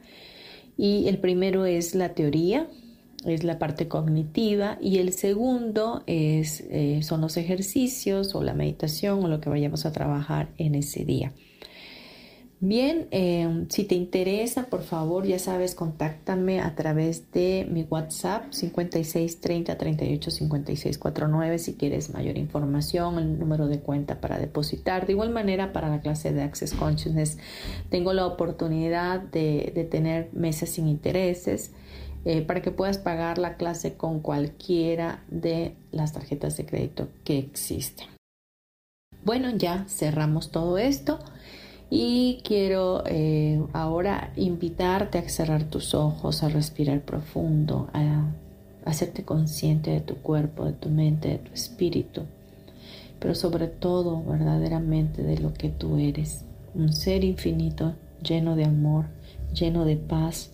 Y 0.77 1.09
el 1.09 1.19
primero 1.19 1.67
es 1.67 1.97
la 1.97 2.15
teoría, 2.15 2.69
es 3.25 3.43
la 3.43 3.59
parte 3.59 3.89
cognitiva 3.89 4.79
y 4.81 4.99
el 4.99 5.13
segundo 5.13 6.05
es, 6.07 6.61
eh, 6.71 7.01
son 7.03 7.21
los 7.21 7.37
ejercicios 7.37 8.35
o 8.37 8.45
la 8.45 8.55
meditación 8.55 9.25
o 9.25 9.29
lo 9.29 9.41
que 9.41 9.51
vayamos 9.51 9.87
a 9.87 9.93
trabajar 9.93 10.51
en 10.57 10.77
ese 10.77 11.05
día. 11.05 11.33
Bien, 12.61 13.07
em, 13.13 13.69
si 13.69 13.85
te 13.85 13.95
interesa, 13.95 14.65
por 14.65 14.83
favor, 14.83 15.25
ya 15.25 15.39
sabes, 15.39 15.77
contáctame 15.77 16.61
a 16.61 16.75
través 16.75 17.31
de 17.31 17.65
mi 17.71 17.85
WhatsApp 17.85 18.51
56 18.51 19.41
30 19.41 19.79
38 19.79 20.31
56 20.33 20.99
49 20.99 21.59
si 21.61 21.75
quieres 21.75 22.13
mayor 22.13 22.37
información, 22.37 23.21
el 23.21 23.39
número 23.39 23.69
de 23.69 23.79
cuenta 23.79 24.21
para 24.21 24.41
depositar. 24.41 25.07
De 25.07 25.13
igual 25.13 25.31
manera, 25.31 25.73
para 25.73 25.89
la 25.89 26.01
clase 26.01 26.33
de 26.33 26.43
Access 26.43 26.75
Consciousness, 26.75 27.39
tengo 27.91 28.13
la 28.13 28.27
oportunidad 28.27 29.21
de, 29.21 29.87
tener 29.89 30.29
meses 30.33 30.71
sin 30.71 30.89
intereses. 30.89 31.71
Eh, 32.25 32.43
para 32.43 32.61
que 32.61 32.73
puedas 32.73 32.99
pagar 32.99 33.39
la 33.39 33.57
clase 33.57 33.95
con 33.95 34.19
cualquiera 34.19 35.23
de 35.31 35.77
las 35.93 36.13
tarjetas 36.13 36.57
de 36.57 36.67
crédito 36.67 37.09
que 37.23 37.39
existen. 37.39 38.09
Bueno, 39.25 39.51
ya 39.57 39.85
cerramos 39.89 40.51
todo 40.51 40.79
esto 40.79 41.21
y 41.91 42.41
quiero 42.45 43.03
eh, 43.07 43.63
ahora 43.73 44.33
invitarte 44.37 45.19
a 45.19 45.29
cerrar 45.29 45.65
tus 45.65 45.95
ojos, 45.95 46.43
a 46.43 46.49
respirar 46.49 47.01
profundo, 47.01 47.89
a 47.93 48.27
hacerte 48.85 49.25
consciente 49.25 49.91
de 49.91 50.01
tu 50.01 50.17
cuerpo, 50.17 50.65
de 50.65 50.73
tu 50.73 50.91
mente, 50.91 51.29
de 51.29 51.39
tu 51.39 51.53
espíritu, 51.53 52.23
pero 53.19 53.35
sobre 53.35 53.69
todo 53.69 54.23
verdaderamente 54.23 55.23
de 55.23 55.39
lo 55.39 55.55
que 55.55 55.71
tú 55.71 55.99
eres, 55.99 56.45
un 56.75 56.93
ser 56.93 57.25
infinito, 57.25 57.95
lleno 58.23 58.55
de 58.55 58.65
amor, 58.65 59.07
lleno 59.55 59.85
de 59.85 59.97
paz 59.97 60.51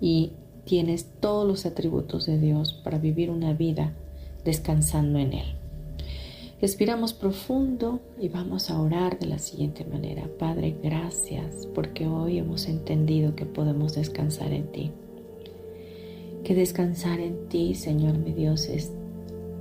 y 0.00 0.32
tienes 0.64 1.06
todos 1.20 1.46
los 1.46 1.64
atributos 1.64 2.26
de 2.26 2.38
Dios 2.38 2.74
para 2.74 2.98
vivir 2.98 3.30
una 3.30 3.54
vida 3.54 3.92
descansando 4.44 5.18
en 5.18 5.32
Él. 5.32 5.57
Respiramos 6.60 7.12
profundo 7.12 8.00
y 8.20 8.28
vamos 8.28 8.68
a 8.68 8.80
orar 8.80 9.20
de 9.20 9.26
la 9.26 9.38
siguiente 9.38 9.84
manera. 9.84 10.28
Padre, 10.40 10.76
gracias 10.82 11.68
porque 11.72 12.08
hoy 12.08 12.38
hemos 12.38 12.66
entendido 12.66 13.36
que 13.36 13.46
podemos 13.46 13.94
descansar 13.94 14.52
en 14.52 14.66
ti. 14.72 14.90
Que 16.42 16.56
descansar 16.56 17.20
en 17.20 17.48
ti, 17.48 17.76
Señor 17.76 18.18
mi 18.18 18.32
Dios, 18.32 18.66
es 18.66 18.90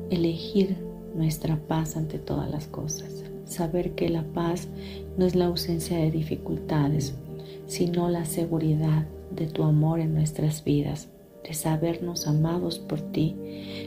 elegir 0.09 0.75
nuestra 1.13 1.57
paz 1.67 1.97
ante 1.97 2.17
todas 2.17 2.49
las 2.49 2.65
cosas. 2.65 3.23
Saber 3.45 3.91
que 3.91 4.09
la 4.09 4.23
paz 4.23 4.67
no 5.17 5.27
es 5.27 5.35
la 5.35 5.45
ausencia 5.45 5.97
de 5.99 6.09
dificultades, 6.09 7.13
sino 7.67 8.09
la 8.09 8.25
seguridad 8.25 9.05
de 9.29 9.45
tu 9.45 9.61
amor 9.65 9.99
en 9.99 10.15
nuestras 10.15 10.63
vidas, 10.63 11.09
de 11.47 11.53
sabernos 11.53 12.25
amados 12.25 12.79
por 12.79 13.01
ti, 13.01 13.35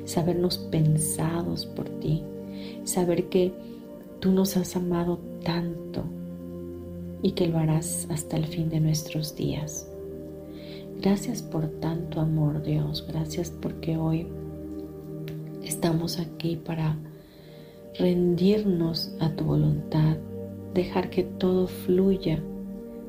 sabernos 0.04 0.58
pensados 0.58 1.66
por 1.66 1.88
ti 1.98 2.22
saber 2.84 3.28
que 3.28 3.52
tú 4.20 4.32
nos 4.32 4.56
has 4.56 4.76
amado 4.76 5.18
tanto 5.44 6.04
y 7.22 7.32
que 7.32 7.46
lo 7.46 7.58
harás 7.58 8.06
hasta 8.10 8.36
el 8.36 8.46
fin 8.46 8.68
de 8.68 8.80
nuestros 8.80 9.36
días. 9.36 9.86
Gracias 11.00 11.42
por 11.42 11.66
tanto 11.80 12.20
amor, 12.20 12.62
Dios. 12.62 13.06
Gracias 13.08 13.50
porque 13.50 13.96
hoy 13.96 14.26
estamos 15.62 16.18
aquí 16.18 16.56
para 16.56 16.96
rendirnos 17.98 19.12
a 19.18 19.30
tu 19.30 19.44
voluntad, 19.44 20.16
dejar 20.74 21.10
que 21.10 21.22
todo 21.22 21.66
fluya, 21.66 22.42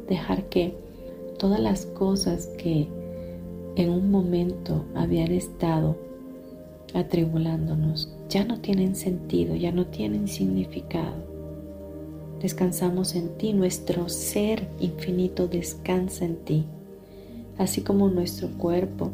dejar 0.08 0.46
que 0.50 0.76
todas 1.38 1.60
las 1.60 1.86
cosas 1.86 2.48
que 2.58 2.88
en 3.76 3.90
un 3.90 4.12
momento 4.12 4.86
habían 4.96 5.32
estado 5.32 5.98
atribulándonos 6.94 8.14
ya 8.32 8.46
no 8.46 8.62
tienen 8.62 8.96
sentido, 8.96 9.56
ya 9.56 9.74
no 9.74 9.88
tienen 9.88 10.30
significado. 10.30 11.30
Descansamos 12.42 13.14
en 13.16 13.38
ti, 13.38 13.52
nuestro 13.52 14.08
ser 14.08 14.70
infinito 14.80 15.48
descansa 15.48 16.24
en 16.24 16.38
ti, 16.38 16.66
así 17.58 17.82
como 17.82 18.08
nuestro 18.10 18.48
cuerpo 18.58 19.12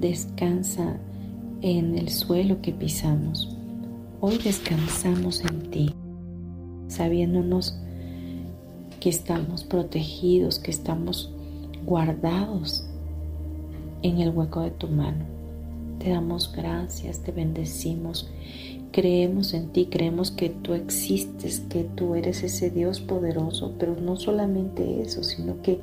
descansa 0.00 0.96
en 1.60 1.98
el 1.98 2.08
suelo 2.08 2.62
que 2.62 2.72
pisamos. 2.72 3.54
Hoy 4.22 4.38
descansamos 4.38 5.44
en 5.44 5.70
ti, 5.70 5.94
sabiéndonos 6.88 7.78
que 9.00 9.10
estamos 9.10 9.64
protegidos, 9.64 10.58
que 10.58 10.70
estamos 10.70 11.30
guardados 11.84 12.86
en 14.00 14.18
el 14.18 14.30
hueco 14.30 14.62
de 14.62 14.70
tu 14.70 14.88
mano. 14.88 15.35
Te 15.98 16.10
damos 16.10 16.52
gracias, 16.54 17.20
te 17.20 17.32
bendecimos. 17.32 18.28
Creemos 18.92 19.52
en 19.52 19.68
ti, 19.72 19.86
creemos 19.86 20.30
que 20.30 20.48
tú 20.48 20.74
existes, 20.74 21.60
que 21.60 21.84
tú 21.84 22.14
eres 22.14 22.42
ese 22.42 22.70
Dios 22.70 23.00
poderoso, 23.00 23.74
pero 23.78 23.96
no 23.96 24.16
solamente 24.16 25.02
eso, 25.02 25.22
sino 25.22 25.60
que 25.62 25.78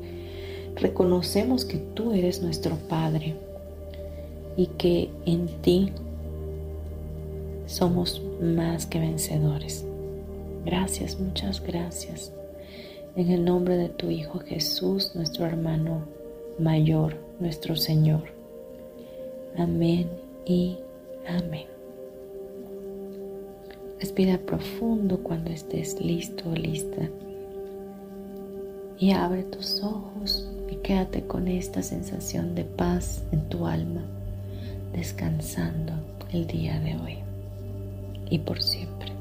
reconocemos 0.75 1.65
que 1.65 1.77
tú 1.77 2.13
eres 2.13 2.41
nuestro 2.41 2.75
Padre 2.89 3.35
y 4.57 4.67
que 4.67 5.09
en 5.25 5.47
ti 5.61 5.91
somos 7.65 8.21
más 8.41 8.85
que 8.85 8.99
vencedores. 8.99 9.85
Gracias, 10.65 11.19
muchas 11.19 11.61
gracias. 11.61 12.31
En 13.15 13.29
el 13.29 13.45
nombre 13.45 13.77
de 13.77 13.89
tu 13.89 14.09
Hijo 14.09 14.39
Jesús, 14.39 15.11
nuestro 15.15 15.45
hermano 15.45 16.01
mayor, 16.57 17.15
nuestro 17.39 17.75
Señor. 17.75 18.32
Amén 19.57 20.09
y 20.45 20.77
amén. 21.27 21.67
Respira 23.99 24.37
profundo 24.37 25.19
cuando 25.19 25.51
estés 25.51 25.99
listo 26.01 26.49
o 26.49 26.55
lista. 26.55 27.09
Y 28.99 29.11
abre 29.11 29.43
tus 29.43 29.81
ojos 29.83 30.49
y 30.71 30.75
quédate 30.77 31.23
con 31.25 31.47
esta 31.47 31.81
sensación 31.81 32.55
de 32.55 32.63
paz 32.63 33.23
en 33.31 33.47
tu 33.49 33.65
alma, 33.65 34.01
descansando 34.91 35.93
el 36.31 36.47
día 36.47 36.79
de 36.79 36.95
hoy 36.95 37.17
y 38.29 38.39
por 38.39 38.61
siempre. 38.61 39.12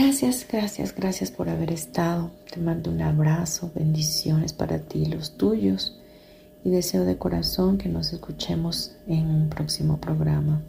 Gracias, 0.00 0.46
gracias, 0.48 0.94
gracias 0.94 1.32
por 1.32 1.48
haber 1.48 1.72
estado. 1.72 2.30
Te 2.48 2.60
mando 2.60 2.88
un 2.92 3.02
abrazo, 3.02 3.72
bendiciones 3.74 4.52
para 4.52 4.78
ti 4.78 5.00
y 5.00 5.06
los 5.06 5.36
tuyos 5.36 5.98
y 6.64 6.70
deseo 6.70 7.04
de 7.04 7.18
corazón 7.18 7.78
que 7.78 7.88
nos 7.88 8.12
escuchemos 8.12 8.92
en 9.08 9.28
un 9.28 9.48
próximo 9.48 10.00
programa. 10.00 10.62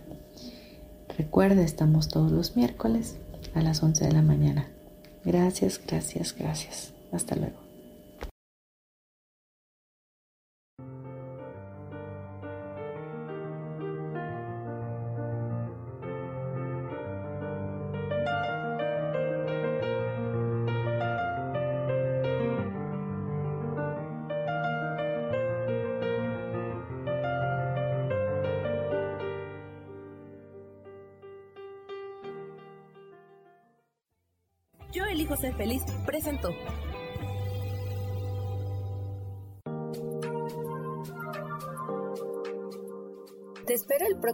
Recuerda, 1.15 1.61
estamos 1.61 2.07
todos 2.07 2.31
los 2.31 2.55
miércoles 2.55 3.17
a 3.53 3.61
las 3.61 3.83
11 3.83 4.05
de 4.05 4.13
la 4.13 4.23
mañana. 4.23 4.67
Gracias, 5.23 5.79
gracias, 5.85 6.35
gracias. 6.35 6.93
Hasta 7.11 7.35
luego. 7.35 7.68